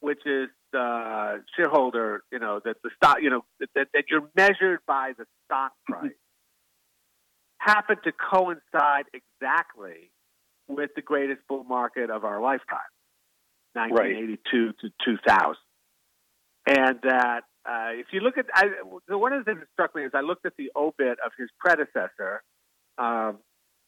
which 0.00 0.20
is 0.26 0.48
the 0.72 1.42
shareholder, 1.56 2.22
you 2.32 2.38
know, 2.38 2.60
that 2.64 2.76
the 2.82 2.90
stock, 2.96 3.18
you 3.20 3.30
know, 3.30 3.44
that, 3.74 3.88
that 3.92 4.04
you're 4.08 4.28
measured 4.36 4.80
by 4.86 5.12
the 5.16 5.24
stock 5.44 5.72
price, 5.86 6.12
happened 7.64 8.00
to 8.04 8.12
coincide 8.12 9.04
exactly 9.12 10.10
with 10.68 10.90
the 10.96 11.02
greatest 11.02 11.40
bull 11.48 11.64
market 11.64 12.10
of 12.10 12.24
our 12.24 12.40
lifetime, 12.40 12.78
1982 13.74 14.66
right. 14.66 14.74
to 14.80 14.90
2000. 15.04 15.56
And 16.66 16.98
that 17.02 17.42
uh, 17.64 17.90
if 17.92 18.06
you 18.12 18.20
look 18.20 18.38
at, 18.38 18.46
I, 18.54 18.66
one 19.08 19.32
of 19.32 19.44
the 19.44 19.50
things 19.50 19.60
that 19.60 19.68
struck 19.72 19.94
me 19.94 20.04
is 20.04 20.12
I 20.14 20.20
looked 20.20 20.46
at 20.46 20.54
the 20.56 20.70
obit 20.74 21.18
of 21.24 21.32
his 21.38 21.48
predecessor, 21.58 22.42
um, 22.98 23.38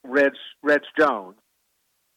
Reg, 0.04 0.32
Reg 0.62 0.80
Jones. 0.98 1.36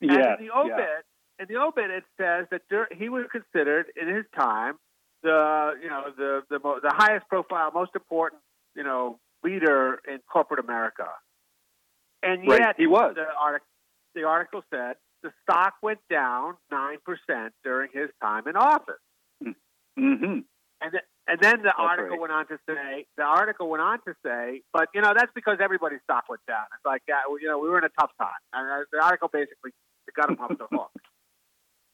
And 0.01 0.11
in 0.11 0.47
the 0.47 0.53
obit, 0.55 0.75
yeah. 0.77 1.43
in 1.43 1.47
the 1.49 1.59
obit, 1.59 1.89
it 1.89 2.03
says 2.17 2.45
that 2.51 2.61
dur- 2.69 2.89
he 2.95 3.09
was 3.09 3.25
considered 3.31 3.87
in 3.99 4.13
his 4.13 4.25
time 4.37 4.75
the, 5.23 5.71
you 5.81 5.89
know, 5.89 6.05
the 6.15 6.43
the, 6.49 6.59
mo- 6.63 6.79
the 6.81 6.93
highest 6.95 7.27
profile, 7.27 7.71
most 7.73 7.91
important, 7.95 8.41
you 8.75 8.83
know, 8.83 9.19
leader 9.43 9.99
in 10.07 10.19
corporate 10.31 10.59
America. 10.59 11.07
And 12.27 12.43
yet, 12.43 12.59
right. 12.59 12.75
he 12.77 12.87
was. 12.87 13.13
The, 13.15 13.25
artic- 13.39 13.63
the 14.15 14.23
article 14.23 14.61
said 14.69 14.95
the 15.23 15.31
stock 15.43 15.75
went 15.81 15.99
down 16.09 16.55
nine 16.71 16.97
percent 17.05 17.53
during 17.63 17.89
his 17.93 18.09
time 18.21 18.47
in 18.47 18.55
office. 18.55 19.01
Mm-hmm. 19.43 20.45
And 20.79 20.91
th- 20.91 21.07
and 21.27 21.39
then 21.41 21.57
the 21.57 21.73
that's 21.73 21.79
article 21.79 22.11
right. 22.11 22.21
went 22.21 22.33
on 22.33 22.47
to 22.47 22.57
say 22.67 23.05
the 23.17 23.23
article 23.23 23.69
went 23.69 23.81
on 23.81 23.99
to 24.05 24.13
say, 24.23 24.61
but 24.73 24.89
you 24.93 25.01
know 25.01 25.13
that's 25.15 25.31
because 25.33 25.57
everybody's 25.61 26.01
stock 26.03 26.25
went 26.29 26.41
down. 26.47 26.65
It's 26.75 26.85
like 26.85 27.01
uh, 27.09 27.33
you 27.41 27.47
know 27.47 27.57
we 27.59 27.69
were 27.69 27.79
in 27.79 27.83
a 27.83 27.95
tough 27.99 28.11
time, 28.19 28.41
and 28.53 28.69
uh, 28.69 28.85
the 28.91 29.03
article 29.03 29.29
basically 29.31 29.71
got 30.15 30.29
him 30.29 30.37
off 30.39 30.49
the 30.57 30.67
hook. 30.71 30.91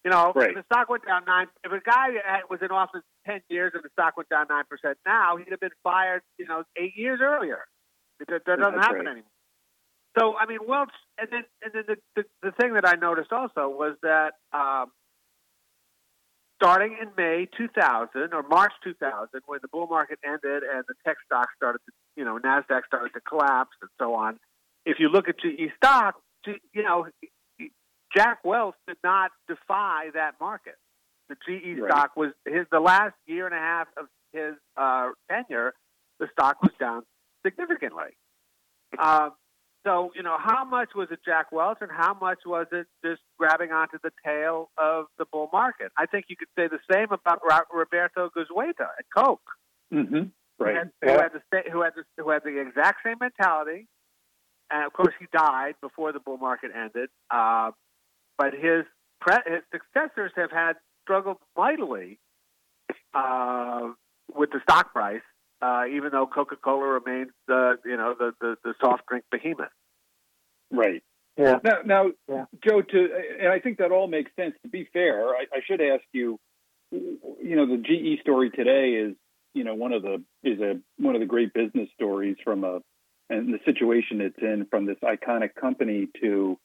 You 0.03 0.11
know, 0.11 0.33
right. 0.35 0.49
if 0.49 0.55
the 0.55 0.63
stock 0.63 0.89
went 0.89 1.05
down 1.05 1.23
nine. 1.25 1.47
If 1.63 1.71
a 1.71 1.79
guy 1.79 2.09
was 2.49 2.59
in 2.61 2.71
office 2.71 3.03
ten 3.25 3.41
years 3.49 3.71
and 3.73 3.83
the 3.83 3.89
stock 3.93 4.17
went 4.17 4.27
down 4.27 4.47
nine 4.49 4.65
percent 4.69 4.97
now, 5.05 5.37
he'd 5.37 5.51
have 5.51 5.61
been 5.61 5.77
fired. 5.81 6.21
You 6.37 6.45
know, 6.45 6.63
eight 6.75 6.97
years 6.97 7.19
earlier. 7.23 7.59
That, 8.19 8.43
that 8.45 8.45
doesn't 8.45 8.75
that's 8.75 8.85
happen 8.85 9.05
right. 9.05 9.07
anymore. 9.07 9.32
So 10.17 10.35
I 10.37 10.45
mean, 10.45 10.59
Welch, 10.67 10.89
and 11.17 11.27
then 11.31 11.43
and 11.63 11.73
then 11.73 11.83
the, 11.87 11.95
the 12.15 12.23
the 12.41 12.51
thing 12.51 12.73
that 12.73 12.87
I 12.87 12.95
noticed 12.95 13.31
also 13.31 13.67
was 13.67 13.95
that 14.03 14.33
um, 14.53 14.91
starting 16.63 16.95
in 17.01 17.09
May 17.17 17.47
2000 17.57 18.33
or 18.33 18.43
March 18.43 18.71
2000, 18.83 19.27
when 19.45 19.59
the 19.61 19.67
bull 19.67 19.87
market 19.87 20.19
ended 20.23 20.63
and 20.63 20.83
the 20.87 20.93
tech 21.05 21.17
stocks 21.25 21.51
started 21.57 21.79
to, 21.85 21.91
you 22.15 22.23
know, 22.23 22.39
Nasdaq 22.39 22.85
started 22.87 23.11
to 23.13 23.21
collapse 23.27 23.71
and 23.81 23.89
so 23.99 24.13
on. 24.15 24.37
If 24.85 24.97
you 24.99 25.09
look 25.09 25.27
at 25.27 25.35
GE 25.39 25.71
stock, 25.75 26.15
you 26.45 26.83
know, 26.83 27.07
Jack 28.15 28.39
Welch 28.43 28.75
did 28.87 28.97
not 29.03 29.31
defy 29.47 30.09
that 30.13 30.35
market. 30.39 30.75
The 31.29 31.35
GE 31.35 31.79
right. 31.79 31.91
stock 31.91 32.11
was 32.15 32.31
his 32.45 32.65
the 32.71 32.79
last 32.79 33.15
year 33.25 33.45
and 33.45 33.55
a 33.55 33.59
half 33.59 33.87
of 33.97 34.05
his 34.31 34.53
uh, 34.77 35.09
tenure. 35.29 35.73
The 36.19 36.27
stock 36.31 36.61
was 36.61 36.71
down 36.79 37.03
significantly. 37.45 38.15
Um, 38.99 39.31
so, 39.85 40.11
you 40.15 40.23
know, 40.23 40.37
how 40.39 40.63
much 40.63 40.89
was 40.95 41.09
it 41.11 41.19
Jack 41.25 41.51
Welch 41.51 41.79
and 41.81 41.91
how 41.91 42.13
much 42.13 42.39
was 42.45 42.67
it 42.71 42.87
just 43.03 43.21
grabbing 43.37 43.71
onto 43.71 43.97
the 44.01 44.11
tail 44.25 44.69
of 44.77 45.05
the 45.17 45.25
bull 45.31 45.49
market? 45.51 45.91
I 45.97 46.05
think 46.05 46.25
you 46.29 46.37
could 46.37 46.47
say 46.57 46.67
the 46.67 46.79
same 46.91 47.07
about 47.11 47.41
Roberto 47.73 48.29
Goizueta 48.29 48.87
at 48.97 49.05
Coke. 49.15 49.41
Mm-hmm. 49.93 50.23
Right. 50.59 50.73
Who 50.73 50.77
had, 50.77 50.91
yeah. 51.03 51.11
who, 51.11 51.19
had 51.19 51.31
the, 51.33 51.71
who, 51.71 51.81
had 51.81 51.93
the, 51.95 52.23
who 52.23 52.29
had 52.29 52.43
the 52.43 52.61
exact 52.61 52.99
same 53.05 53.17
mentality. 53.19 53.87
And 54.71 54.85
of 54.85 54.93
course, 54.93 55.13
he 55.19 55.27
died 55.33 55.75
before 55.81 56.13
the 56.13 56.19
bull 56.19 56.37
market 56.37 56.71
ended. 56.73 57.09
Uh, 57.29 57.71
but 58.37 58.53
his, 58.53 58.85
pre- 59.19 59.43
his 59.45 59.63
successors 59.71 60.31
have 60.37 60.51
had 60.51 60.73
struggled 61.01 61.37
mightily 61.57 62.19
uh, 63.13 63.89
with 64.33 64.51
the 64.51 64.59
stock 64.63 64.93
price 64.93 65.21
uh, 65.63 65.83
even 65.89 66.11
though 66.11 66.27
Coca 66.27 66.57
Cola 66.57 66.85
remains 66.85 67.31
the 67.47 67.75
you 67.85 67.95
know 67.95 68.15
the, 68.17 68.33
the, 68.41 68.55
the 68.63 68.73
soft 68.83 69.05
drink 69.07 69.23
behemoth. 69.31 69.69
Right. 70.71 71.03
Yeah. 71.37 71.59
Now, 71.63 71.77
now 71.85 72.05
yeah. 72.27 72.45
Joe, 72.67 72.81
to 72.81 73.07
and 73.39 73.47
I 73.47 73.59
think 73.59 73.77
that 73.77 73.91
all 73.91 74.07
makes 74.07 74.31
sense. 74.35 74.55
To 74.63 74.69
be 74.69 74.87
fair, 74.91 75.29
I, 75.29 75.45
I 75.53 75.59
should 75.65 75.81
ask 75.81 76.03
you. 76.11 76.39
You 76.91 77.55
know, 77.55 77.65
the 77.65 77.77
GE 77.77 78.21
story 78.21 78.51
today 78.51 78.91
is 78.91 79.15
you 79.53 79.63
know 79.63 79.73
one 79.73 79.93
of 79.93 80.03
the 80.03 80.21
is 80.43 80.59
a 80.59 80.79
one 80.97 81.15
of 81.15 81.21
the 81.21 81.27
great 81.27 81.53
business 81.53 81.89
stories 81.95 82.35
from 82.43 82.63
a 82.63 82.81
and 83.29 83.53
the 83.53 83.59
situation 83.65 84.21
it's 84.21 84.37
in 84.41 84.67
from 84.69 84.85
this 84.85 84.97
iconic 85.03 85.55
company 85.55 86.07
to 86.21 86.59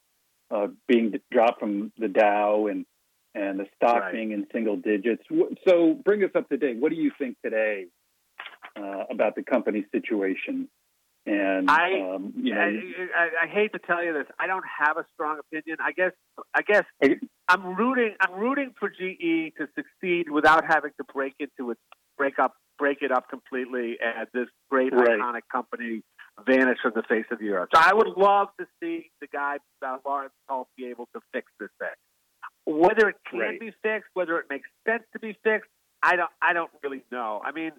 uh, 0.51 0.67
being 0.87 1.13
dropped 1.31 1.59
from 1.59 1.91
the 1.97 2.09
Dow 2.09 2.67
and 2.67 2.85
and 3.33 3.59
the 3.59 3.65
stock 3.75 4.01
right. 4.01 4.13
being 4.13 4.31
in 4.31 4.45
single 4.51 4.75
digits. 4.75 5.23
So 5.67 5.93
bring 6.03 6.23
us 6.23 6.31
up 6.35 6.49
to 6.49 6.57
date. 6.57 6.77
What 6.77 6.89
do 6.89 6.95
you 6.95 7.11
think 7.17 7.37
today 7.43 7.85
uh, 8.79 9.03
about 9.11 9.35
the 9.35 9.43
company 9.43 9.85
situation. 9.91 10.69
And 11.25 11.69
I, 11.69 11.99
um, 11.99 12.33
you 12.37 12.55
know, 12.55 12.61
I, 12.61 12.65
I, 12.65 13.29
I, 13.43 13.47
hate 13.47 13.73
to 13.73 13.79
tell 13.79 14.03
you 14.03 14.13
this, 14.13 14.25
I 14.39 14.47
don't 14.47 14.63
have 14.79 14.97
a 14.97 15.05
strong 15.13 15.37
opinion. 15.37 15.77
I 15.79 15.91
guess, 15.91 16.13
I 16.55 16.61
guess 16.61 16.85
I'm 17.47 17.75
rooting, 17.75 18.15
I'm 18.21 18.39
rooting 18.39 18.73
for 18.79 18.89
GE 18.89 19.53
to 19.57 19.67
succeed 19.75 20.31
without 20.31 20.63
having 20.65 20.91
to 20.97 21.03
break 21.13 21.35
into 21.39 21.71
it, 21.71 21.77
break 22.17 22.39
up, 22.39 22.53
break 22.79 22.99
it 23.01 23.11
up 23.11 23.29
completely, 23.29 23.97
and 24.01 24.27
this 24.33 24.47
great 24.71 24.93
right. 24.93 25.19
iconic 25.19 25.41
company 25.51 26.01
vanish 26.47 26.77
from 26.81 26.93
the 26.95 27.03
face 27.03 27.25
of 27.31 27.39
the 27.39 27.49
earth. 27.49 27.69
So 27.75 27.81
I 27.83 27.93
would 27.93 28.17
love 28.17 28.47
to 28.59 28.65
see 28.81 29.11
the 29.19 29.27
guy 29.27 29.57
uh, 29.85 29.97
Lawrence 30.05 30.33
Culp 30.47 30.69
be 30.77 30.87
able 30.87 31.09
to 31.13 31.21
fix 31.33 31.51
this 31.59 31.69
thing. 31.79 32.75
Whether 32.75 33.09
it 33.09 33.15
can 33.29 33.39
right. 33.39 33.59
be 33.59 33.71
fixed, 33.83 34.09
whether 34.13 34.39
it 34.39 34.45
makes 34.49 34.69
sense 34.87 35.03
to 35.13 35.19
be 35.19 35.35
fixed, 35.43 35.69
I 36.01 36.15
don't, 36.15 36.29
I 36.41 36.53
don't 36.53 36.71
really 36.81 37.03
know. 37.11 37.41
I 37.43 37.51
mean, 37.51 37.71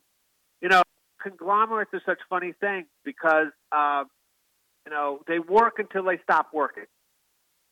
you 0.60 0.68
know, 0.68 0.82
conglomerates 1.22 1.90
are 1.92 2.02
such 2.06 2.18
funny 2.28 2.52
things 2.60 2.86
because, 3.04 3.48
uh, 3.72 4.04
you 4.86 4.92
know, 4.92 5.20
they 5.26 5.38
work 5.38 5.78
until 5.78 6.04
they 6.04 6.18
stop 6.22 6.48
working. 6.52 6.84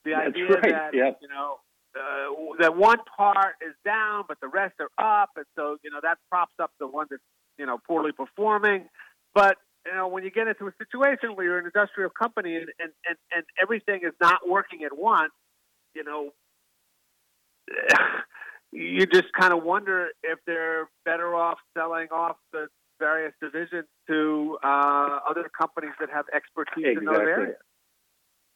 The 0.04 0.12
That's 0.12 0.28
idea 0.28 0.48
right. 0.48 0.70
that, 0.70 0.94
yep. 0.94 1.18
you 1.20 1.28
know, 1.28 1.56
uh, 1.96 2.54
that 2.60 2.76
one 2.76 2.98
part 3.16 3.54
is 3.66 3.74
down, 3.84 4.24
but 4.28 4.38
the 4.40 4.48
rest 4.48 4.74
are 4.80 5.22
up, 5.22 5.30
and 5.36 5.46
so 5.56 5.78
you 5.82 5.90
know 5.90 5.98
that 6.02 6.18
props 6.30 6.54
up 6.60 6.70
the 6.78 6.86
one 6.86 7.06
that's 7.10 7.22
you 7.58 7.66
know 7.66 7.78
poorly 7.86 8.12
performing. 8.12 8.88
But 9.34 9.56
you 9.86 9.94
know 9.94 10.08
when 10.08 10.22
you 10.22 10.30
get 10.30 10.48
into 10.48 10.66
a 10.66 10.72
situation 10.78 11.34
where 11.34 11.46
you're 11.46 11.58
an 11.58 11.64
industrial 11.64 12.10
company 12.10 12.56
and 12.56 12.66
and 12.78 12.92
and, 13.08 13.16
and 13.34 13.44
everything 13.60 14.00
is 14.04 14.12
not 14.20 14.48
working 14.48 14.84
at 14.84 14.96
once, 14.96 15.32
you 15.94 16.04
know, 16.04 16.30
you 18.72 19.06
just 19.06 19.32
kind 19.38 19.52
of 19.52 19.64
wonder 19.64 20.08
if 20.22 20.38
they're 20.46 20.88
better 21.04 21.34
off 21.34 21.58
selling 21.76 22.08
off 22.12 22.36
the 22.52 22.68
various 22.98 23.32
divisions 23.40 23.86
to 24.08 24.58
uh, 24.62 25.20
other 25.28 25.50
companies 25.58 25.92
that 26.00 26.10
have 26.10 26.26
expertise 26.34 26.84
exactly. 26.84 27.06
in 27.06 27.12
those 27.12 27.18
areas. 27.18 27.56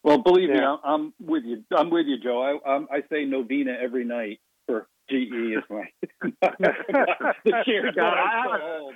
Well, 0.05 0.19
believe 0.19 0.49
yeah. 0.49 0.61
me, 0.61 0.65
I'm, 0.65 0.79
I'm, 0.85 1.15
with 1.21 1.45
you. 1.45 1.65
I'm 1.77 1.91
with 1.91 2.07
you, 2.07 2.19
Joe. 2.19 2.43
I, 2.43 2.69
I'm, 2.69 2.89
I 2.91 3.03
say 3.11 3.25
novena 3.25 3.77
every 3.81 4.05
night 4.05 4.41
for 4.67 4.89
GE 5.09 5.13
is 5.13 5.63
my 5.71 5.85
the 6.43 7.63
share 7.65 7.93
God, 7.97 8.15
I 8.15 8.43
haven't, 8.43 8.95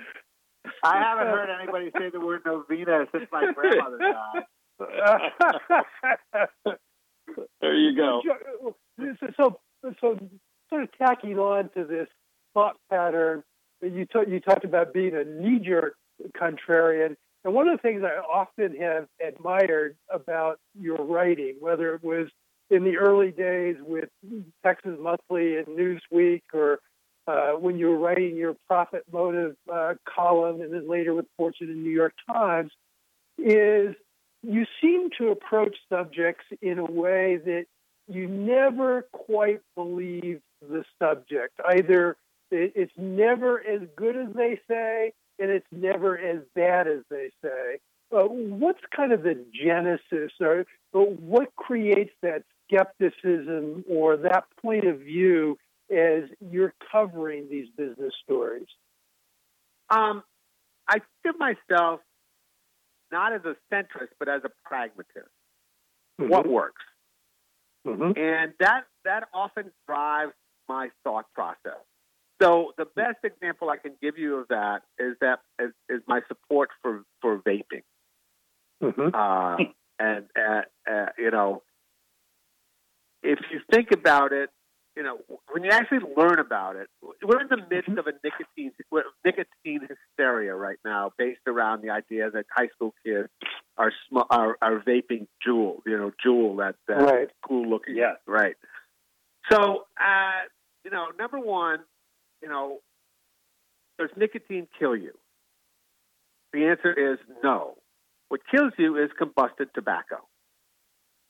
I 0.83 0.97
haven't 0.97 1.27
heard 1.27 1.49
anybody 1.61 1.91
say 1.97 2.09
the 2.09 2.19
word 2.19 2.41
novena 2.45 3.05
since 3.13 3.25
my 3.31 3.51
grandmother 3.53 3.97
died. 3.97 4.43
there 7.61 7.75
you 7.75 7.95
go. 7.95 8.21
So, 9.37 9.59
so 10.01 10.19
sort 10.69 10.83
of 10.83 10.89
tacking 10.97 11.39
on 11.39 11.69
to 11.75 11.85
this 11.85 12.07
thought 12.53 12.77
pattern, 12.89 13.43
you, 13.81 14.05
t- 14.05 14.31
you 14.31 14.39
talked 14.39 14.65
about 14.65 14.93
being 14.93 15.15
a 15.15 15.23
knee 15.23 15.59
jerk 15.59 15.95
contrarian. 16.35 17.15
And 17.43 17.53
one 17.53 17.67
of 17.67 17.77
the 17.77 17.81
things 17.81 18.03
I 18.03 18.19
often 18.19 18.75
have 18.77 19.07
admired 19.25 19.95
about 20.11 20.59
your 20.79 20.97
writing, 20.97 21.55
whether 21.59 21.95
it 21.95 22.03
was 22.03 22.27
in 22.69 22.83
the 22.83 22.97
early 22.97 23.31
days 23.31 23.77
with 23.79 24.09
Texas 24.65 24.97
Monthly 24.99 25.57
and 25.57 25.67
Newsweek, 25.67 26.41
or 26.53 26.79
uh, 27.27 27.51
when 27.51 27.77
you 27.77 27.87
were 27.87 27.97
writing 27.97 28.35
your 28.35 28.55
profit 28.67 29.03
motive 29.11 29.55
uh, 29.71 29.93
column, 30.03 30.61
and 30.61 30.73
then 30.73 30.89
later 30.89 31.13
with 31.13 31.25
Fortune 31.37 31.69
and 31.69 31.83
New 31.83 31.91
York 31.91 32.13
Times, 32.29 32.71
is 33.37 33.95
you 34.43 34.65
seem 34.81 35.09
to 35.17 35.29
approach 35.29 35.75
subjects 35.89 36.45
in 36.61 36.79
a 36.79 36.85
way 36.85 37.37
that 37.37 37.65
you 38.07 38.27
never 38.27 39.03
quite 39.11 39.61
believe 39.75 40.41
the 40.61 40.83
subject. 41.01 41.59
Either 41.67 42.17
it's 42.51 42.93
never 42.97 43.59
as 43.59 43.81
good 43.95 44.15
as 44.15 44.33
they 44.33 44.59
say, 44.67 45.13
and 45.39 45.49
it's 45.49 45.67
never 45.71 46.17
as 46.17 46.39
bad 46.55 46.87
as 46.87 46.99
they 47.09 47.29
say. 47.43 47.79
Uh, 48.11 48.23
what's 48.23 48.79
kind 48.95 49.11
of 49.11 49.23
the 49.23 49.43
genesis, 49.53 50.31
or, 50.39 50.65
or 50.93 51.07
what 51.07 51.53
creates 51.55 52.11
that 52.21 52.43
skepticism 52.67 53.83
or 53.89 54.17
that 54.17 54.45
point 54.61 54.85
of 54.85 54.99
view 54.99 55.57
as 55.91 56.23
you're 56.39 56.73
covering 56.91 57.47
these 57.49 57.67
business 57.77 58.13
stories? 58.23 58.67
Um, 59.89 60.23
I 60.87 60.99
see 60.99 61.31
myself 61.37 61.99
not 63.11 63.33
as 63.33 63.41
a 63.45 63.55
centrist, 63.73 64.09
but 64.19 64.27
as 64.29 64.41
a 64.43 64.51
pragmatist. 64.65 65.29
Mm-hmm. 66.19 66.29
What 66.29 66.47
works? 66.47 66.81
Mm-hmm. 67.85 68.19
And 68.19 68.53
that 68.59 68.83
that 69.05 69.27
often 69.33 69.71
drives 69.87 70.33
my 70.67 70.89
thought 71.03 71.25
process. 71.33 71.79
So 72.41 72.73
the 72.77 72.85
best 72.85 73.17
example 73.23 73.69
I 73.69 73.77
can 73.77 73.93
give 74.01 74.17
you 74.17 74.35
of 74.37 74.47
that 74.49 74.83
is 74.99 75.15
that 75.21 75.39
is, 75.59 75.71
is 75.89 76.01
my 76.07 76.21
support 76.27 76.69
for 76.81 77.03
for 77.21 77.39
vaping. 77.39 77.83
Mm-hmm. 78.83 79.09
Uh, 79.13 79.57
and 79.99 80.25
uh, 80.37 80.61
uh, 80.89 81.05
you 81.17 81.31
know, 81.31 81.63
if 83.23 83.39
you 83.51 83.59
think 83.71 83.91
about 83.91 84.33
it, 84.33 84.51
you 84.95 85.03
know, 85.03 85.17
when 85.51 85.63
you 85.63 85.69
actually 85.69 85.99
learn 86.15 86.39
about 86.39 86.75
it, 86.75 86.87
we're 87.23 87.41
in 87.41 87.47
the 87.49 87.57
midst 87.69 87.89
of 87.89 88.07
a 88.07 88.13
nicotine 88.23 88.71
nicotine 89.23 89.87
hysteria 89.87 90.55
right 90.55 90.77
now, 90.85 91.11
based 91.17 91.41
around 91.47 91.81
the 91.81 91.91
idea 91.91 92.29
that 92.31 92.45
high 92.51 92.67
school 92.75 92.93
kids 93.05 93.29
are 93.77 93.91
sm- 94.09 94.27
are, 94.29 94.57
are 94.61 94.79
vaping 94.79 95.27
Juul, 95.45 95.81
you 95.85 95.97
know, 95.97 96.11
Juul, 96.25 96.57
that, 96.57 96.75
that 96.87 97.01
right. 97.01 97.29
cool 97.47 97.69
looking, 97.69 97.95
yeah, 97.95 98.13
right. 98.25 98.55
So, 99.51 99.85
uh, 99.99 100.41
you 100.83 100.91
know, 100.91 101.07
number 101.17 101.39
one, 101.39 101.79
you 102.41 102.49
know, 102.49 102.79
does 103.99 104.09
nicotine 104.15 104.67
kill 104.79 104.95
you? 104.95 105.13
The 106.53 106.65
answer 106.65 107.13
is 107.13 107.19
no. 107.43 107.75
What 108.29 108.41
kills 108.49 108.73
you 108.77 109.01
is 109.01 109.09
combusted 109.19 109.67
tobacco. 109.73 110.17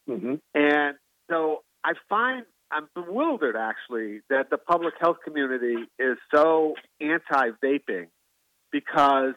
Mm-hmm. 0.09 0.35
And 0.53 0.97
so 1.29 1.63
I 1.83 1.93
find 2.09 2.43
I'm 2.71 2.87
bewildered 2.95 3.55
actually 3.55 4.21
that 4.29 4.49
the 4.49 4.57
public 4.57 4.95
health 4.99 5.17
community 5.23 5.85
is 5.99 6.17
so 6.33 6.73
anti 6.99 7.51
vaping 7.63 8.07
because 8.71 9.33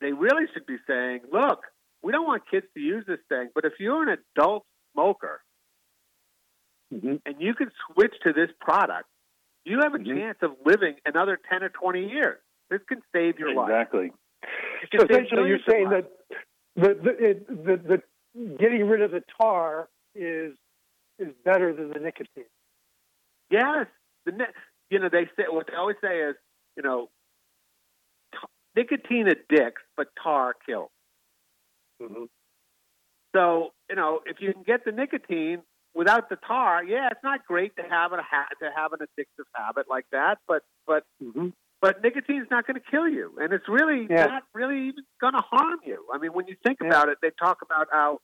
they 0.00 0.12
really 0.12 0.46
should 0.52 0.66
be 0.66 0.76
saying, 0.86 1.20
look, 1.32 1.60
we 2.02 2.12
don't 2.12 2.26
want 2.26 2.42
kids 2.50 2.66
to 2.74 2.80
use 2.80 3.04
this 3.06 3.18
thing, 3.28 3.50
but 3.54 3.64
if 3.64 3.74
you're 3.78 4.02
an 4.02 4.18
adult 4.36 4.64
smoker 4.94 5.42
mm-hmm. 6.92 7.16
and 7.26 7.34
you 7.38 7.54
can 7.54 7.70
switch 7.92 8.14
to 8.24 8.32
this 8.32 8.48
product, 8.60 9.08
you 9.64 9.80
have 9.82 9.94
a 9.94 9.98
mm-hmm. 9.98 10.18
chance 10.18 10.38
of 10.42 10.52
living 10.64 10.94
another 11.04 11.38
10 11.50 11.62
or 11.62 11.68
20 11.68 12.08
years. 12.08 12.38
This 12.70 12.80
can 12.88 13.00
save 13.14 13.38
your 13.38 13.50
exactly. 13.50 14.00
life. 14.00 14.10
Exactly. 14.82 14.98
So 14.98 15.04
essentially, 15.04 15.48
you're 15.48 15.58
saying 15.68 15.90
that 15.90 16.10
the, 16.76 16.88
the, 16.88 17.54
the, 17.54 17.76
the 17.76 18.02
getting 18.58 18.86
rid 18.86 19.02
of 19.02 19.10
the 19.10 19.22
tar 19.40 19.88
is 20.14 20.54
is 21.18 21.28
better 21.44 21.74
than 21.74 21.88
the 21.90 21.98
nicotine. 21.98 22.44
Yes, 23.50 23.86
the 24.24 24.32
you 24.88 24.98
know 24.98 25.08
they 25.10 25.28
say 25.36 25.44
what 25.48 25.66
they 25.66 25.74
always 25.74 25.96
say 26.02 26.20
is 26.20 26.36
you 26.76 26.82
know 26.82 27.10
t- 28.32 28.38
nicotine 28.76 29.28
addicts, 29.28 29.82
but 29.96 30.08
tar 30.22 30.54
kills. 30.66 30.90
Mm-hmm. 32.02 32.24
So 33.34 33.72
you 33.88 33.96
know 33.96 34.20
if 34.24 34.38
you 34.40 34.52
can 34.52 34.62
get 34.62 34.84
the 34.84 34.92
nicotine 34.92 35.62
without 35.94 36.28
the 36.28 36.36
tar, 36.36 36.84
yeah, 36.84 37.08
it's 37.10 37.22
not 37.22 37.44
great 37.46 37.74
to 37.76 37.82
have 37.82 38.12
a 38.12 38.22
ha- 38.22 38.48
to 38.60 38.70
have 38.74 38.92
an 38.92 39.00
addictive 39.00 39.46
habit 39.54 39.86
like 39.88 40.06
that, 40.12 40.38
but 40.46 40.62
but 40.86 41.04
mm-hmm. 41.22 41.48
but 41.80 42.02
nicotine 42.02 42.42
is 42.42 42.48
not 42.50 42.66
going 42.66 42.80
to 42.80 42.90
kill 42.90 43.08
you, 43.08 43.32
and 43.40 43.52
it's 43.52 43.68
really 43.68 44.06
yeah. 44.08 44.26
not 44.26 44.42
really 44.54 44.88
even 44.88 45.04
going 45.20 45.34
to 45.34 45.42
harm 45.42 45.78
you. 45.84 46.04
I 46.12 46.18
mean, 46.18 46.32
when 46.32 46.46
you 46.46 46.56
think 46.64 46.78
yeah. 46.80 46.88
about 46.88 47.08
it, 47.08 47.18
they 47.22 47.30
talk 47.38 47.58
about 47.62 47.88
how 47.90 48.18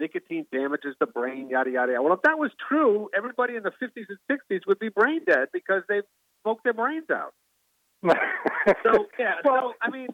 nicotine 0.00 0.46
damages 0.52 0.94
the 1.00 1.06
brain, 1.06 1.48
yada, 1.48 1.70
yada, 1.70 1.92
yada. 1.92 2.02
Well, 2.02 2.14
if 2.14 2.22
that 2.22 2.38
was 2.38 2.50
true, 2.68 3.08
everybody 3.16 3.56
in 3.56 3.62
the 3.62 3.70
50s 3.70 4.06
and 4.08 4.18
60s 4.30 4.60
would 4.66 4.78
be 4.78 4.88
brain 4.88 5.20
dead 5.26 5.48
because 5.52 5.82
they 5.88 6.00
smoked 6.42 6.64
their 6.64 6.74
brains 6.74 7.06
out. 7.10 7.32
so, 8.82 9.06
yeah, 9.16 9.34
well, 9.44 9.72
so, 9.72 9.74
I 9.80 9.90
mean, 9.90 10.08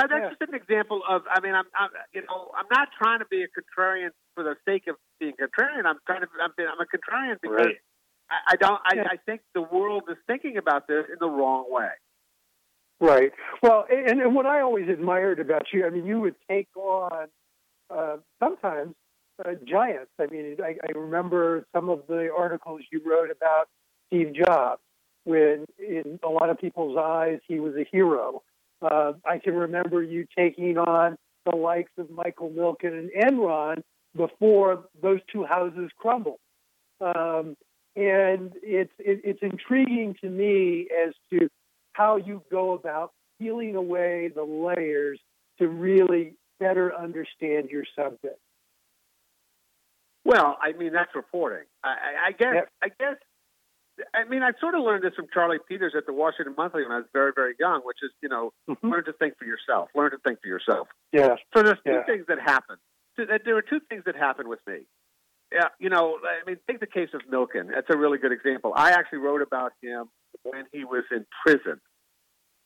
that's 0.00 0.12
yeah. 0.12 0.28
just 0.28 0.42
an 0.42 0.54
example 0.54 1.02
of, 1.08 1.22
I 1.30 1.40
mean, 1.40 1.54
I'm, 1.54 1.64
I'm, 1.78 1.90
you 2.12 2.22
know, 2.22 2.50
I'm 2.56 2.66
not 2.70 2.88
trying 3.00 3.20
to 3.20 3.26
be 3.26 3.42
a 3.42 3.46
contrarian 3.46 4.10
for 4.34 4.44
the 4.44 4.56
sake 4.66 4.86
of 4.88 4.96
being 5.20 5.32
contrarian. 5.32 5.86
I'm 5.86 5.98
trying 6.06 6.22
to, 6.22 6.28
I'm, 6.42 6.50
I'm 6.58 6.80
a 6.80 6.84
contrarian 6.84 7.36
because 7.40 7.66
right. 7.66 7.76
I, 8.30 8.52
I, 8.52 8.56
don't, 8.56 8.80
I, 8.84 8.96
yeah. 8.96 9.02
I 9.10 9.16
think 9.24 9.42
the 9.54 9.62
world 9.62 10.04
is 10.10 10.16
thinking 10.26 10.56
about 10.56 10.86
this 10.88 11.04
in 11.08 11.16
the 11.20 11.28
wrong 11.28 11.66
way. 11.68 11.90
Right. 13.00 13.32
Well, 13.62 13.86
and, 13.90 14.20
and 14.20 14.34
what 14.34 14.46
I 14.46 14.60
always 14.60 14.88
admired 14.88 15.40
about 15.40 15.66
you, 15.72 15.86
I 15.86 15.90
mean, 15.90 16.06
you 16.06 16.20
would 16.20 16.36
take 16.48 16.68
on 16.76 17.26
uh, 17.90 18.16
sometimes 18.42 18.94
uh, 19.44 19.52
giants. 19.66 20.10
I 20.20 20.26
mean, 20.26 20.56
I, 20.62 20.76
I 20.82 20.98
remember 20.98 21.66
some 21.74 21.88
of 21.88 22.02
the 22.08 22.30
articles 22.36 22.82
you 22.92 23.00
wrote 23.04 23.30
about 23.30 23.68
Steve 24.06 24.32
Jobs, 24.34 24.80
when 25.24 25.66
in 25.78 26.20
a 26.22 26.28
lot 26.28 26.50
of 26.50 26.58
people's 26.58 26.96
eyes 26.96 27.40
he 27.48 27.58
was 27.58 27.74
a 27.74 27.86
hero. 27.90 28.42
Uh, 28.84 29.12
I 29.24 29.38
can 29.38 29.54
remember 29.54 30.02
you 30.02 30.26
taking 30.36 30.76
on 30.78 31.16
the 31.46 31.56
likes 31.56 31.92
of 31.98 32.10
Michael 32.10 32.50
Milken 32.50 32.98
and 32.98 33.10
Enron 33.10 33.82
before 34.16 34.84
those 35.02 35.20
two 35.32 35.44
houses 35.44 35.90
crumbled. 35.96 36.38
Um, 37.00 37.56
and 37.96 38.52
it's 38.62 38.92
it, 38.98 39.20
it's 39.24 39.40
intriguing 39.42 40.16
to 40.20 40.28
me 40.28 40.88
as 41.06 41.14
to 41.30 41.48
how 41.92 42.16
you 42.16 42.42
go 42.50 42.72
about 42.72 43.12
peeling 43.40 43.76
away 43.76 44.30
the 44.34 44.42
layers 44.42 45.20
to 45.58 45.68
really 45.68 46.34
better 46.58 46.94
understand 46.94 47.68
your 47.70 47.84
subject. 47.96 48.38
Well, 50.24 50.56
I 50.60 50.72
mean 50.72 50.92
that's 50.92 51.14
reporting. 51.14 51.66
I, 51.82 52.28
I 52.28 52.32
guess. 52.32 52.54
Yep. 52.54 52.68
I 52.82 52.88
guess. 52.98 53.16
I 54.14 54.28
mean, 54.28 54.42
I 54.42 54.50
sort 54.60 54.74
of 54.74 54.82
learned 54.82 55.04
this 55.04 55.14
from 55.14 55.26
Charlie 55.32 55.58
Peters 55.68 55.94
at 55.96 56.06
the 56.06 56.12
Washington 56.12 56.54
Monthly 56.56 56.82
when 56.82 56.92
I 56.92 56.96
was 56.96 57.06
very, 57.12 57.32
very 57.34 57.54
young, 57.60 57.82
which 57.84 57.98
is, 58.02 58.10
you 58.22 58.28
know, 58.28 58.52
mm-hmm. 58.68 58.90
learn 58.90 59.04
to 59.04 59.12
think 59.12 59.38
for 59.38 59.44
yourself. 59.44 59.88
Learn 59.94 60.10
to 60.10 60.18
think 60.18 60.40
for 60.42 60.48
yourself. 60.48 60.88
Yeah. 61.12 61.36
So 61.56 61.62
there's 61.62 61.78
two 61.86 61.92
yeah. 61.92 62.04
things 62.04 62.24
that 62.28 62.38
happen. 62.40 62.76
There 63.16 63.54
were 63.54 63.62
two 63.62 63.80
things 63.88 64.02
that 64.06 64.16
happened 64.16 64.48
with 64.48 64.58
me. 64.66 64.86
Yeah, 65.52 65.68
you 65.78 65.88
know, 65.88 66.18
I 66.24 66.44
mean, 66.48 66.56
take 66.68 66.80
the 66.80 66.86
case 66.86 67.10
of 67.14 67.20
Milken. 67.32 67.68
That's 67.72 67.86
a 67.88 67.96
really 67.96 68.18
good 68.18 68.32
example. 68.32 68.72
I 68.74 68.90
actually 68.90 69.18
wrote 69.18 69.40
about 69.40 69.72
him 69.80 70.06
when 70.42 70.64
he 70.72 70.84
was 70.84 71.04
in 71.12 71.24
prison, 71.46 71.80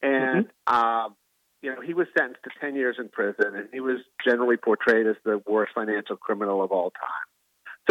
and 0.01 0.47
mm-hmm. 0.47 0.75
um, 0.75 1.17
you 1.61 1.75
know, 1.75 1.83
he 1.83 1.93
was 1.93 2.07
sentenced 2.17 2.45
to 2.45 2.51
ten 2.63 2.77
years 2.77 2.97
in 2.99 3.11
prison, 3.11 3.57
and 3.57 3.69
he 3.75 3.81
was 3.81 3.99
generally 4.25 4.57
portrayed 4.57 5.07
as 5.07 5.17
the 5.25 5.43
worst 5.47 5.73
financial 5.75 6.17
criminal 6.17 6.63
of 6.63 6.73
all 6.73 6.91
time. 6.91 7.27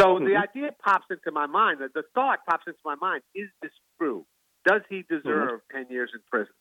So 0.00 0.14
mm-hmm. 0.14 0.26
the 0.26 0.36
idea 0.36 0.70
pops 0.82 1.06
into 1.10 1.32
my 1.32 1.46
mind, 1.46 1.78
the, 1.80 1.88
the 1.92 2.04
thought 2.14 2.40
pops 2.48 2.64
into 2.66 2.78
my 2.84 2.94
mind, 2.94 3.22
is 3.34 3.48
this 3.62 3.72
true? 3.98 4.24
Does 4.66 4.82
he 4.88 5.04
deserve 5.08 5.60
mm-hmm. 5.72 5.84
10 5.84 5.86
years 5.90 6.10
in 6.14 6.20
prison? 6.30 6.52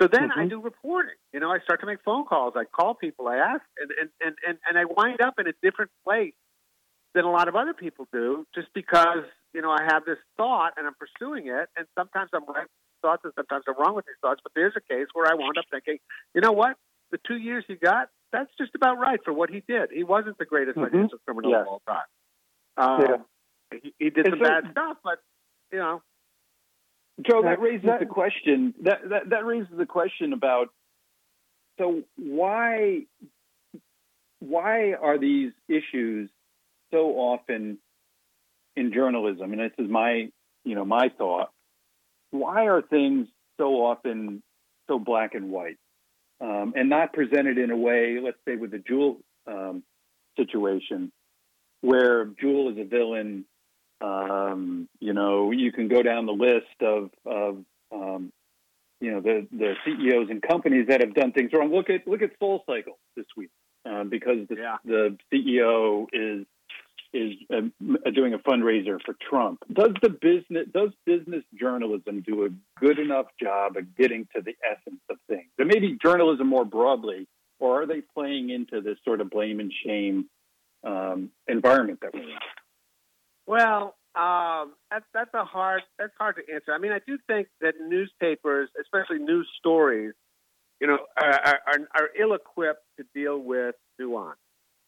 So 0.00 0.08
then 0.10 0.30
mm-hmm. 0.30 0.40
I 0.40 0.46
do 0.48 0.60
reporting. 0.60 1.14
You 1.32 1.40
know, 1.40 1.50
I 1.50 1.58
start 1.60 1.80
to 1.80 1.86
make 1.86 2.02
phone 2.04 2.24
calls. 2.24 2.54
I 2.56 2.64
call 2.64 2.94
people. 2.94 3.28
I 3.28 3.36
ask, 3.36 3.62
and, 3.78 3.90
and, 4.00 4.10
and, 4.20 4.34
and, 4.46 4.58
and 4.68 4.78
I 4.78 4.84
wind 4.84 5.20
up 5.20 5.34
in 5.38 5.46
a 5.46 5.52
different 5.62 5.92
place 6.04 6.34
than 7.14 7.24
a 7.24 7.30
lot 7.30 7.46
of 7.46 7.54
other 7.54 7.74
people 7.74 8.08
do 8.12 8.44
just 8.54 8.68
because, 8.74 9.22
you 9.52 9.62
know, 9.62 9.70
I 9.70 9.84
have 9.86 10.04
this 10.04 10.18
thought 10.36 10.72
and 10.76 10.86
I'm 10.86 10.96
pursuing 10.98 11.46
it. 11.46 11.68
And 11.76 11.86
sometimes 11.96 12.30
I'm 12.34 12.44
right 12.46 12.66
with 12.66 12.74
these 12.74 13.02
thoughts 13.02 13.22
and 13.22 13.32
sometimes 13.36 13.64
I'm 13.68 13.78
wrong 13.78 13.94
with 13.94 14.06
these 14.06 14.18
thoughts. 14.20 14.40
But 14.42 14.50
there's 14.56 14.74
a 14.76 14.82
case 14.82 15.06
where 15.12 15.30
I 15.30 15.34
wound 15.34 15.56
up 15.58 15.66
thinking, 15.70 15.98
you 16.34 16.40
know 16.40 16.52
what? 16.52 16.76
The 17.12 17.18
two 17.24 17.36
years 17.36 17.64
he 17.68 17.76
got, 17.76 18.08
that's 18.32 18.50
just 18.58 18.74
about 18.74 18.98
right 18.98 19.20
for 19.24 19.32
what 19.32 19.48
he 19.48 19.62
did. 19.68 19.90
He 19.94 20.02
wasn't 20.02 20.38
the 20.38 20.44
greatest 20.44 20.76
mm-hmm. 20.76 20.90
financial 20.90 21.18
criminal 21.24 21.52
yes. 21.52 21.60
of 21.60 21.68
all 21.68 21.82
time. 21.86 22.08
Um, 22.76 23.00
yeah. 23.00 23.16
He, 23.82 23.94
he 23.98 24.10
did 24.10 24.26
some 24.30 24.38
so, 24.38 24.44
bad 24.44 24.64
stuff, 24.70 24.96
but 25.02 25.18
you 25.72 25.78
know. 25.78 26.02
Joe, 27.22 27.42
that 27.42 27.60
raises 27.60 27.86
that, 27.86 28.00
the 28.00 28.06
question. 28.06 28.74
That, 28.82 29.08
that 29.08 29.30
that 29.30 29.44
raises 29.46 29.76
the 29.76 29.86
question 29.86 30.32
about 30.32 30.70
so 31.78 32.02
why 32.16 33.02
why 34.40 34.92
are 34.92 35.18
these 35.18 35.52
issues 35.68 36.30
so 36.92 37.10
often 37.16 37.78
in 38.76 38.92
journalism? 38.92 39.52
And 39.52 39.60
this 39.60 39.72
is 39.78 39.90
my 39.90 40.28
you 40.64 40.74
know 40.74 40.84
my 40.84 41.10
thought. 41.16 41.50
Why 42.30 42.66
are 42.66 42.82
things 42.82 43.28
so 43.58 43.84
often 43.84 44.42
so 44.88 44.98
black 44.98 45.34
and 45.34 45.50
white 45.50 45.78
um, 46.40 46.74
and 46.76 46.88
not 46.88 47.12
presented 47.12 47.58
in 47.58 47.70
a 47.70 47.76
way? 47.76 48.18
Let's 48.22 48.38
say 48.46 48.56
with 48.56 48.70
the 48.70 48.78
Juul 48.78 49.16
um, 49.46 49.82
situation, 50.36 51.12
where 51.84 52.24
Juul 52.24 52.72
is 52.72 52.78
a 52.78 52.84
villain. 52.84 53.44
Um, 54.00 54.88
you 55.00 55.12
know, 55.12 55.50
you 55.50 55.70
can 55.70 55.88
go 55.88 56.02
down 56.02 56.26
the 56.26 56.32
list 56.32 56.80
of, 56.80 57.10
of 57.26 57.64
um, 57.92 58.32
you 59.00 59.12
know, 59.12 59.20
the, 59.20 59.46
the 59.52 59.74
CEOs 59.84 60.30
and 60.30 60.40
companies 60.42 60.86
that 60.88 61.00
have 61.00 61.14
done 61.14 61.32
things 61.32 61.50
wrong. 61.52 61.72
Look 61.72 61.90
at 61.90 62.08
look 62.08 62.22
at 62.22 62.30
Soul 62.38 62.62
Cycle 62.66 62.98
this 63.16 63.26
week 63.36 63.50
um, 63.84 64.08
because 64.08 64.48
the, 64.48 64.56
yeah. 64.56 64.76
the 64.84 65.16
CEO 65.32 66.06
is 66.12 66.46
is 67.12 67.34
uh, 67.52 68.10
doing 68.10 68.34
a 68.34 68.38
fundraiser 68.38 68.98
for 69.04 69.14
Trump. 69.30 69.60
Does 69.72 69.92
the 70.02 70.08
business 70.08 70.66
does 70.72 70.90
business 71.04 71.44
journalism 71.58 72.22
do 72.22 72.46
a 72.46 72.48
good 72.80 72.98
enough 72.98 73.26
job 73.40 73.76
of 73.76 73.94
getting 73.94 74.26
to 74.34 74.42
the 74.42 74.54
essence 74.68 75.02
of 75.10 75.18
things? 75.28 75.50
And 75.58 75.68
maybe 75.68 75.98
journalism 76.02 76.46
more 76.46 76.64
broadly, 76.64 77.28
or 77.60 77.82
are 77.82 77.86
they 77.86 78.00
playing 78.00 78.50
into 78.50 78.80
this 78.80 78.96
sort 79.04 79.20
of 79.20 79.28
blame 79.28 79.60
and 79.60 79.72
shame 79.84 80.26
um, 80.84 81.30
environment 81.48 82.00
that 82.02 82.12
we're 82.14 82.22
in? 82.22 82.38
Well, 83.46 83.96
um, 84.14 84.74
that's 84.90 85.04
that's 85.12 85.34
a 85.34 85.44
hard 85.44 85.82
that's 85.98 86.12
hard 86.18 86.36
to 86.36 86.54
answer. 86.54 86.72
I 86.72 86.78
mean, 86.78 86.92
I 86.92 87.00
do 87.06 87.18
think 87.26 87.48
that 87.60 87.74
newspapers, 87.80 88.70
especially 88.80 89.18
news 89.18 89.48
stories, 89.58 90.14
you 90.80 90.86
know, 90.86 90.98
are, 91.20 91.60
are, 91.66 91.78
are 91.94 92.10
ill-equipped 92.18 92.82
to 92.98 93.04
deal 93.14 93.38
with 93.38 93.74
nuance. 93.98 94.38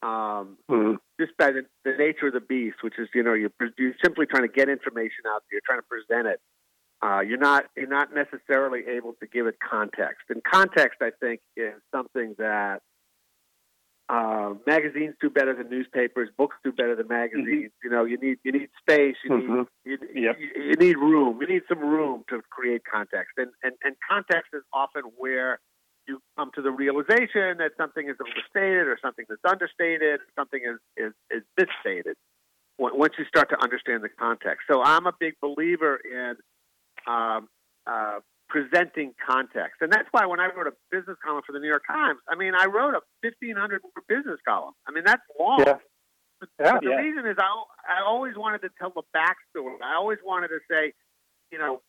Um, 0.02 0.58
mm-hmm. 0.70 0.94
Just 1.18 1.36
by 1.38 1.52
the, 1.52 1.62
the, 1.84 1.96
nature 1.98 2.28
of 2.28 2.34
the 2.34 2.40
beast, 2.40 2.76
which 2.82 2.94
is, 2.98 3.08
you 3.14 3.22
know, 3.22 3.32
you're, 3.32 3.50
you're 3.78 3.94
simply 4.04 4.26
trying 4.26 4.42
to 4.42 4.52
get 4.52 4.68
information 4.68 5.24
out 5.26 5.42
there, 5.48 5.56
you're 5.56 5.62
trying 5.64 5.80
to 5.80 5.86
present 5.88 6.28
it. 6.28 6.40
Uh, 7.02 7.20
you're 7.20 7.38
not 7.38 7.64
you're 7.76 7.88
not 7.88 8.08
necessarily 8.14 8.80
able 8.88 9.12
to 9.20 9.26
give 9.26 9.46
it 9.46 9.56
context, 9.58 10.24
and 10.30 10.42
context, 10.42 11.02
I 11.02 11.10
think, 11.20 11.40
is 11.56 11.74
something 11.94 12.34
that 12.38 12.80
uh, 14.08 14.54
magazines 14.66 15.14
do 15.20 15.28
better 15.28 15.54
than 15.54 15.68
newspapers. 15.68 16.28
Books 16.38 16.56
do 16.62 16.70
better 16.70 16.94
than 16.94 17.08
magazines. 17.08 17.72
Mm-hmm. 17.72 17.84
You 17.84 17.90
know, 17.90 18.04
you 18.04 18.18
need 18.18 18.38
you 18.44 18.52
need 18.52 18.68
space. 18.80 19.16
You 19.24 19.30
mm-hmm. 19.30 19.62
need 19.84 19.98
you, 20.14 20.22
yep. 20.22 20.36
you, 20.38 20.62
you, 20.62 20.74
need 20.74 20.96
room. 20.96 21.38
You 21.40 21.48
need 21.48 21.62
some 21.68 21.80
room 21.80 22.24
to 22.28 22.40
create 22.50 22.82
context, 22.90 23.32
and 23.36 23.50
and 23.62 23.72
and 23.82 23.96
context 24.08 24.50
is 24.52 24.62
often 24.72 25.02
where 25.16 25.58
you 26.06 26.20
come 26.38 26.52
to 26.54 26.62
the 26.62 26.70
realization 26.70 27.58
that 27.58 27.72
something 27.76 28.08
is 28.08 28.14
overstated 28.20 28.86
or 28.86 28.96
something 29.02 29.24
that's 29.28 29.40
understated, 29.44 30.20
something 30.38 30.60
is 30.64 30.78
is, 30.96 31.12
is 31.30 31.42
misstated. 31.58 32.16
Once 32.78 33.14
you 33.18 33.24
start 33.24 33.48
to 33.48 33.60
understand 33.60 34.04
the 34.04 34.08
context, 34.08 34.66
so 34.70 34.82
I'm 34.82 35.06
a 35.06 35.12
big 35.18 35.34
believer 35.40 35.96
in 35.96 36.34
um, 37.08 37.48
uh, 37.86 38.20
presenting 38.48 39.12
context. 39.18 39.80
And 39.80 39.92
that's 39.92 40.08
why 40.12 40.26
when 40.26 40.40
I 40.40 40.46
wrote 40.46 40.66
a 40.66 40.76
business 40.90 41.16
column 41.24 41.42
for 41.46 41.52
the 41.52 41.58
New 41.58 41.68
York 41.68 41.84
Times, 41.86 42.18
I 42.28 42.36
mean, 42.36 42.54
I 42.54 42.66
wrote 42.66 42.94
a 42.94 43.02
1,500 43.22 43.82
word 43.82 44.06
business 44.08 44.38
column. 44.46 44.74
I 44.86 44.92
mean, 44.92 45.04
that's 45.04 45.22
long. 45.38 45.62
Yeah. 45.66 45.78
But, 46.38 46.48
yeah, 46.60 46.78
the 46.82 46.90
yeah. 46.90 46.96
reason 46.96 47.26
is 47.26 47.36
I, 47.38 47.48
I 47.88 48.04
always 48.04 48.34
wanted 48.36 48.60
to 48.62 48.70
tell 48.78 48.92
the 48.94 49.02
backstory. 49.16 49.80
I 49.82 49.96
always 49.96 50.18
wanted 50.24 50.48
to 50.48 50.58
say, 50.70 50.92
you 51.50 51.58
know, 51.58 51.80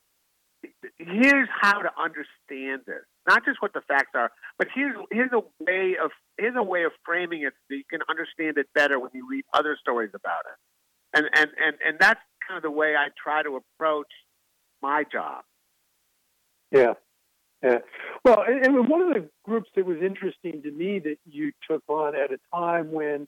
here's 0.97 1.49
how 1.61 1.81
to 1.81 1.89
understand 1.99 2.81
this. 2.87 3.03
Not 3.27 3.43
just 3.45 3.61
what 3.61 3.73
the 3.73 3.81
facts 3.87 4.11
are, 4.15 4.31
but 4.57 4.67
here's 4.73 4.95
here's 5.11 5.31
a 5.33 5.41
way 5.63 5.95
of 6.01 6.11
here's 6.37 6.55
a 6.57 6.63
way 6.63 6.83
of 6.83 6.91
framing 7.05 7.43
it 7.43 7.53
so 7.67 7.75
you 7.75 7.83
can 7.89 7.99
understand 8.09 8.57
it 8.57 8.67
better 8.73 8.99
when 8.99 9.11
you 9.13 9.27
read 9.29 9.43
other 9.53 9.77
stories 9.79 10.11
about 10.15 10.43
it. 10.47 11.17
And 11.17 11.25
and 11.35 11.49
and 11.63 11.75
and 11.85 11.97
that's 11.99 12.21
kind 12.47 12.57
of 12.57 12.63
the 12.63 12.71
way 12.71 12.95
I 12.95 13.09
try 13.21 13.43
to 13.43 13.59
approach 13.59 14.07
my 14.81 15.03
job. 15.11 15.43
Yeah. 16.71 16.93
Yeah. 17.63 17.79
Well, 18.23 18.43
and, 18.47 18.87
one 18.87 19.01
of 19.01 19.13
the 19.13 19.29
groups 19.43 19.69
that 19.75 19.85
was 19.85 19.97
interesting 20.01 20.61
to 20.61 20.71
me 20.71 20.99
that 20.99 21.17
you 21.25 21.51
took 21.69 21.83
on 21.87 22.15
at 22.15 22.31
a 22.31 22.37
time 22.53 22.91
when, 22.91 23.27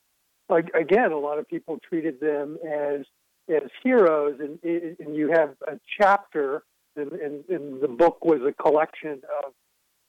like, 0.49 0.69
again, 0.75 1.11
a 1.11 1.17
lot 1.17 1.39
of 1.39 1.47
people 1.47 1.79
treated 1.87 2.19
them 2.19 2.57
as 2.63 3.05
as 3.49 3.69
heroes, 3.83 4.39
and, 4.39 4.59
and 4.63 5.15
you 5.15 5.31
have 5.31 5.55
a 5.67 5.79
chapter, 5.99 6.61
and, 6.95 7.11
and, 7.13 7.43
and 7.49 7.81
the 7.81 7.87
book 7.87 8.23
was 8.23 8.41
a 8.47 8.53
collection 8.61 9.21
of 9.43 9.53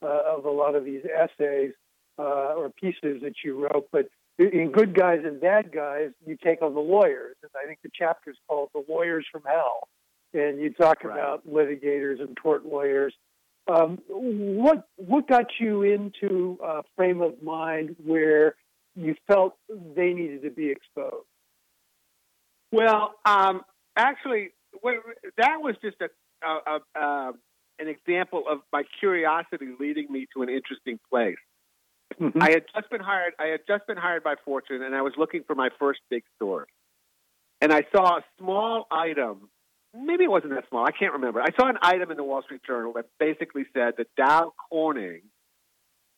uh, 0.02 0.36
of 0.36 0.44
a 0.44 0.50
lot 0.50 0.74
of 0.74 0.84
these 0.84 1.02
essays 1.04 1.72
uh, 2.18 2.54
or 2.54 2.70
pieces 2.70 3.22
that 3.22 3.34
you 3.42 3.62
wrote. 3.62 3.88
But 3.90 4.08
in 4.38 4.70
Good 4.70 4.94
Guys 4.94 5.20
and 5.24 5.40
Bad 5.40 5.72
Guys, 5.72 6.10
you 6.26 6.36
take 6.42 6.60
on 6.60 6.74
the 6.74 6.80
lawyers, 6.80 7.36
and 7.42 7.50
I 7.62 7.66
think 7.66 7.78
the 7.82 7.90
chapter 7.94 8.30
is 8.30 8.36
called 8.46 8.68
"The 8.74 8.84
Lawyers 8.88 9.26
from 9.32 9.42
Hell," 9.46 9.88
and 10.32 10.60
you 10.60 10.72
talk 10.72 11.04
right. 11.04 11.18
about 11.18 11.46
litigators 11.46 12.20
and 12.20 12.36
tort 12.36 12.64
lawyers 12.64 13.14
um, 13.70 13.98
what 14.08 14.88
what 14.96 15.28
got 15.28 15.46
you 15.58 15.82
into 15.82 16.58
a 16.62 16.82
frame 16.96 17.20
of 17.20 17.42
mind 17.42 17.96
where 18.04 18.54
you 18.96 19.14
felt 19.26 19.54
they 19.68 20.12
needed 20.12 20.42
to 20.42 20.50
be 20.50 20.70
exposed? 20.70 21.26
Well, 22.72 23.14
um, 23.24 23.62
actually, 23.96 24.50
that 24.82 25.56
was 25.60 25.76
just 25.82 25.96
a, 26.00 26.08
a, 26.46 26.80
a, 26.96 27.00
a, 27.00 27.32
an 27.78 27.88
example 27.88 28.44
of 28.48 28.60
my 28.72 28.82
curiosity 28.98 29.68
leading 29.78 30.10
me 30.10 30.26
to 30.34 30.42
an 30.42 30.48
interesting 30.48 30.98
place. 31.10 31.36
Mm-hmm. 32.20 32.42
I 32.42 32.50
had 32.50 32.64
just 32.74 32.90
been 32.90 33.00
hired. 33.00 33.34
I 33.38 33.46
had 33.46 33.60
just 33.68 33.86
been 33.86 33.96
hired 33.96 34.24
by 34.24 34.34
Fortune, 34.44 34.82
and 34.82 34.94
I 34.94 35.02
was 35.02 35.12
looking 35.16 35.42
for 35.46 35.54
my 35.54 35.68
first 35.78 36.00
big 36.10 36.24
story. 36.36 36.66
And 37.60 37.72
I 37.72 37.82
saw 37.94 38.18
a 38.18 38.24
small 38.38 38.86
item 38.90 39.50
maybe 39.94 40.24
it 40.24 40.30
wasn't 40.30 40.54
that 40.54 40.64
small. 40.68 40.84
I 40.84 40.92
can't 40.92 41.14
remember. 41.14 41.40
I 41.40 41.48
saw 41.58 41.68
an 41.68 41.78
item 41.82 42.10
in 42.10 42.16
the 42.16 42.24
Wall 42.24 42.42
Street 42.42 42.62
Journal 42.66 42.92
that 42.94 43.06
basically 43.18 43.64
said 43.74 43.94
that 43.98 44.06
Dow 44.16 44.52
Corning, 44.68 45.22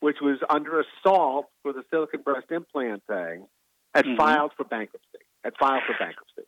which 0.01 0.17
was 0.21 0.39
under 0.49 0.81
assault 0.81 1.47
for 1.63 1.73
the 1.73 1.83
silicon 1.91 2.23
breast 2.23 2.47
implant 2.51 3.03
thing, 3.07 3.47
had 3.95 4.05
mm-hmm. 4.05 4.17
filed 4.17 4.53
for 4.57 4.65
bankruptcy. 4.65 5.19
Had 5.45 5.55
filed 5.59 5.83
for 5.87 5.95
bankruptcy. 5.99 6.43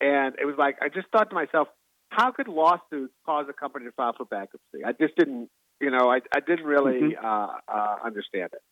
And 0.00 0.36
it 0.40 0.46
was 0.46 0.54
like 0.58 0.76
I 0.80 0.88
just 0.88 1.08
thought 1.12 1.30
to 1.30 1.34
myself, 1.34 1.68
how 2.10 2.30
could 2.30 2.48
lawsuits 2.48 3.12
cause 3.26 3.46
a 3.48 3.52
company 3.52 3.86
to 3.86 3.92
file 3.92 4.14
for 4.16 4.24
bankruptcy? 4.24 4.84
I 4.84 4.92
just 4.92 5.16
didn't, 5.16 5.50
you 5.80 5.90
know, 5.90 6.10
I, 6.10 6.20
I 6.34 6.40
didn't 6.40 6.64
really 6.64 7.14
mm-hmm. 7.14 7.24
uh, 7.24 7.48
uh, 7.68 7.96
understand 8.04 8.50
it. 8.52 8.62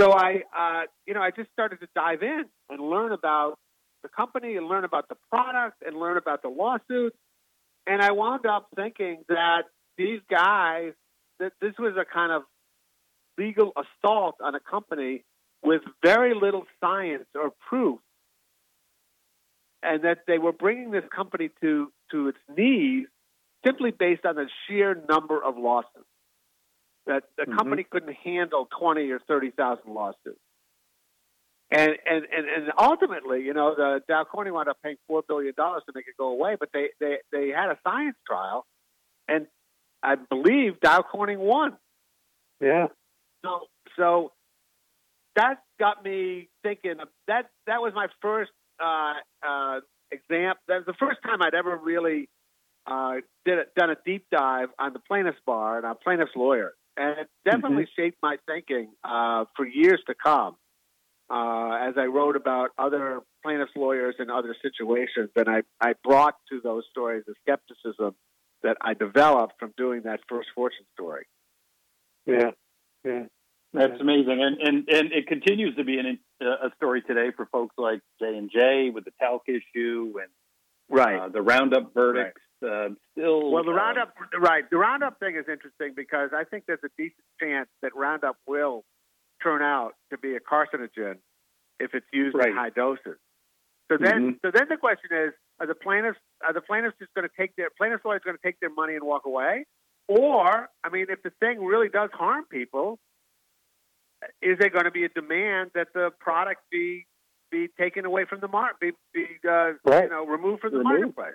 So 0.00 0.12
I, 0.12 0.42
uh, 0.56 0.82
you 1.06 1.14
know, 1.14 1.20
I 1.20 1.30
just 1.30 1.50
started 1.52 1.80
to 1.80 1.88
dive 1.94 2.22
in 2.22 2.44
and 2.70 2.80
learn 2.80 3.12
about 3.12 3.58
the 4.02 4.08
company 4.08 4.56
and 4.56 4.66
learn 4.66 4.84
about 4.84 5.08
the 5.08 5.16
product 5.30 5.82
and 5.86 5.96
learn 5.96 6.16
about 6.16 6.42
the 6.42 6.48
lawsuits. 6.48 7.16
And 7.86 8.00
I 8.02 8.12
wound 8.12 8.46
up 8.46 8.68
thinking 8.76 9.24
that 9.28 9.62
these 9.96 10.20
guys, 10.30 10.92
that 11.40 11.52
this 11.60 11.72
was 11.78 11.94
a 11.96 12.04
kind 12.04 12.32
of 12.32 12.42
legal 13.38 13.72
assault 13.76 14.36
on 14.42 14.54
a 14.54 14.60
company 14.60 15.24
with 15.62 15.82
very 16.04 16.34
little 16.34 16.64
science 16.80 17.26
or 17.34 17.52
proof, 17.68 18.00
and 19.82 20.04
that 20.04 20.18
they 20.26 20.38
were 20.38 20.52
bringing 20.52 20.90
this 20.90 21.04
company 21.14 21.50
to, 21.60 21.92
to 22.10 22.28
its 22.28 22.38
knees 22.56 23.06
simply 23.64 23.90
based 23.90 24.24
on 24.24 24.36
the 24.36 24.46
sheer 24.66 25.00
number 25.08 25.42
of 25.42 25.56
lawsuits. 25.56 26.06
That 27.06 27.24
the 27.36 27.44
mm-hmm. 27.44 27.56
company 27.56 27.86
couldn't 27.88 28.14
handle 28.14 28.68
20 28.78 29.10
or 29.10 29.18
30,000 29.26 29.92
lawsuits. 29.92 30.38
And, 31.72 31.92
and, 32.04 32.26
and, 32.30 32.46
and 32.54 32.72
ultimately, 32.78 33.42
you 33.42 33.54
know, 33.54 33.74
the 33.74 34.02
Dow 34.06 34.24
Corning 34.24 34.52
wound 34.52 34.68
up 34.68 34.76
paying 34.84 34.96
$4 35.10 35.22
billion 35.26 35.54
to 35.54 35.80
make 35.94 36.06
it 36.06 36.14
go 36.18 36.28
away, 36.28 36.54
but 36.60 36.68
they, 36.74 36.88
they, 37.00 37.16
they 37.32 37.48
had 37.48 37.70
a 37.70 37.78
science 37.82 38.16
trial, 38.26 38.66
and 39.26 39.46
I 40.02 40.16
believe 40.16 40.80
Dow 40.80 41.00
Corning 41.00 41.38
won. 41.38 41.78
Yeah. 42.60 42.88
So, 43.42 43.60
so 43.96 44.32
that 45.36 45.62
got 45.80 46.04
me 46.04 46.50
thinking. 46.62 46.96
That 47.26 47.46
that 47.66 47.80
was 47.80 47.92
my 47.94 48.08
first 48.20 48.50
uh, 48.78 49.14
uh, 49.42 49.80
exam. 50.10 50.54
That 50.68 50.76
was 50.76 50.86
the 50.86 50.94
first 51.00 51.20
time 51.24 51.40
I'd 51.40 51.54
ever 51.54 51.76
really 51.76 52.28
uh, 52.86 53.14
did 53.46 53.58
a, 53.58 53.62
done 53.76 53.90
a 53.90 53.96
deep 54.04 54.26
dive 54.30 54.68
on 54.78 54.92
the 54.92 54.98
plaintiff's 54.98 55.40
bar 55.46 55.78
and 55.78 55.86
our 55.86 55.94
plaintiff's 55.94 56.36
lawyer, 56.36 56.72
and 56.98 57.20
it 57.20 57.28
definitely 57.44 57.84
mm-hmm. 57.84 58.02
shaped 58.02 58.18
my 58.22 58.36
thinking 58.46 58.90
uh, 59.02 59.46
for 59.56 59.66
years 59.66 60.00
to 60.06 60.14
come 60.14 60.56
uh, 61.32 61.78
as 61.80 61.94
I 61.96 62.04
wrote 62.04 62.36
about 62.36 62.70
other 62.76 63.20
plaintiffs' 63.42 63.72
lawyers 63.74 64.14
in 64.18 64.28
other 64.28 64.54
situations, 64.60 65.30
and 65.34 65.48
I, 65.48 65.62
I 65.80 65.94
brought 66.04 66.34
to 66.50 66.60
those 66.62 66.84
stories 66.90 67.24
the 67.26 67.34
skepticism 67.40 68.14
that 68.62 68.76
I 68.82 68.92
developed 68.92 69.54
from 69.58 69.72
doing 69.78 70.02
that 70.04 70.20
first 70.28 70.48
fortune 70.54 70.84
story. 70.94 71.26
Yeah, 72.26 72.50
yeah. 73.04 73.24
That's 73.72 73.98
amazing, 73.98 74.38
and 74.42 74.60
and 74.60 74.88
and 74.90 75.12
it 75.12 75.26
continues 75.26 75.74
to 75.76 75.84
be 75.84 75.98
an, 75.98 76.18
a 76.42 76.70
story 76.76 77.00
today 77.00 77.30
for 77.34 77.46
folks 77.46 77.74
like 77.78 78.00
J 78.20 78.36
and 78.36 78.50
J 78.52 78.90
with 78.90 79.06
the 79.06 79.12
talc 79.18 79.44
issue 79.48 80.12
and 80.20 80.28
right 80.90 81.18
uh, 81.18 81.28
the 81.28 81.40
Roundup 81.40 81.94
verdicts. 81.94 82.42
Right. 82.60 82.70
Uh, 82.70 82.88
still, 83.12 83.50
well, 83.50 83.64
the 83.64 83.72
Roundup 83.72 84.12
right 84.38 84.68
the 84.70 84.76
Roundup 84.76 85.18
thing 85.18 85.36
is 85.36 85.46
interesting 85.50 85.94
because 85.96 86.30
I 86.34 86.44
think 86.44 86.64
there's 86.66 86.84
a 86.84 86.90
decent 86.98 87.24
chance 87.40 87.68
that 87.80 87.96
Roundup 87.96 88.36
will 88.46 88.84
turn 89.42 89.62
out 89.62 89.92
to 90.10 90.18
be 90.18 90.36
a 90.36 90.40
carcinogen 90.40 91.16
if 91.80 91.94
it's 91.94 92.06
used 92.12 92.36
right. 92.36 92.48
in 92.48 92.54
high 92.54 92.70
doses. 92.70 93.18
So 93.90 93.98
then, 94.00 94.14
mm-hmm. 94.14 94.30
so 94.44 94.50
then 94.52 94.66
the 94.70 94.76
question 94.76 95.10
is: 95.12 95.32
Are 95.60 95.66
the 95.66 95.74
plaintiffs 95.74 96.18
are 96.46 96.52
the 96.52 96.60
plaintiffs 96.60 96.96
just 96.98 97.12
going 97.14 97.28
to 97.28 97.34
take 97.38 97.54
their 97.56 97.68
plaintiffs 97.76 98.04
lawyers 98.04 98.22
going 98.24 98.36
to 98.36 98.42
take 98.42 98.58
their 98.60 98.72
money 98.72 98.94
and 98.94 99.04
walk 99.04 99.26
away, 99.26 99.66
or 100.08 100.68
I 100.84 100.88
mean, 100.90 101.06
if 101.08 101.22
the 101.22 101.32
thing 101.40 101.62
really 101.62 101.88
does 101.88 102.10
harm 102.12 102.44
people, 102.50 102.98
is 104.40 104.58
there 104.58 104.70
going 104.70 104.84
to 104.84 104.90
be 104.90 105.04
a 105.04 105.08
demand 105.08 105.72
that 105.74 105.88
the 105.94 106.10
product 106.20 106.62
be 106.70 107.06
be 107.50 107.68
taken 107.78 108.06
away 108.06 108.24
from 108.24 108.40
the 108.40 108.48
market, 108.48 108.78
be, 108.80 108.92
be 109.12 109.26
uh, 109.46 109.72
right. 109.84 110.04
you 110.04 110.10
know 110.10 110.24
removed 110.26 110.62
from 110.62 110.72
the 110.72 110.78
removed. 110.78 111.16
marketplace? 111.16 111.34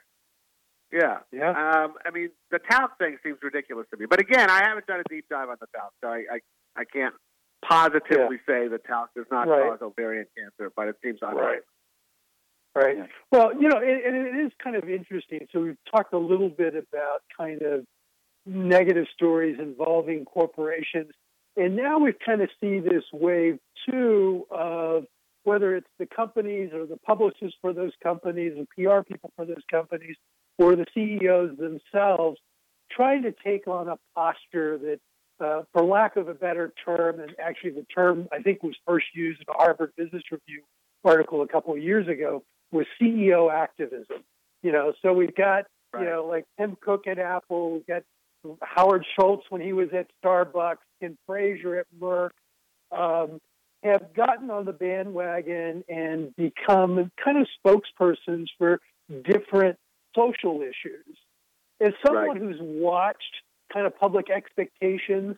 Yeah, 0.91 1.17
yeah. 1.33 1.49
Um, 1.49 1.95
I 2.05 2.11
mean, 2.11 2.29
the 2.49 2.59
talc 2.59 2.97
thing 2.97 3.17
seems 3.21 3.37
ridiculous 3.43 3.85
to 3.91 3.97
me, 3.97 4.05
but 4.09 4.19
again, 4.19 4.49
I 4.49 4.63
haven't 4.63 4.87
done 4.87 5.01
a 5.01 5.09
deep 5.09 5.25
dive 5.29 5.49
on 5.49 5.57
the 5.59 5.67
talc, 5.75 5.91
so 6.01 6.07
I 6.07 6.23
I, 6.31 6.39
I 6.81 6.85
can't 6.85 7.13
positively 7.65 8.37
yeah. 8.47 8.63
say 8.63 8.67
that 8.67 8.85
talc 8.85 9.13
does 9.15 9.25
not 9.31 9.47
right. 9.47 9.71
cause 9.71 9.79
ovarian 9.81 10.25
cancer, 10.37 10.71
but 10.75 10.87
it 10.87 10.95
seems 11.03 11.19
unlikely. 11.21 11.41
Right. 11.41 11.61
Right. 12.75 12.97
Yeah. 12.97 13.05
Well, 13.31 13.53
you 13.59 13.69
know, 13.69 13.77
and, 13.77 14.01
and 14.01 14.27
it 14.27 14.45
is 14.45 14.51
kind 14.63 14.75
of 14.75 14.87
interesting. 14.87 15.47
So 15.51 15.61
we've 15.61 15.77
talked 15.91 16.13
a 16.13 16.17
little 16.19 16.49
bit 16.49 16.75
about 16.75 17.23
kind 17.35 17.61
of 17.63 17.85
negative 18.45 19.05
stories 19.15 19.57
involving 19.59 20.25
corporations, 20.25 21.11
and 21.55 21.75
now 21.75 21.97
we 21.97 22.13
kind 22.23 22.41
of 22.41 22.49
see 22.61 22.79
this 22.79 23.03
wave 23.11 23.57
too 23.89 24.45
of 24.51 25.05
whether 25.43 25.75
it's 25.75 25.87
the 25.97 26.05
companies 26.05 26.71
or 26.73 26.85
the 26.85 26.97
publicists 26.97 27.57
for 27.61 27.73
those 27.73 27.93
companies, 28.03 28.53
the 28.55 28.67
PR 28.75 29.01
people 29.01 29.31
for 29.35 29.45
those 29.45 29.63
companies, 29.71 30.15
or 30.57 30.75
the 30.75 30.85
CEOs 30.93 31.57
themselves, 31.57 32.37
trying 32.91 33.23
to 33.23 33.33
take 33.43 33.67
on 33.67 33.87
a 33.87 33.95
posture 34.13 34.77
that 34.77 34.99
uh, 35.39 35.63
for 35.73 35.83
lack 35.83 36.15
of 36.15 36.27
a 36.27 36.33
better 36.33 36.73
term, 36.85 37.19
and 37.19 37.33
actually 37.39 37.71
the 37.71 37.85
term 37.93 38.27
I 38.31 38.41
think 38.41 38.63
was 38.63 38.75
first 38.87 39.07
used 39.13 39.41
in 39.41 39.45
a 39.53 39.57
Harvard 39.57 39.93
Business 39.95 40.23
Review 40.31 40.63
article 41.03 41.41
a 41.41 41.47
couple 41.47 41.73
of 41.73 41.81
years 41.81 42.07
ago, 42.07 42.43
was 42.71 42.85
CEO 43.01 43.51
activism. 43.53 44.23
You 44.63 44.71
know, 44.71 44.93
so 45.01 45.13
we've 45.13 45.35
got 45.35 45.65
Right. 45.93 46.03
You 46.03 46.09
know, 46.09 46.25
like 46.25 46.45
Tim 46.59 46.77
Cook 46.81 47.07
at 47.07 47.19
Apple, 47.19 47.71
we've 47.71 47.87
got 47.87 48.03
Howard 48.61 49.05
Schultz 49.15 49.45
when 49.49 49.61
he 49.61 49.73
was 49.73 49.89
at 49.93 50.07
Starbucks, 50.23 50.77
Ken 51.01 51.17
Frazier 51.25 51.79
at 51.79 51.87
Merck, 51.99 52.31
um, 52.91 53.39
have 53.83 54.13
gotten 54.13 54.49
on 54.49 54.65
the 54.65 54.73
bandwagon 54.73 55.83
and 55.87 56.35
become 56.35 57.11
kind 57.23 57.37
of 57.37 57.47
spokespersons 57.65 58.47
for 58.57 58.79
different 59.23 59.77
social 60.15 60.61
issues. 60.61 61.17
As 61.79 61.93
someone 62.05 62.27
right. 62.27 62.37
who's 62.37 62.57
watched 62.59 63.21
kind 63.71 63.85
of 63.85 63.97
public 63.97 64.29
expectations 64.29 65.35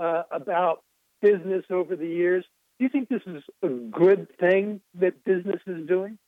uh, 0.00 0.22
about 0.30 0.82
business 1.20 1.64
over 1.70 1.96
the 1.96 2.06
years, 2.06 2.44
do 2.78 2.84
you 2.84 2.88
think 2.88 3.08
this 3.08 3.22
is 3.26 3.42
a 3.62 3.68
good 3.68 4.28
thing 4.38 4.80
that 4.94 5.24
business 5.24 5.60
is 5.66 5.86
doing? 5.86 6.18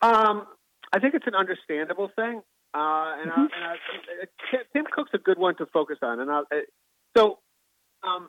Um, 0.00 0.46
I 0.92 1.00
think 1.00 1.14
it's 1.14 1.26
an 1.26 1.34
understandable 1.34 2.10
thing, 2.14 2.42
uh, 2.74 3.16
and, 3.20 3.30
mm-hmm. 3.30 3.40
I, 3.40 3.72
and 3.74 4.28
I, 4.52 4.56
Tim 4.72 4.84
Cook's 4.90 5.10
a 5.14 5.18
good 5.18 5.38
one 5.38 5.56
to 5.56 5.66
focus 5.66 5.98
on. 6.02 6.20
And 6.20 6.30
I, 6.30 6.42
so, 7.16 7.38
um, 8.02 8.28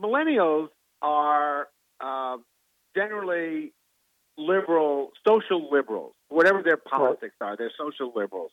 millennials 0.00 0.68
are 1.00 1.68
uh, 2.00 2.38
generally 2.96 3.72
liberal, 4.36 5.10
social 5.26 5.70
liberals, 5.70 6.14
whatever 6.28 6.62
their 6.62 6.76
politics 6.76 7.34
are. 7.40 7.56
They're 7.56 7.72
social 7.78 8.12
liberals. 8.14 8.50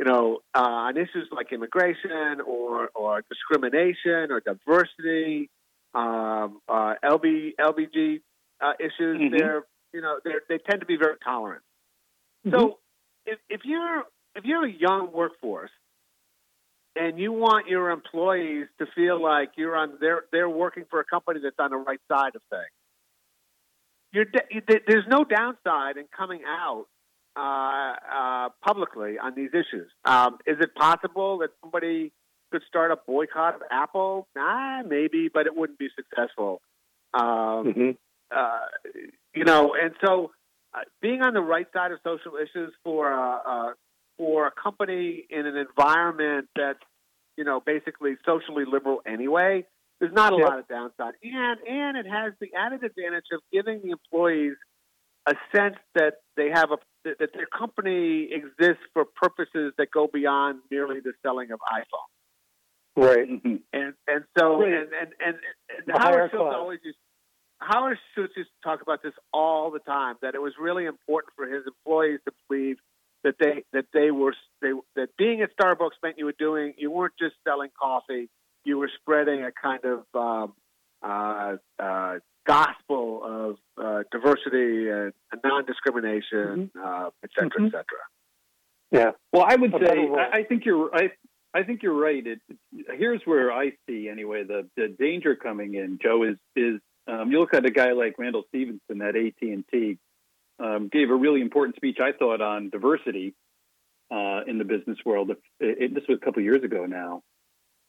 You 0.00 0.06
know, 0.06 0.38
uh, 0.54 0.60
on 0.60 0.96
issues 0.96 1.28
like 1.30 1.52
immigration 1.52 2.40
or 2.46 2.88
or 2.94 3.22
discrimination 3.28 4.32
or 4.32 4.40
diversity, 4.40 5.50
um, 5.92 6.62
uh, 6.66 6.94
LB, 7.04 7.50
LBG 7.60 8.22
uh, 8.62 8.72
issues. 8.80 9.20
Mm-hmm. 9.20 9.36
They're 9.36 9.66
you 9.92 10.00
know 10.00 10.18
they 10.24 10.30
they 10.48 10.56
tend 10.56 10.80
to 10.80 10.86
be 10.86 10.96
very 10.96 11.16
tolerant. 11.22 11.60
Mm-hmm. 12.46 12.56
So 12.56 12.78
if, 13.26 13.40
if 13.50 13.60
you're 13.64 14.04
if 14.34 14.44
you're 14.44 14.64
a 14.64 14.72
young 14.72 15.10
workforce 15.12 15.70
and 16.96 17.18
you 17.18 17.32
want 17.32 17.68
your 17.68 17.90
employees 17.90 18.68
to 18.78 18.86
feel 18.94 19.22
like 19.22 19.50
you're 19.58 19.76
on 19.76 19.98
they're 20.00 20.22
they're 20.32 20.48
working 20.48 20.84
for 20.88 21.00
a 21.00 21.04
company 21.04 21.40
that's 21.42 21.56
on 21.58 21.72
the 21.72 21.76
right 21.76 22.00
side 22.08 22.36
of 22.36 22.40
things, 22.48 22.72
you're 24.14 24.24
there's 24.66 25.06
no 25.08 25.24
downside 25.24 25.98
in 25.98 26.06
coming 26.16 26.40
out 26.48 26.86
publicly 27.34 29.18
on 29.18 29.34
these 29.34 29.50
issues. 29.50 29.90
Um, 30.04 30.38
is 30.46 30.56
it 30.60 30.74
possible 30.74 31.38
that 31.38 31.50
somebody 31.60 32.12
could 32.50 32.62
start 32.68 32.90
a 32.90 32.96
boycott 32.96 33.56
of 33.56 33.62
Apple? 33.70 34.28
Nah, 34.34 34.82
maybe, 34.82 35.28
but 35.32 35.46
it 35.46 35.56
wouldn't 35.56 35.78
be 35.78 35.88
successful. 35.96 36.60
Um, 37.14 37.24
mm-hmm. 37.24 37.90
uh, 38.30 38.60
you 39.34 39.44
know, 39.44 39.74
and 39.80 39.94
so 40.04 40.32
uh, 40.74 40.80
being 41.00 41.22
on 41.22 41.34
the 41.34 41.40
right 41.40 41.66
side 41.72 41.92
of 41.92 41.98
social 42.04 42.36
issues 42.36 42.72
for 42.84 43.10
a, 43.10 43.40
uh, 43.46 43.72
for 44.16 44.46
a 44.46 44.52
company 44.52 45.24
in 45.30 45.46
an 45.46 45.56
environment 45.56 46.48
that's 46.54 46.78
you 47.36 47.44
know 47.44 47.60
basically 47.64 48.16
socially 48.24 48.64
liberal 48.70 49.00
anyway, 49.06 49.64
there's 49.98 50.12
not 50.12 50.32
a 50.32 50.36
yep. 50.36 50.48
lot 50.48 50.58
of 50.58 50.68
downside, 50.68 51.14
and 51.22 51.60
and 51.68 51.96
it 51.96 52.06
has 52.06 52.32
the 52.40 52.50
added 52.56 52.84
advantage 52.84 53.26
of 53.32 53.40
giving 53.52 53.80
the 53.82 53.90
employees 53.90 54.54
a 55.30 55.56
sense 55.56 55.76
that 55.94 56.14
they 56.36 56.50
have 56.52 56.70
a 56.72 56.78
that 57.04 57.30
their 57.32 57.46
company 57.46 58.28
exists 58.30 58.82
for 58.92 59.04
purposes 59.04 59.72
that 59.78 59.90
go 59.90 60.06
beyond 60.12 60.60
merely 60.70 61.00
the 61.00 61.12
selling 61.24 61.50
of 61.50 61.58
iPhone. 61.60 63.04
Right. 63.04 63.28
Mm-hmm. 63.30 63.56
And 63.72 63.94
and 64.06 64.24
so 64.38 64.60
right. 64.60 64.72
and 64.72 64.88
and 64.92 65.12
and, 65.24 65.36
and 65.86 65.98
Howard 65.98 66.30
Schultz 66.32 66.54
always 66.54 66.80
used 66.84 66.98
Howard 67.60 67.98
Schultz 68.14 68.32
used 68.36 68.50
to 68.50 68.68
talk 68.68 68.82
about 68.82 69.02
this 69.02 69.12
all 69.32 69.70
the 69.70 69.78
time. 69.78 70.16
That 70.22 70.34
it 70.34 70.42
was 70.42 70.54
really 70.60 70.86
important 70.86 71.32
for 71.36 71.46
his 71.46 71.64
employees 71.66 72.20
to 72.26 72.32
believe 72.48 72.76
that 73.24 73.36
they 73.38 73.64
that 73.72 73.86
they 73.94 74.10
were 74.10 74.34
they 74.60 74.72
that 74.96 75.16
being 75.16 75.42
at 75.42 75.50
Starbucks 75.56 75.96
meant 76.02 76.18
you 76.18 76.24
were 76.24 76.34
doing 76.38 76.74
you 76.76 76.90
weren't 76.90 77.14
just 77.18 77.34
selling 77.46 77.70
coffee. 77.80 78.28
You 78.64 78.78
were 78.78 78.90
spreading 79.00 79.42
a 79.42 79.52
kind 79.52 79.84
of 79.84 80.04
um, 80.14 80.52
uh, 81.02 81.56
uh, 81.82 82.18
gospel 82.50 83.04
of 83.36 83.50
uh, 83.84 84.02
diversity 84.10 84.88
and, 84.88 85.12
and 85.30 85.40
non-discrimination, 85.44 86.70
mm-hmm. 86.74 86.84
uh, 86.84 87.10
et 87.24 87.30
cetera, 87.34 87.50
mm-hmm. 87.50 87.66
et 87.66 87.74
cetera. 87.78 88.02
Yeah. 88.98 89.10
Well, 89.32 89.46
I 89.52 89.54
would 89.60 89.72
say 89.84 89.96
I, 90.24 90.38
I 90.38 90.42
think 90.48 90.64
you're 90.66 90.90
I 90.92 91.04
I 91.54 91.62
think 91.62 91.82
you're 91.84 92.00
right. 92.08 92.24
It, 92.26 92.40
here's 93.00 93.22
where 93.24 93.52
I 93.52 93.66
see 93.86 94.08
anyway 94.08 94.40
the 94.52 94.60
the 94.76 94.88
danger 95.06 95.36
coming 95.36 95.74
in. 95.74 95.98
Joe 96.02 96.24
is 96.30 96.38
is 96.56 96.80
um, 97.06 97.30
you 97.30 97.38
look 97.40 97.54
at 97.54 97.64
a 97.64 97.70
guy 97.70 97.92
like 97.92 98.12
Randall 98.18 98.44
Stephenson 98.48 99.00
at 99.08 99.14
AT 99.16 99.40
and 99.42 99.64
T, 99.72 99.98
um, 100.58 100.88
gave 100.96 101.10
a 101.10 101.14
really 101.14 101.40
important 101.40 101.76
speech 101.76 101.98
I 102.00 102.12
thought 102.18 102.40
on 102.40 102.70
diversity 102.70 103.34
uh, 104.10 104.40
in 104.46 104.58
the 104.58 104.64
business 104.64 104.98
world. 105.04 105.30
It, 105.30 105.38
it, 105.60 105.94
this 105.94 106.04
was 106.08 106.18
a 106.20 106.24
couple 106.24 106.42
years 106.42 106.62
ago 106.64 106.86
now, 106.86 107.22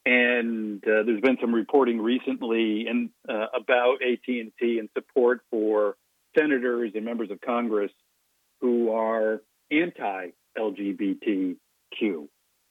and 0.05 0.83
uh, 0.83 1.03
there's 1.05 1.21
been 1.21 1.37
some 1.39 1.53
reporting 1.53 2.01
recently 2.01 2.87
and 2.87 3.09
uh, 3.29 3.47
about 3.55 4.01
AT 4.01 4.27
and 4.27 4.51
T 4.59 4.79
and 4.79 4.89
support 4.97 5.41
for 5.51 5.95
senators 6.37 6.91
and 6.95 7.05
members 7.05 7.29
of 7.29 7.39
Congress 7.41 7.91
who 8.61 8.91
are 8.91 9.41
anti-LGBTQ, 9.71 11.57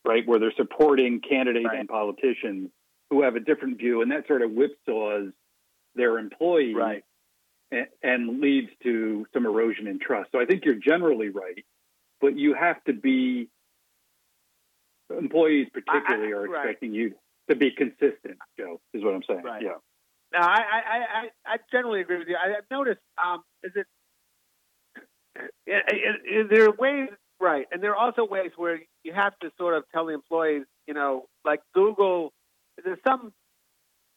right? 0.04 0.26
Where 0.26 0.38
they're 0.38 0.52
supporting 0.56 1.20
candidates 1.20 1.66
right. 1.66 1.80
and 1.80 1.88
politicians 1.88 2.70
who 3.10 3.22
have 3.22 3.36
a 3.36 3.40
different 3.40 3.78
view, 3.78 4.02
and 4.02 4.10
that 4.12 4.26
sort 4.26 4.42
of 4.42 4.50
whipsaws 4.50 5.32
their 5.94 6.18
employees 6.18 6.76
right. 6.76 7.04
and, 7.70 7.86
and 8.02 8.40
leads 8.40 8.70
to 8.82 9.26
some 9.32 9.46
erosion 9.46 9.86
in 9.88 9.98
trust. 9.98 10.30
So 10.32 10.40
I 10.40 10.46
think 10.46 10.64
you're 10.64 10.74
generally 10.76 11.28
right, 11.28 11.64
but 12.20 12.36
you 12.38 12.54
have 12.54 12.82
to 12.84 12.92
be 12.92 13.48
employees 15.10 15.68
particularly 15.72 16.32
I, 16.32 16.36
I, 16.36 16.40
are 16.40 16.46
expecting 16.46 16.94
you 16.94 17.14
to 17.48 17.56
be 17.56 17.70
consistent. 17.70 18.38
Joe 18.58 18.80
is 18.94 19.02
what 19.02 19.14
I'm 19.14 19.22
saying. 19.28 19.42
Right. 19.42 19.62
Yeah. 19.62 19.78
No, 20.32 20.38
I, 20.38 20.60
I, 20.60 20.98
I, 21.22 21.54
I 21.54 21.56
generally 21.72 22.00
agree 22.00 22.18
with 22.18 22.28
you. 22.28 22.36
I, 22.36 22.50
have 22.50 22.64
noticed. 22.70 23.00
Um, 23.22 23.42
is 23.64 23.72
it, 23.74 23.86
it, 25.36 25.50
it, 25.66 26.16
it, 26.24 26.50
there 26.50 26.66
are 26.66 26.72
ways, 26.72 27.08
right, 27.40 27.66
and 27.72 27.82
there 27.82 27.96
are 27.96 27.96
also 27.96 28.24
ways 28.24 28.52
where 28.56 28.80
you 29.02 29.12
have 29.12 29.36
to 29.40 29.50
sort 29.58 29.76
of 29.76 29.84
tell 29.92 30.06
the 30.06 30.14
employees, 30.14 30.62
you 30.86 30.94
know, 30.94 31.26
like 31.44 31.60
Google. 31.74 32.32
There's 32.82 32.98
some 33.04 33.32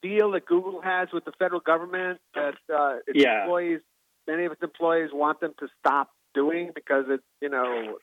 deal 0.04 0.32
that 0.32 0.46
Google 0.46 0.82
has 0.82 1.08
with 1.12 1.26
the 1.26 1.32
federal 1.39 1.62
government 1.62 2.20
that 2.36 2.56
uh, 2.74 2.98
its 3.08 3.24
yeah. 3.24 3.44
employees, 3.44 3.80
many 4.28 4.46
of 4.46 4.52
its 4.52 4.62
employees 4.62 5.10
want 5.12 5.39
them 5.39 5.54
to 5.60 5.68
stop 5.80 6.10
doing 6.36 6.72
because 6.76 7.06
it's, 7.10 7.24
you 7.41 7.50
know, 7.50 7.98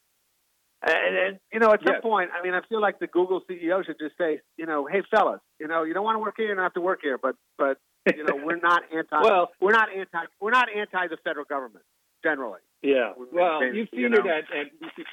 and, 0.82 1.16
and 1.16 1.38
you 1.52 1.60
know, 1.60 1.72
at 1.72 1.80
some 1.84 1.94
yes. 1.94 2.02
point, 2.02 2.30
I 2.38 2.42
mean, 2.42 2.54
I 2.54 2.60
feel 2.68 2.80
like 2.80 2.98
the 2.98 3.06
Google 3.06 3.42
CEO 3.50 3.84
should 3.84 3.98
just 4.00 4.16
say, 4.18 4.40
you 4.56 4.66
know, 4.66 4.86
hey 4.86 5.02
fellas, 5.10 5.40
you 5.58 5.68
know, 5.68 5.84
you 5.84 5.94
don't 5.94 6.04
want 6.04 6.16
to 6.16 6.20
work 6.20 6.34
here, 6.36 6.48
you 6.48 6.54
don't 6.54 6.62
have 6.62 6.74
to 6.74 6.80
work 6.80 7.00
here, 7.02 7.18
but 7.18 7.36
but 7.58 7.78
you 8.06 8.24
know, 8.24 8.36
we're 8.42 8.56
not 8.56 8.82
anti. 8.94 9.20
well, 9.22 9.50
we're 9.60 9.72
not 9.72 9.88
anti. 9.94 10.24
We're 10.40 10.50
not 10.50 10.68
anti 10.74 11.08
the 11.08 11.18
federal 11.22 11.44
government 11.44 11.84
generally. 12.22 12.60
Yeah. 12.82 13.12
Well, 13.32 13.62
you've 13.64 13.88
seen 13.90 14.00
you 14.00 14.08
know, 14.08 14.18
it 14.20 14.26
at, 14.26 14.44
at 14.56 15.06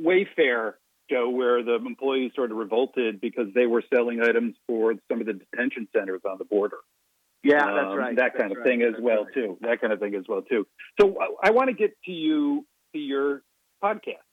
Wayfair 0.00 0.74
Joe, 1.10 1.30
where 1.30 1.62
the 1.62 1.76
employees 1.76 2.32
sort 2.34 2.50
of 2.50 2.58
revolted 2.58 3.20
because 3.20 3.46
they 3.54 3.66
were 3.66 3.82
selling 3.92 4.20
items 4.22 4.56
for 4.66 4.94
some 5.10 5.20
of 5.20 5.26
the 5.26 5.34
detention 5.34 5.88
centers 5.96 6.20
on 6.28 6.38
the 6.38 6.44
border. 6.44 6.78
Yeah, 7.42 7.64
um, 7.64 7.74
that's 7.74 7.96
right. 7.96 8.16
That 8.16 8.32
that's 8.34 8.38
kind 8.38 8.52
of 8.52 8.58
right. 8.58 8.64
thing 8.64 8.82
as 8.82 8.92
that's 8.92 9.02
well 9.02 9.24
right. 9.24 9.34
too. 9.34 9.58
That 9.62 9.80
kind 9.80 9.92
of 9.92 10.00
thing 10.00 10.14
as 10.14 10.24
well 10.28 10.42
too. 10.42 10.66
So 11.00 11.16
I, 11.20 11.48
I 11.48 11.50
want 11.50 11.68
to 11.68 11.74
get 11.74 11.96
to 12.04 12.12
you 12.12 12.66
to 12.92 12.98
your 12.98 13.42
podcast. 13.82 14.27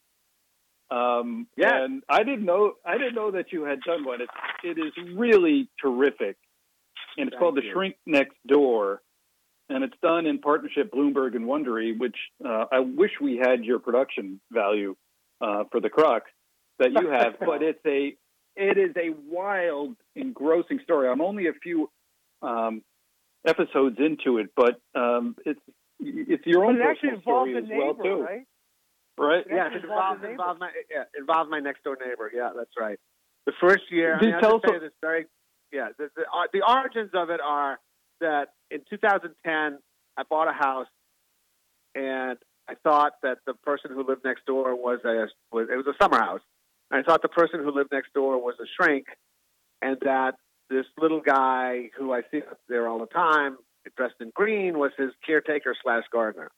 Um, 0.91 1.47
yeah. 1.57 1.83
And 1.83 2.03
I 2.09 2.23
didn't 2.23 2.45
know 2.45 2.73
I 2.86 2.97
didn't 2.97 3.15
know 3.15 3.31
that 3.31 3.51
you 3.51 3.63
had 3.63 3.81
done 3.81 4.05
one. 4.05 4.21
It, 4.21 4.29
it 4.63 4.79
is 4.79 4.93
really 5.15 5.69
terrific, 5.81 6.38
and 7.17 7.27
it's 7.27 7.31
Thank 7.31 7.39
called 7.39 7.55
you. 7.55 7.63
The 7.63 7.71
Shrink 7.71 7.95
Next 8.05 8.36
Door, 8.47 9.01
and 9.69 9.83
it's 9.83 9.95
done 10.01 10.25
in 10.25 10.39
partnership 10.39 10.91
Bloomberg 10.93 11.36
and 11.36 11.45
Wondery. 11.45 11.97
Which 11.97 12.17
uh, 12.45 12.65
I 12.71 12.79
wish 12.79 13.11
we 13.19 13.38
had 13.38 13.65
your 13.65 13.79
production 13.79 14.39
value 14.51 14.95
uh, 15.41 15.63
for 15.71 15.81
the 15.81 15.89
Crux 15.89 16.29
that 16.79 16.91
you 16.91 17.09
have, 17.09 17.33
but 17.39 17.63
it's 17.63 17.86
a 17.86 18.15
it 18.55 18.77
is 18.77 18.95
a 18.95 19.09
wild, 19.27 19.95
engrossing 20.15 20.79
story. 20.83 21.09
I'm 21.09 21.21
only 21.21 21.47
a 21.47 21.53
few 21.53 21.89
um, 22.41 22.81
episodes 23.45 23.97
into 23.99 24.38
it, 24.38 24.49
but 24.55 24.79
um, 24.93 25.36
it's 25.45 25.59
it's 25.99 26.45
your 26.45 26.65
own 26.65 26.77
but 26.77 26.81
it 26.81 26.99
personal 27.01 27.21
story 27.21 27.57
as 27.57 27.63
neighbor, 27.63 27.77
well 27.77 27.93
too. 27.95 28.23
Right? 28.23 28.45
Right? 29.18 29.45
Yeah, 29.49 29.68
it 29.68 29.84
involves, 29.84 30.24
involves 30.24 30.59
my 30.59 30.70
yeah, 30.91 31.03
involves 31.18 31.49
my 31.49 31.59
next 31.59 31.84
door 31.84 31.97
neighbor. 31.99 32.30
Yeah, 32.34 32.51
that's 32.55 32.72
right. 32.78 32.99
The 33.45 33.53
first 33.61 33.84
year, 33.89 34.18
I 34.18 34.22
mean, 34.22 34.36
tell 34.41 34.55
us 34.55 34.61
say 34.68 34.80
this 34.80 34.91
very 35.01 35.26
yeah. 35.72 35.89
The, 35.97 36.09
the, 36.16 36.24
uh, 36.24 36.47
the 36.51 36.61
origins 36.68 37.11
of 37.13 37.30
it 37.30 37.39
are 37.39 37.80
that 38.20 38.49
in 38.72 38.82
2010, 38.89 39.80
I 40.18 40.24
bought 40.30 40.49
a 40.49 40.53
house, 40.53 40.88
and 41.93 42.38
I 42.68 42.76
thought 42.84 43.13
that 43.24 43.38
the 43.45 43.53
person 43.53 43.91
who 43.93 44.05
lived 44.05 44.22
next 44.26 44.45
door 44.45 44.76
was 44.76 44.99
a 45.05 45.28
was 45.51 45.68
it 45.72 45.76
was 45.78 45.88
a 45.88 46.03
summer 46.03 46.20
house. 46.20 46.41
And 46.91 46.99
I 46.99 47.03
thought 47.03 47.22
the 47.22 47.30
person 47.30 47.61
who 47.63 47.72
lived 47.72 47.89
next 47.91 48.13
door 48.13 48.41
was 48.41 48.55
a 48.61 48.66
shrink, 48.76 49.07
and 49.82 49.97
that 50.01 50.36
this 50.70 50.86
little 50.99 51.22
guy 51.22 51.89
who 51.97 52.13
I 52.13 52.22
see 52.32 52.39
up 52.39 52.59
there 52.68 52.88
all 52.88 52.99
the 52.99 53.05
time, 53.07 53.57
dressed 53.95 54.16
in 54.20 54.32
green, 54.36 54.78
was 54.78 54.91
his 54.97 55.11
caretaker 55.26 55.76
slash 55.84 56.03
gardener. 56.11 56.51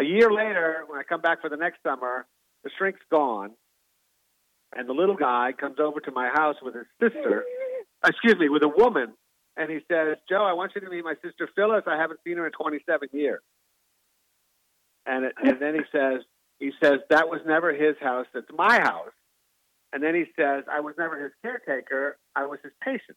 A 0.00 0.04
year 0.04 0.30
later, 0.30 0.84
when 0.88 0.98
I 0.98 1.02
come 1.04 1.20
back 1.20 1.40
for 1.40 1.48
the 1.48 1.56
next 1.56 1.82
summer, 1.82 2.26
the 2.64 2.70
shrink's 2.76 3.00
gone, 3.10 3.52
and 4.74 4.88
the 4.88 4.92
little 4.92 5.14
guy 5.14 5.52
comes 5.58 5.78
over 5.78 6.00
to 6.00 6.10
my 6.10 6.28
house 6.28 6.56
with 6.62 6.74
his 6.74 6.86
sister, 7.00 7.44
excuse 8.06 8.36
me, 8.38 8.48
with 8.48 8.62
a 8.62 8.68
woman, 8.68 9.14
and 9.56 9.70
he 9.70 9.78
says, 9.90 10.16
Joe, 10.28 10.44
I 10.44 10.52
want 10.52 10.72
you 10.74 10.80
to 10.80 10.90
meet 10.90 11.04
my 11.04 11.14
sister 11.22 11.48
Phyllis. 11.54 11.84
I 11.86 11.96
haven't 11.96 12.20
seen 12.26 12.38
her 12.38 12.46
in 12.46 12.52
27 12.52 13.08
years. 13.12 13.40
And, 15.06 15.26
it, 15.26 15.34
and 15.42 15.60
then 15.60 15.74
he 15.74 15.82
says, 15.92 16.22
he 16.58 16.72
says, 16.82 17.00
that 17.10 17.28
was 17.28 17.40
never 17.46 17.72
his 17.72 17.96
house. 18.00 18.26
That's 18.34 18.46
my 18.56 18.80
house. 18.80 19.12
And 19.92 20.02
then 20.02 20.14
he 20.14 20.24
says, 20.36 20.64
I 20.70 20.80
was 20.80 20.94
never 20.98 21.22
his 21.22 21.32
caretaker. 21.42 22.18
I 22.34 22.46
was 22.46 22.58
his 22.64 22.72
patient. 22.82 23.16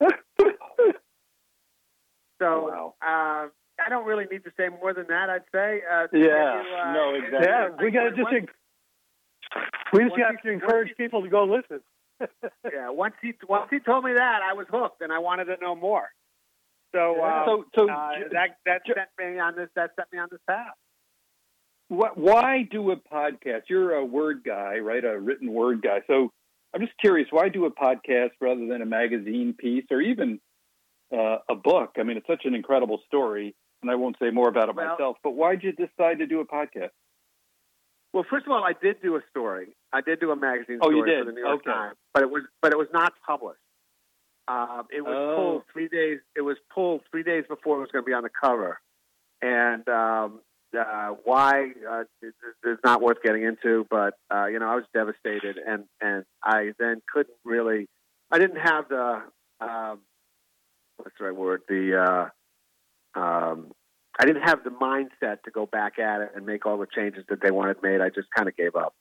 so, 2.40 2.68
wow. 2.68 2.94
uh, 3.00 3.46
I 3.84 3.88
don't 3.90 4.06
really 4.06 4.26
need 4.30 4.44
to 4.44 4.52
say 4.56 4.68
more 4.68 4.94
than 4.94 5.06
that. 5.08 5.30
I'd 5.30 5.42
say. 5.52 5.82
Uh, 5.90 6.06
yeah. 6.12 6.62
You, 6.62 6.76
uh, 6.76 6.92
no, 6.92 7.14
exactly. 7.14 7.46
Yeah, 7.46 7.68
we 7.80 7.90
got 7.90 8.04
to 8.04 8.10
just. 8.10 8.52
we 9.92 10.04
just 10.04 10.16
have 10.18 10.42
to 10.42 10.50
encourage 10.50 10.88
he, 10.88 10.94
people 10.94 11.22
to 11.22 11.28
go 11.28 11.44
listen. 11.44 11.80
yeah. 12.72 12.90
Once 12.90 13.14
he 13.20 13.32
once 13.48 13.68
he 13.70 13.80
told 13.80 14.04
me 14.04 14.12
that, 14.14 14.40
I 14.42 14.54
was 14.54 14.66
hooked, 14.70 15.00
and 15.00 15.12
I 15.12 15.18
wanted 15.18 15.46
to 15.46 15.56
know 15.60 15.74
more. 15.74 16.08
So, 16.94 17.20
uh, 17.20 17.44
so, 17.44 17.64
so 17.74 17.90
uh, 17.90 18.10
that 18.32 18.58
that 18.66 18.82
set 18.86 19.10
me 19.18 19.38
on 19.38 19.56
this. 19.56 19.68
That 19.74 19.90
set 19.96 20.06
me 20.12 20.18
on 20.18 20.28
this 20.30 20.40
path. 20.48 20.74
What, 21.88 22.16
why 22.16 22.66
do 22.70 22.90
a 22.92 22.96
podcast? 22.96 23.62
You're 23.68 23.94
a 23.94 24.04
word 24.04 24.42
guy, 24.44 24.78
right? 24.78 25.04
A 25.04 25.18
written 25.18 25.52
word 25.52 25.82
guy. 25.82 26.00
So 26.06 26.32
I'm 26.74 26.80
just 26.80 26.96
curious, 26.98 27.28
why 27.30 27.48
do 27.50 27.66
a 27.66 27.70
podcast 27.70 28.30
rather 28.40 28.66
than 28.66 28.82
a 28.82 28.86
magazine 28.86 29.54
piece 29.56 29.84
or 29.90 30.00
even 30.00 30.40
uh, 31.12 31.38
a 31.48 31.54
book? 31.54 31.92
I 31.98 32.02
mean, 32.02 32.16
it's 32.16 32.26
such 32.26 32.46
an 32.46 32.54
incredible 32.54 33.00
story, 33.06 33.54
and 33.84 33.90
I 33.90 33.96
won't 33.96 34.16
say 34.20 34.30
more 34.30 34.48
about 34.48 34.68
it 34.68 34.76
well, 34.76 34.88
myself. 34.88 35.16
But 35.22 35.32
why 35.32 35.56
did 35.56 35.64
you 35.64 35.72
decide 35.72 36.18
to 36.18 36.26
do 36.26 36.40
a 36.40 36.46
podcast? 36.46 36.90
Well, 38.12 38.24
first 38.30 38.46
of 38.46 38.52
all, 38.52 38.64
I 38.64 38.72
did 38.80 39.02
do 39.02 39.16
a 39.16 39.20
story. 39.30 39.76
I 39.92 40.00
did 40.00 40.20
do 40.20 40.30
a 40.30 40.36
magazine 40.36 40.78
oh, 40.80 40.88
story 40.88 41.20
for 41.20 41.24
the 41.26 41.32
New 41.32 41.40
York 41.40 41.60
okay. 41.60 41.70
Times, 41.70 41.96
but 42.12 42.22
it 42.22 42.30
was 42.30 42.42
but 42.62 42.72
it 42.72 42.78
was 42.78 42.88
not 42.92 43.12
published. 43.26 43.60
Um, 44.46 44.84
it 44.90 45.02
was 45.02 45.14
oh. 45.16 45.36
pulled 45.36 45.62
three 45.72 45.88
days. 45.88 46.20
It 46.36 46.42
was 46.42 46.56
pulled 46.72 47.02
three 47.10 47.22
days 47.22 47.44
before 47.48 47.78
it 47.78 47.80
was 47.80 47.90
going 47.92 48.04
to 48.04 48.06
be 48.06 48.14
on 48.14 48.22
the 48.22 48.30
cover, 48.30 48.80
and 49.42 49.88
um, 49.88 50.40
uh, 50.78 51.10
why 51.24 51.72
uh, 51.90 52.04
is 52.22 52.78
not 52.84 53.02
worth 53.02 53.18
getting 53.22 53.42
into. 53.42 53.86
But 53.90 54.14
uh, 54.32 54.46
you 54.46 54.58
know, 54.58 54.68
I 54.68 54.76
was 54.76 54.84
devastated, 54.94 55.56
and 55.58 55.84
and 56.00 56.24
I 56.42 56.72
then 56.78 57.02
couldn't 57.12 57.36
really. 57.44 57.88
I 58.30 58.38
didn't 58.38 58.60
have 58.60 58.88
the 58.88 59.22
um, 59.60 60.00
what's 60.96 61.16
the 61.18 61.24
right 61.24 61.36
word? 61.36 61.62
The 61.68 62.30
uh, 63.16 63.18
um, 63.18 63.72
I 64.18 64.26
didn't 64.26 64.42
have 64.42 64.62
the 64.62 64.70
mindset 64.70 65.42
to 65.44 65.50
go 65.52 65.66
back 65.66 65.98
at 65.98 66.20
it 66.20 66.32
and 66.36 66.46
make 66.46 66.66
all 66.66 66.78
the 66.78 66.86
changes 66.86 67.24
that 67.28 67.40
they 67.42 67.50
wanted 67.50 67.82
made. 67.82 68.00
I 68.00 68.10
just 68.10 68.28
kind 68.36 68.48
of 68.48 68.56
gave 68.56 68.76
up. 68.76 68.94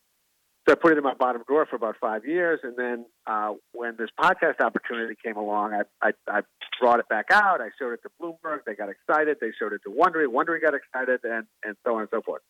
So 0.67 0.71
I 0.71 0.75
put 0.81 0.93
it 0.93 0.97
in 0.97 1.03
my 1.03 1.13
bottom 1.13 1.43
drawer 1.45 1.65
for 1.69 1.75
about 1.75 1.95
five 1.99 2.25
years, 2.25 2.61
and 2.63 2.77
then 2.77 3.05
uh, 3.27 3.51
when 3.73 3.95
this 3.97 4.09
podcast 4.17 4.61
opportunity 4.61 5.13
came 5.21 5.35
along, 5.35 5.73
I, 5.73 5.81
I, 6.07 6.11
I 6.25 6.41
brought 6.79 6.99
it 6.99 7.09
back 7.09 7.25
out. 7.31 7.59
I 7.59 7.69
showed 7.77 7.91
it 7.91 7.99
to 8.03 8.09
Bloomberg. 8.21 8.59
They 8.65 8.73
got 8.73 8.87
excited. 8.89 9.37
They 9.41 9.51
showed 9.59 9.73
it 9.73 9.81
to 9.83 9.89
Wondery. 9.89 10.27
Wondery 10.27 10.61
got 10.61 10.73
excited, 10.73 11.19
and 11.23 11.45
and 11.65 11.75
so 11.85 11.95
on 11.95 12.01
and 12.01 12.09
so 12.11 12.21
forth. 12.21 12.41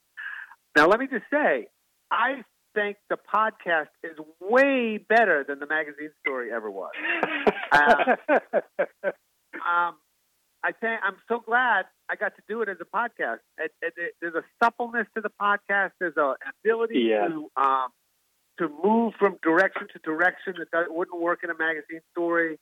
Now, 0.75 0.87
let 0.87 0.99
me 0.99 1.07
just 1.07 1.25
say, 1.31 1.67
I 2.11 2.43
think 2.75 2.97
the 3.09 3.17
podcast 3.33 3.89
is 4.03 4.17
way 4.39 4.97
better 4.97 5.43
than 5.47 5.59
the 5.59 5.67
magazine 5.67 6.11
story 6.19 6.51
ever 6.53 6.69
was. 6.69 6.91
uh, 7.71 8.15
um, 9.55 9.97
I 10.63 10.71
think 10.79 11.01
I'm 11.03 11.17
so 11.27 11.39
glad 11.39 11.85
I 12.09 12.15
got 12.15 12.35
to 12.35 12.41
do 12.47 12.61
it 12.61 12.69
as 12.69 12.77
a 12.81 12.85
podcast. 12.85 13.39
It, 13.57 13.71
it, 13.81 13.93
it, 13.97 14.13
there's 14.21 14.35
a 14.35 14.43
suppleness 14.63 15.07
to 15.15 15.21
the 15.21 15.31
podcast. 15.41 15.91
There's 15.99 16.13
an 16.17 16.35
ability 16.63 17.07
yeah. 17.09 17.27
to 17.27 17.49
um, 17.55 17.87
to 18.59 18.69
move 18.83 19.13
from 19.17 19.37
direction 19.41 19.87
to 19.93 19.99
direction 19.99 20.55
that 20.71 20.85
wouldn't 20.89 21.19
work 21.19 21.39
in 21.43 21.49
a 21.49 21.57
magazine 21.57 22.01
story. 22.11 22.59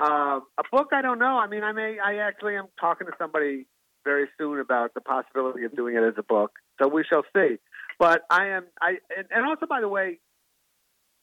Um, 0.00 0.42
a 0.58 0.62
book, 0.70 0.88
I 0.92 1.02
don't 1.02 1.18
know. 1.18 1.38
I 1.38 1.48
mean, 1.48 1.62
I 1.62 1.72
may, 1.72 1.98
I 1.98 2.16
actually 2.16 2.56
am 2.56 2.66
talking 2.80 3.06
to 3.06 3.12
somebody 3.18 3.66
very 4.04 4.26
soon 4.38 4.60
about 4.60 4.94
the 4.94 5.00
possibility 5.00 5.64
of 5.64 5.74
doing 5.74 5.96
it 5.96 6.02
as 6.02 6.14
a 6.16 6.22
book. 6.22 6.52
So 6.80 6.88
we 6.88 7.04
shall 7.08 7.24
see. 7.34 7.56
But 7.98 8.22
I 8.30 8.48
am, 8.48 8.66
I, 8.80 8.98
and, 9.16 9.26
and 9.30 9.44
also, 9.44 9.66
by 9.66 9.80
the 9.80 9.88
way, 9.88 10.18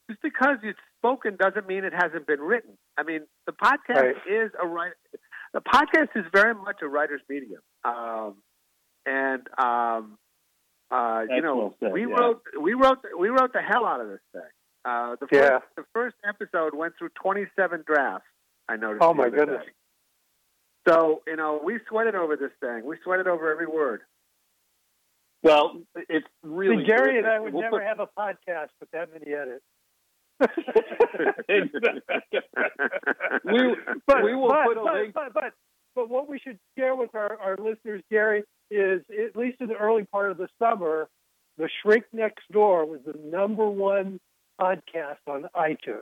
just 0.10 0.22
because 0.22 0.58
it's 0.64 0.80
spoken 1.00 1.38
doesn't 1.40 1.68
mean 1.68 1.84
it 1.84 1.94
hasn't 1.94 2.28
been 2.28 2.42
written. 2.42 2.78
I 2.98 3.04
mean, 3.04 3.22
the 3.46 3.54
podcast 3.54 4.02
right. 4.02 4.16
is 4.30 4.52
a 4.62 4.68
right. 4.68 4.92
The 5.56 5.62
podcast 5.62 6.10
is 6.18 6.26
very 6.34 6.54
much 6.54 6.82
a 6.82 6.88
writer's 6.88 7.22
medium, 7.30 7.62
um, 7.86 8.36
and 9.06 9.42
um, 9.58 10.18
uh, 10.92 11.22
you 11.30 11.42
know, 11.42 11.56
well 11.56 11.76
said, 11.80 11.94
we 11.94 12.02
yeah. 12.02 12.08
wrote 12.08 12.42
we 12.62 12.74
wrote 12.74 12.98
we 13.18 13.30
wrote 13.30 13.54
the 13.54 13.62
hell 13.62 13.86
out 13.86 14.02
of 14.02 14.10
this 14.10 14.20
thing. 14.34 14.42
Uh, 14.84 15.16
the 15.22 15.28
first 15.28 15.50
yeah. 15.50 15.60
the 15.78 15.86
first 15.94 16.18
episode 16.28 16.76
went 16.76 16.96
through 17.00 17.08
27 17.24 17.86
drafts. 17.88 18.28
I 18.68 18.76
noticed. 18.76 19.02
Oh 19.02 19.14
my 19.14 19.30
goodness! 19.30 19.64
Day. 19.66 20.92
So 20.92 21.22
you 21.26 21.38
know, 21.38 21.62
we 21.64 21.80
sweated 21.88 22.16
over 22.16 22.36
this 22.36 22.52
thing. 22.60 22.84
We 22.84 22.98
sweated 23.06 23.28
over 23.28 23.50
every 23.50 23.68
word. 23.68 24.02
Well, 25.42 25.80
it's 26.10 26.28
really 26.44 26.84
See, 26.84 26.88
Gary 26.88 27.18
and. 27.18 27.28
I 27.28 27.40
would 27.40 27.54
we'll 27.54 27.62
never 27.62 27.78
put... 27.78 27.84
have 27.84 28.02
a 28.02 28.08
podcast 28.20 28.72
with 28.82 28.92
that 28.92 29.08
many 29.14 29.34
edits. 29.34 29.64
we, 30.40 30.48
but, 34.06 34.24
we 34.24 34.36
will 34.36 34.50
but, 34.50 34.66
put 34.66 34.78
a 34.78 34.84
but, 34.84 34.94
link. 34.94 35.14
But, 35.14 35.34
but, 35.34 35.54
but 35.96 36.10
what 36.10 36.28
we 36.28 36.40
should 36.40 36.60
share 36.78 36.96
with 36.96 37.16
our, 37.16 37.38
our 37.40 37.58
listeners, 37.58 38.02
Gary, 38.12 38.44
is 38.70 39.02
at 39.10 39.36
least 39.36 39.62
in 39.62 39.68
the 39.68 39.76
early 39.76 40.04
part 40.04 40.32
of 40.32 40.38
the 40.38 40.48
summer, 40.60 41.08
The 41.58 41.70
Shrink 41.82 42.06
Next 42.12 42.44
Door 42.52 42.88
was 42.88 43.00
the 43.06 43.18
number 43.18 43.68
one 43.68 44.20
podcast 44.60 45.18
on 45.28 45.46
iTunes. 45.56 46.02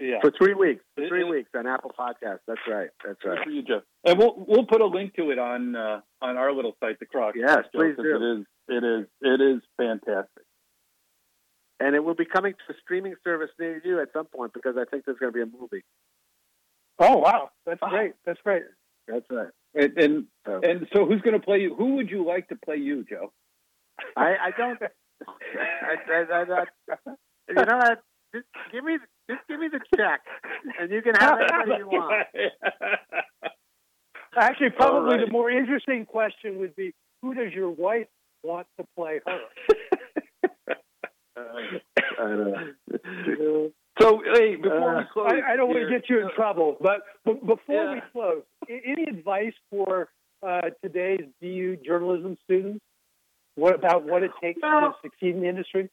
Yeah. 0.00 0.20
For 0.20 0.30
three 0.30 0.54
weeks. 0.54 0.84
For 0.94 1.08
three 1.08 1.22
it, 1.22 1.28
weeks 1.28 1.50
on 1.56 1.66
Apple 1.66 1.92
Podcasts. 1.98 2.40
That's 2.46 2.60
right. 2.70 2.90
That's 3.04 3.18
right. 3.24 3.38
For 3.42 3.50
you, 3.50 3.62
Jeff. 3.62 3.82
And 4.04 4.18
we'll 4.18 4.34
we'll 4.46 4.66
put 4.66 4.80
a 4.80 4.86
link 4.86 5.14
to 5.16 5.30
it 5.30 5.38
on 5.38 5.74
uh, 5.74 6.00
on 6.22 6.36
our 6.36 6.52
little 6.52 6.76
site, 6.78 7.00
the 7.00 7.06
Crux. 7.06 7.36
Yes, 7.38 7.64
Joe, 7.72 7.80
please 7.80 7.96
do. 7.96 8.16
It 8.16 8.38
is 8.38 8.46
it 8.68 8.84
is 8.84 9.06
it 9.20 9.40
is 9.40 9.62
fantastic. 9.76 10.44
And 11.80 11.94
it 11.94 12.02
will 12.02 12.14
be 12.14 12.24
coming 12.24 12.54
to 12.54 12.74
a 12.74 12.76
streaming 12.82 13.14
service 13.22 13.50
near 13.58 13.80
you 13.84 14.00
at 14.00 14.08
some 14.12 14.26
point 14.26 14.52
because 14.52 14.74
I 14.76 14.84
think 14.90 15.04
there's 15.04 15.18
going 15.18 15.32
to 15.32 15.36
be 15.36 15.42
a 15.42 15.46
movie. 15.46 15.84
Oh 16.98 17.18
wow, 17.18 17.50
that's 17.64 17.80
great. 17.80 18.14
That's 18.26 18.40
great. 18.42 18.64
That's 19.06 19.24
right. 19.30 19.50
And 19.74 19.96
and 19.96 20.26
so, 20.44 20.60
and 20.62 20.88
so 20.92 21.06
who's 21.06 21.22
going 21.22 21.38
to 21.38 21.44
play 21.44 21.58
you? 21.58 21.76
Who 21.76 21.94
would 21.96 22.10
you 22.10 22.26
like 22.26 22.48
to 22.48 22.56
play 22.56 22.76
you, 22.76 23.04
Joe? 23.08 23.32
I, 24.16 24.34
I 24.46 24.50
don't. 24.56 24.80
I, 24.82 24.88
I, 26.12 26.32
I, 26.32 26.64
you 27.48 27.54
know, 27.54 27.96
just 28.34 28.46
give 28.72 28.84
me 28.84 28.98
just 29.30 29.40
give 29.48 29.60
me 29.60 29.68
the 29.68 29.80
check, 29.96 30.20
and 30.80 30.90
you 30.90 31.02
can 31.02 31.14
have 31.14 31.38
anybody 31.40 31.78
you 31.78 31.88
want. 31.88 32.26
Actually, 34.36 34.70
probably 34.70 35.16
right. 35.16 35.26
the 35.26 35.32
more 35.32 35.50
interesting 35.50 36.04
question 36.04 36.58
would 36.58 36.76
be, 36.76 36.94
who 37.22 37.34
does 37.34 37.52
your 37.52 37.70
wife 37.70 38.06
want 38.42 38.66
to 38.78 38.86
play 38.96 39.20
her? 39.26 39.40
so, 44.00 44.22
hey, 44.34 44.56
before 44.56 44.96
uh, 44.96 45.00
we 45.00 45.04
close, 45.12 45.30
I, 45.30 45.52
I 45.52 45.56
don't 45.56 45.68
want 45.68 45.80
to 45.80 45.90
get 45.90 46.08
you 46.08 46.20
in 46.20 46.30
trouble, 46.34 46.76
but, 46.80 47.00
but 47.24 47.40
before 47.46 47.84
Yeah. 47.84 47.94
we 47.94 48.00
close, 48.12 48.42
any 48.68 49.04
advice 49.04 49.54
for 49.70 50.08
uh, 50.46 50.70
today's 50.82 51.24
BU 51.40 51.78
journalism 51.84 52.36
students? 52.44 52.80
What 53.56 53.74
about 53.74 54.04
what 54.04 54.22
it 54.22 54.30
takes 54.40 54.60
Well- 54.62 54.92
to 54.92 54.94
succeed 55.02 55.34
in 55.34 55.40
the 55.42 55.48
industry? 55.48 55.90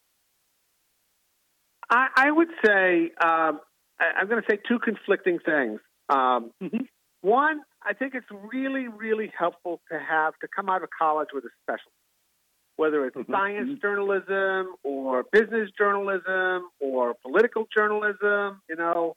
I, 1.89 2.07
I 2.15 2.31
would 2.31 2.49
say 2.65 3.11
um, 3.23 3.59
I, 3.99 4.11
I'm 4.19 4.27
going 4.27 4.41
to 4.41 4.47
say 4.49 4.57
two 4.67 4.79
conflicting 4.79 5.39
things. 5.45 5.79
Um, 6.09 6.51
Mhm. 6.61 6.87
One, 7.21 7.61
I 7.81 7.93
think 7.93 8.13
it's 8.13 8.27
really, 8.53 8.87
really 8.87 9.31
helpful 9.35 9.81
to 9.91 9.97
have 9.99 10.35
to 10.41 10.47
come 10.47 10.69
out 10.69 10.83
of 10.83 10.89
college 10.95 11.29
with 11.33 11.43
a 11.43 11.49
specialty, 11.63 11.89
whether 12.77 13.05
it's 13.05 13.15
Mhm. 13.15 13.31
science 13.31 13.79
journalism 13.79 14.75
or 14.83 15.23
business 15.23 15.71
journalism 15.71 16.69
or 16.79 17.13
political 17.15 17.65
journalism. 17.73 18.61
You 18.69 18.75
know 18.75 19.15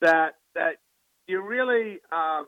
that 0.00 0.36
that 0.54 0.76
you 1.26 1.40
really 1.40 2.00
um, 2.12 2.46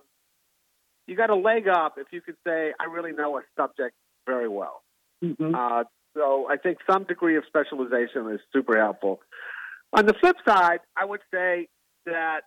you 1.06 1.16
got 1.16 1.30
a 1.30 1.34
leg 1.34 1.68
up 1.68 1.98
if 1.98 2.12
you 2.12 2.20
could 2.20 2.36
say 2.46 2.72
I 2.78 2.84
really 2.84 3.12
know 3.12 3.38
a 3.38 3.42
subject 3.56 3.94
very 4.26 4.48
well. 4.48 4.82
Mm-hmm. 5.22 5.54
Uh, 5.54 5.84
so 6.14 6.48
I 6.48 6.56
think 6.56 6.78
some 6.90 7.04
degree 7.04 7.36
of 7.36 7.44
specialization 7.46 8.30
is 8.30 8.40
super 8.52 8.76
helpful. 8.78 9.20
On 9.92 10.06
the 10.06 10.14
flip 10.14 10.36
side, 10.46 10.80
I 10.96 11.04
would 11.04 11.22
say 11.32 11.68
that 12.06 12.42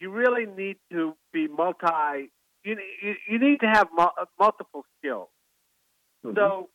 you 0.00 0.10
really 0.10 0.46
need 0.46 0.76
to 0.92 1.16
be 1.32 1.48
multi. 1.48 2.30
You 2.64 2.78
you, 3.02 3.14
you 3.28 3.38
need 3.38 3.60
to 3.60 3.66
have 3.66 3.88
mul- 3.92 4.14
multiple 4.38 4.84
skills. 4.98 5.28
So, 6.34 6.70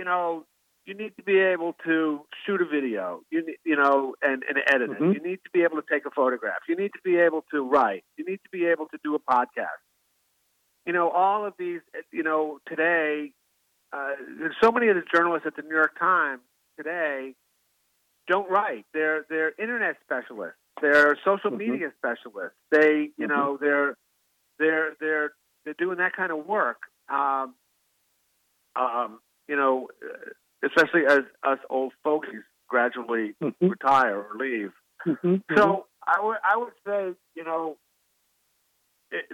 you 0.00 0.06
know, 0.06 0.46
you 0.86 0.94
need 0.94 1.14
to 1.18 1.22
be 1.22 1.38
able 1.38 1.74
to 1.84 2.22
shoot 2.46 2.62
a 2.62 2.64
video. 2.64 3.20
You 3.30 3.44
you 3.66 3.76
know, 3.76 4.14
and, 4.22 4.42
and 4.48 4.56
edit 4.66 4.92
it. 4.92 4.98
You 4.98 5.20
need 5.22 5.40
to 5.44 5.50
be 5.52 5.62
able 5.62 5.76
to 5.76 5.84
take 5.92 6.06
a 6.06 6.10
photograph. 6.10 6.60
You 6.66 6.74
need 6.74 6.92
to 6.94 7.00
be 7.04 7.18
able 7.18 7.44
to 7.52 7.68
write. 7.68 8.02
You 8.16 8.24
need 8.24 8.40
to 8.44 8.50
be 8.50 8.64
able 8.64 8.86
to 8.86 8.98
do 9.04 9.14
a 9.14 9.18
podcast. 9.18 9.82
You 10.86 10.94
know, 10.94 11.10
all 11.10 11.44
of 11.44 11.52
these. 11.58 11.80
You 12.10 12.22
know, 12.22 12.60
today 12.66 13.32
uh, 13.92 14.12
there's 14.38 14.56
so 14.62 14.72
many 14.72 14.88
of 14.88 14.96
the 14.96 15.02
journalists 15.14 15.46
at 15.46 15.54
the 15.54 15.62
New 15.62 15.74
York 15.74 15.98
Times 15.98 16.40
today 16.78 17.34
don't 18.26 18.50
write. 18.50 18.86
They're 18.94 19.26
they're 19.28 19.52
internet 19.58 19.96
specialists. 20.02 20.56
They're 20.80 21.18
social 21.26 21.50
mm-hmm. 21.50 21.72
media 21.72 21.92
specialists. 21.98 22.56
They 22.70 23.10
you 23.18 23.26
mm-hmm. 23.26 23.28
know 23.28 23.58
they're 23.60 23.98
they're 24.58 24.92
they're 24.98 25.32
they're 25.66 25.74
doing 25.74 25.98
that 25.98 26.16
kind 26.16 26.32
of 26.32 26.46
work. 26.46 26.78
Um, 27.12 27.54
um, 28.76 29.18
you 29.50 29.56
know, 29.56 29.88
especially 30.64 31.02
as 31.08 31.22
us 31.42 31.58
old 31.68 31.92
folks 32.04 32.28
gradually 32.68 33.34
mm-hmm. 33.42 33.66
retire 33.66 34.16
or 34.16 34.36
leave. 34.38 34.70
Mm-hmm. 35.06 35.34
So 35.56 35.62
mm-hmm. 35.66 35.80
I 36.06 36.24
would 36.24 36.36
I 36.44 36.56
would 36.56 36.72
say 36.86 37.18
you 37.34 37.44
know 37.44 37.76
it, 39.10 39.24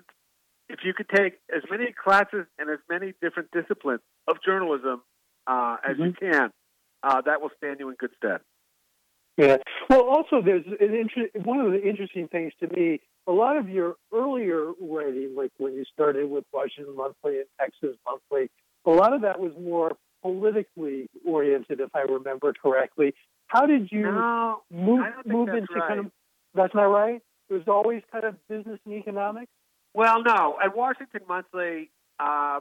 if 0.71 0.81
you 0.85 0.95
could 0.95 1.09
take 1.15 1.35
as 1.55 1.63
many 1.71 1.93
classes 1.93 2.47
and 2.59 2.71
as 2.71 2.79
many 2.89 3.13
different 3.21 3.51
disciplines 3.53 4.01
of 4.27 4.37
journalism 4.45 5.03
uh, 5.47 5.77
as 5.89 5.97
you 5.99 6.07
mm-hmm. 6.07 6.33
can, 6.33 6.51
uh, 7.03 7.21
that 7.27 7.43
will 7.43 7.51
stand 7.59 7.79
you 7.79 7.91
in 7.91 7.97
good 7.97 8.11
stead. 8.17 8.41
Yeah. 9.37 9.59
Well, 9.91 10.05
also, 10.09 10.41
there's 10.43 10.65
an 10.67 10.95
inter- 10.95 11.29
one 11.45 11.61
of 11.61 11.71
the 11.71 11.87
interesting 11.87 12.27
things 12.29 12.55
to 12.61 12.69
me. 12.69 13.01
A 13.29 13.33
lot 13.33 13.59
of 13.59 13.69
your 13.69 13.97
earlier 14.15 14.73
writing, 14.81 15.35
like 15.37 15.53
when 15.59 15.75
you 15.75 15.85
started 15.93 16.31
with 16.31 16.45
Washington 16.53 16.97
Monthly 16.97 17.37
and 17.37 17.47
Texas 17.61 17.99
Monthly, 18.07 18.49
a 18.87 18.91
lot 18.91 19.13
of 19.13 19.21
that 19.23 19.39
was 19.39 19.53
more 19.61 19.93
politically 20.23 21.09
oriented, 21.27 21.81
if 21.81 21.91
I 21.95 22.01
remember 22.01 22.53
correctly. 22.61 23.15
How 23.49 23.67
did 23.67 23.91
you 23.93 24.03
no, 24.03 24.63
move 24.71 25.05
move 25.25 25.49
into 25.49 25.75
right. 25.75 25.89
kind 25.89 26.01
of? 26.01 26.07
That's 26.55 26.75
not 26.75 26.85
right. 26.85 27.21
It 27.49 27.53
was 27.53 27.63
always 27.69 28.03
kind 28.11 28.25
of 28.25 28.35
business 28.49 28.81
and 28.85 28.95
economics. 28.95 29.53
Well, 29.95 30.23
no. 30.23 30.57
At 30.63 30.77
Washington 30.77 31.21
Monthly, 31.29 31.91
uh, 32.19 32.61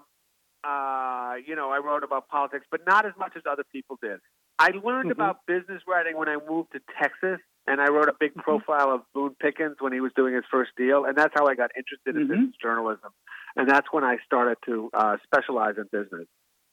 uh, 0.64 1.34
you 1.46 1.56
know, 1.56 1.72
I 1.72 1.80
wrote 1.84 2.04
about 2.04 2.28
politics, 2.30 2.66
but 2.70 2.82
not 2.86 3.06
as 3.06 3.14
much 3.18 3.34
as 3.36 3.44
other 3.50 3.64
people 3.72 3.98
did. 4.02 4.20
I 4.58 4.72
learned 4.84 5.12
mm-hmm. 5.12 5.20
about 5.20 5.46
business 5.48 5.82
writing 5.88 6.16
when 6.18 6.30
I 6.30 6.38
moved 6.48 6.72
to 6.74 6.80
Texas, 7.02 7.40
and 7.68 7.82
I 7.82 7.90
wrote 7.90 8.08
a 8.08 8.16
big 8.20 8.32
mm-hmm. 8.32 8.42
profile 8.42 8.92
of 8.92 9.02
Boone 9.14 9.36
Pickens 9.40 9.78
when 9.80 9.92
he 9.92 10.00
was 10.00 10.12
doing 10.16 10.34
his 10.34 10.44
first 10.50 10.72
deal, 10.78 11.06
and 11.06 11.18
that's 11.18 11.34
how 11.36 11.48
I 11.48 11.56
got 11.56 11.72
interested 11.76 12.16
in 12.16 12.24
mm-hmm. 12.24 12.32
business 12.32 12.56
journalism, 12.62 13.12
and 13.56 13.70
that's 13.70 13.88
when 13.92 14.04
I 14.04 14.18
started 14.26 14.58
to 14.66 14.90
uh, 14.94 15.18
specialize 15.24 15.76
in 15.78 15.86
business. 15.92 16.28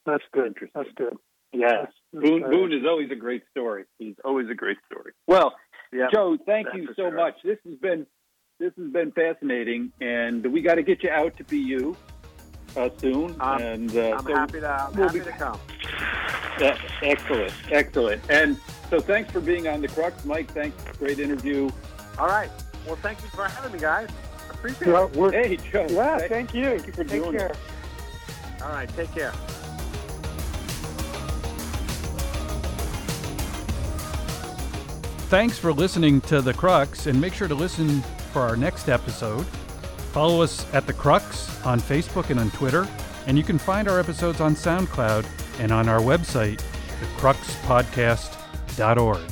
That's 0.07 0.25
good. 0.33 0.57
That's 0.75 0.89
good. 0.97 1.17
Yeah, 1.53 1.87
Boone, 2.13 2.43
Boone 2.43 2.73
is 2.73 2.85
always 2.87 3.11
a 3.11 3.15
great 3.15 3.43
story. 3.51 3.85
He's 3.99 4.15
always 4.25 4.49
a 4.49 4.55
great 4.55 4.79
story. 4.91 5.13
Well, 5.27 5.55
yep, 5.93 6.11
Joe, 6.13 6.39
thank 6.47 6.69
you 6.75 6.87
so 6.89 6.95
sure. 6.95 7.11
much. 7.13 7.35
This 7.45 7.59
has 7.67 7.79
been 7.79 8.07
this 8.59 8.73
has 8.79 8.91
been 8.91 9.13
fascinating, 9.13 9.93
and 10.01 10.47
we 10.47 10.63
got 10.63 10.77
to 10.77 10.83
get 10.83 11.03
you 11.03 11.11
out 11.11 11.37
to 11.37 11.45
BU 11.45 11.95
uh, 12.77 12.89
soon. 12.99 13.37
Um, 13.41 13.61
and 13.61 13.97
uh, 13.97 14.13
I'm 14.13 14.25
so 14.25 14.35
happy 14.35 14.61
to 14.61 14.69
I'm 14.69 14.95
we'll 14.95 15.09
happy 15.09 15.19
be, 15.19 15.25
to 15.27 15.33
come. 15.33 15.61
Uh, 16.59 16.77
excellent, 17.03 17.53
excellent. 17.71 18.23
And 18.31 18.59
so, 18.89 19.01
thanks 19.01 19.31
for 19.31 19.41
being 19.41 19.69
on 19.69 19.83
the 19.83 19.89
Crux, 19.89 20.25
Mike. 20.25 20.51
Thanks, 20.53 20.83
great 20.99 21.19
interview. 21.19 21.71
All 22.19 22.29
right. 22.29 22.51
Well, 22.87 22.97
thank 22.97 23.23
you 23.23 23.29
for 23.29 23.47
having 23.47 23.73
me, 23.73 23.79
guys. 23.79 24.09
Appreciate 24.51 24.89
well, 24.89 25.29
it. 25.29 25.35
Hey, 25.35 25.57
Joe. 25.57 25.87
Yeah, 25.91 26.19
thank, 26.19 26.31
thank 26.31 26.55
you. 26.55 26.65
Thank 26.65 26.87
you 26.87 26.93
for 26.93 27.05
take 27.05 27.23
doing 27.23 27.37
care. 27.37 27.49
it. 27.49 28.63
All 28.63 28.71
right, 28.71 28.89
take 28.97 29.13
care. 29.13 29.33
Thanks 35.33 35.57
for 35.57 35.73
listening 35.73 36.21
to 36.23 36.43
The 36.43 36.53
Crux, 36.53 37.07
and 37.07 37.19
make 37.19 37.33
sure 37.33 37.49
to 37.49 37.55
listen 37.55 38.03
for 38.35 38.43
our 38.43 38.55
next 38.55 38.91
episode. 38.91 39.47
Follow 40.13 40.43
us 40.43 40.67
at 40.75 40.87
The 40.87 40.93
Crux 40.93 41.65
on 41.65 41.81
Facebook 41.81 42.29
and 42.29 42.39
on 42.39 42.51
Twitter, 42.51 42.87
and 43.27 43.39
you 43.39 43.43
can 43.43 43.57
find 43.57 43.89
our 43.89 43.99
episodes 43.99 44.43
on 44.43 44.55
SoundCloud 44.55 45.25
and 45.59 45.73
on 45.73 45.89
our 45.89 46.01
website, 46.01 46.63
thecruxpodcast.org. 47.17 49.32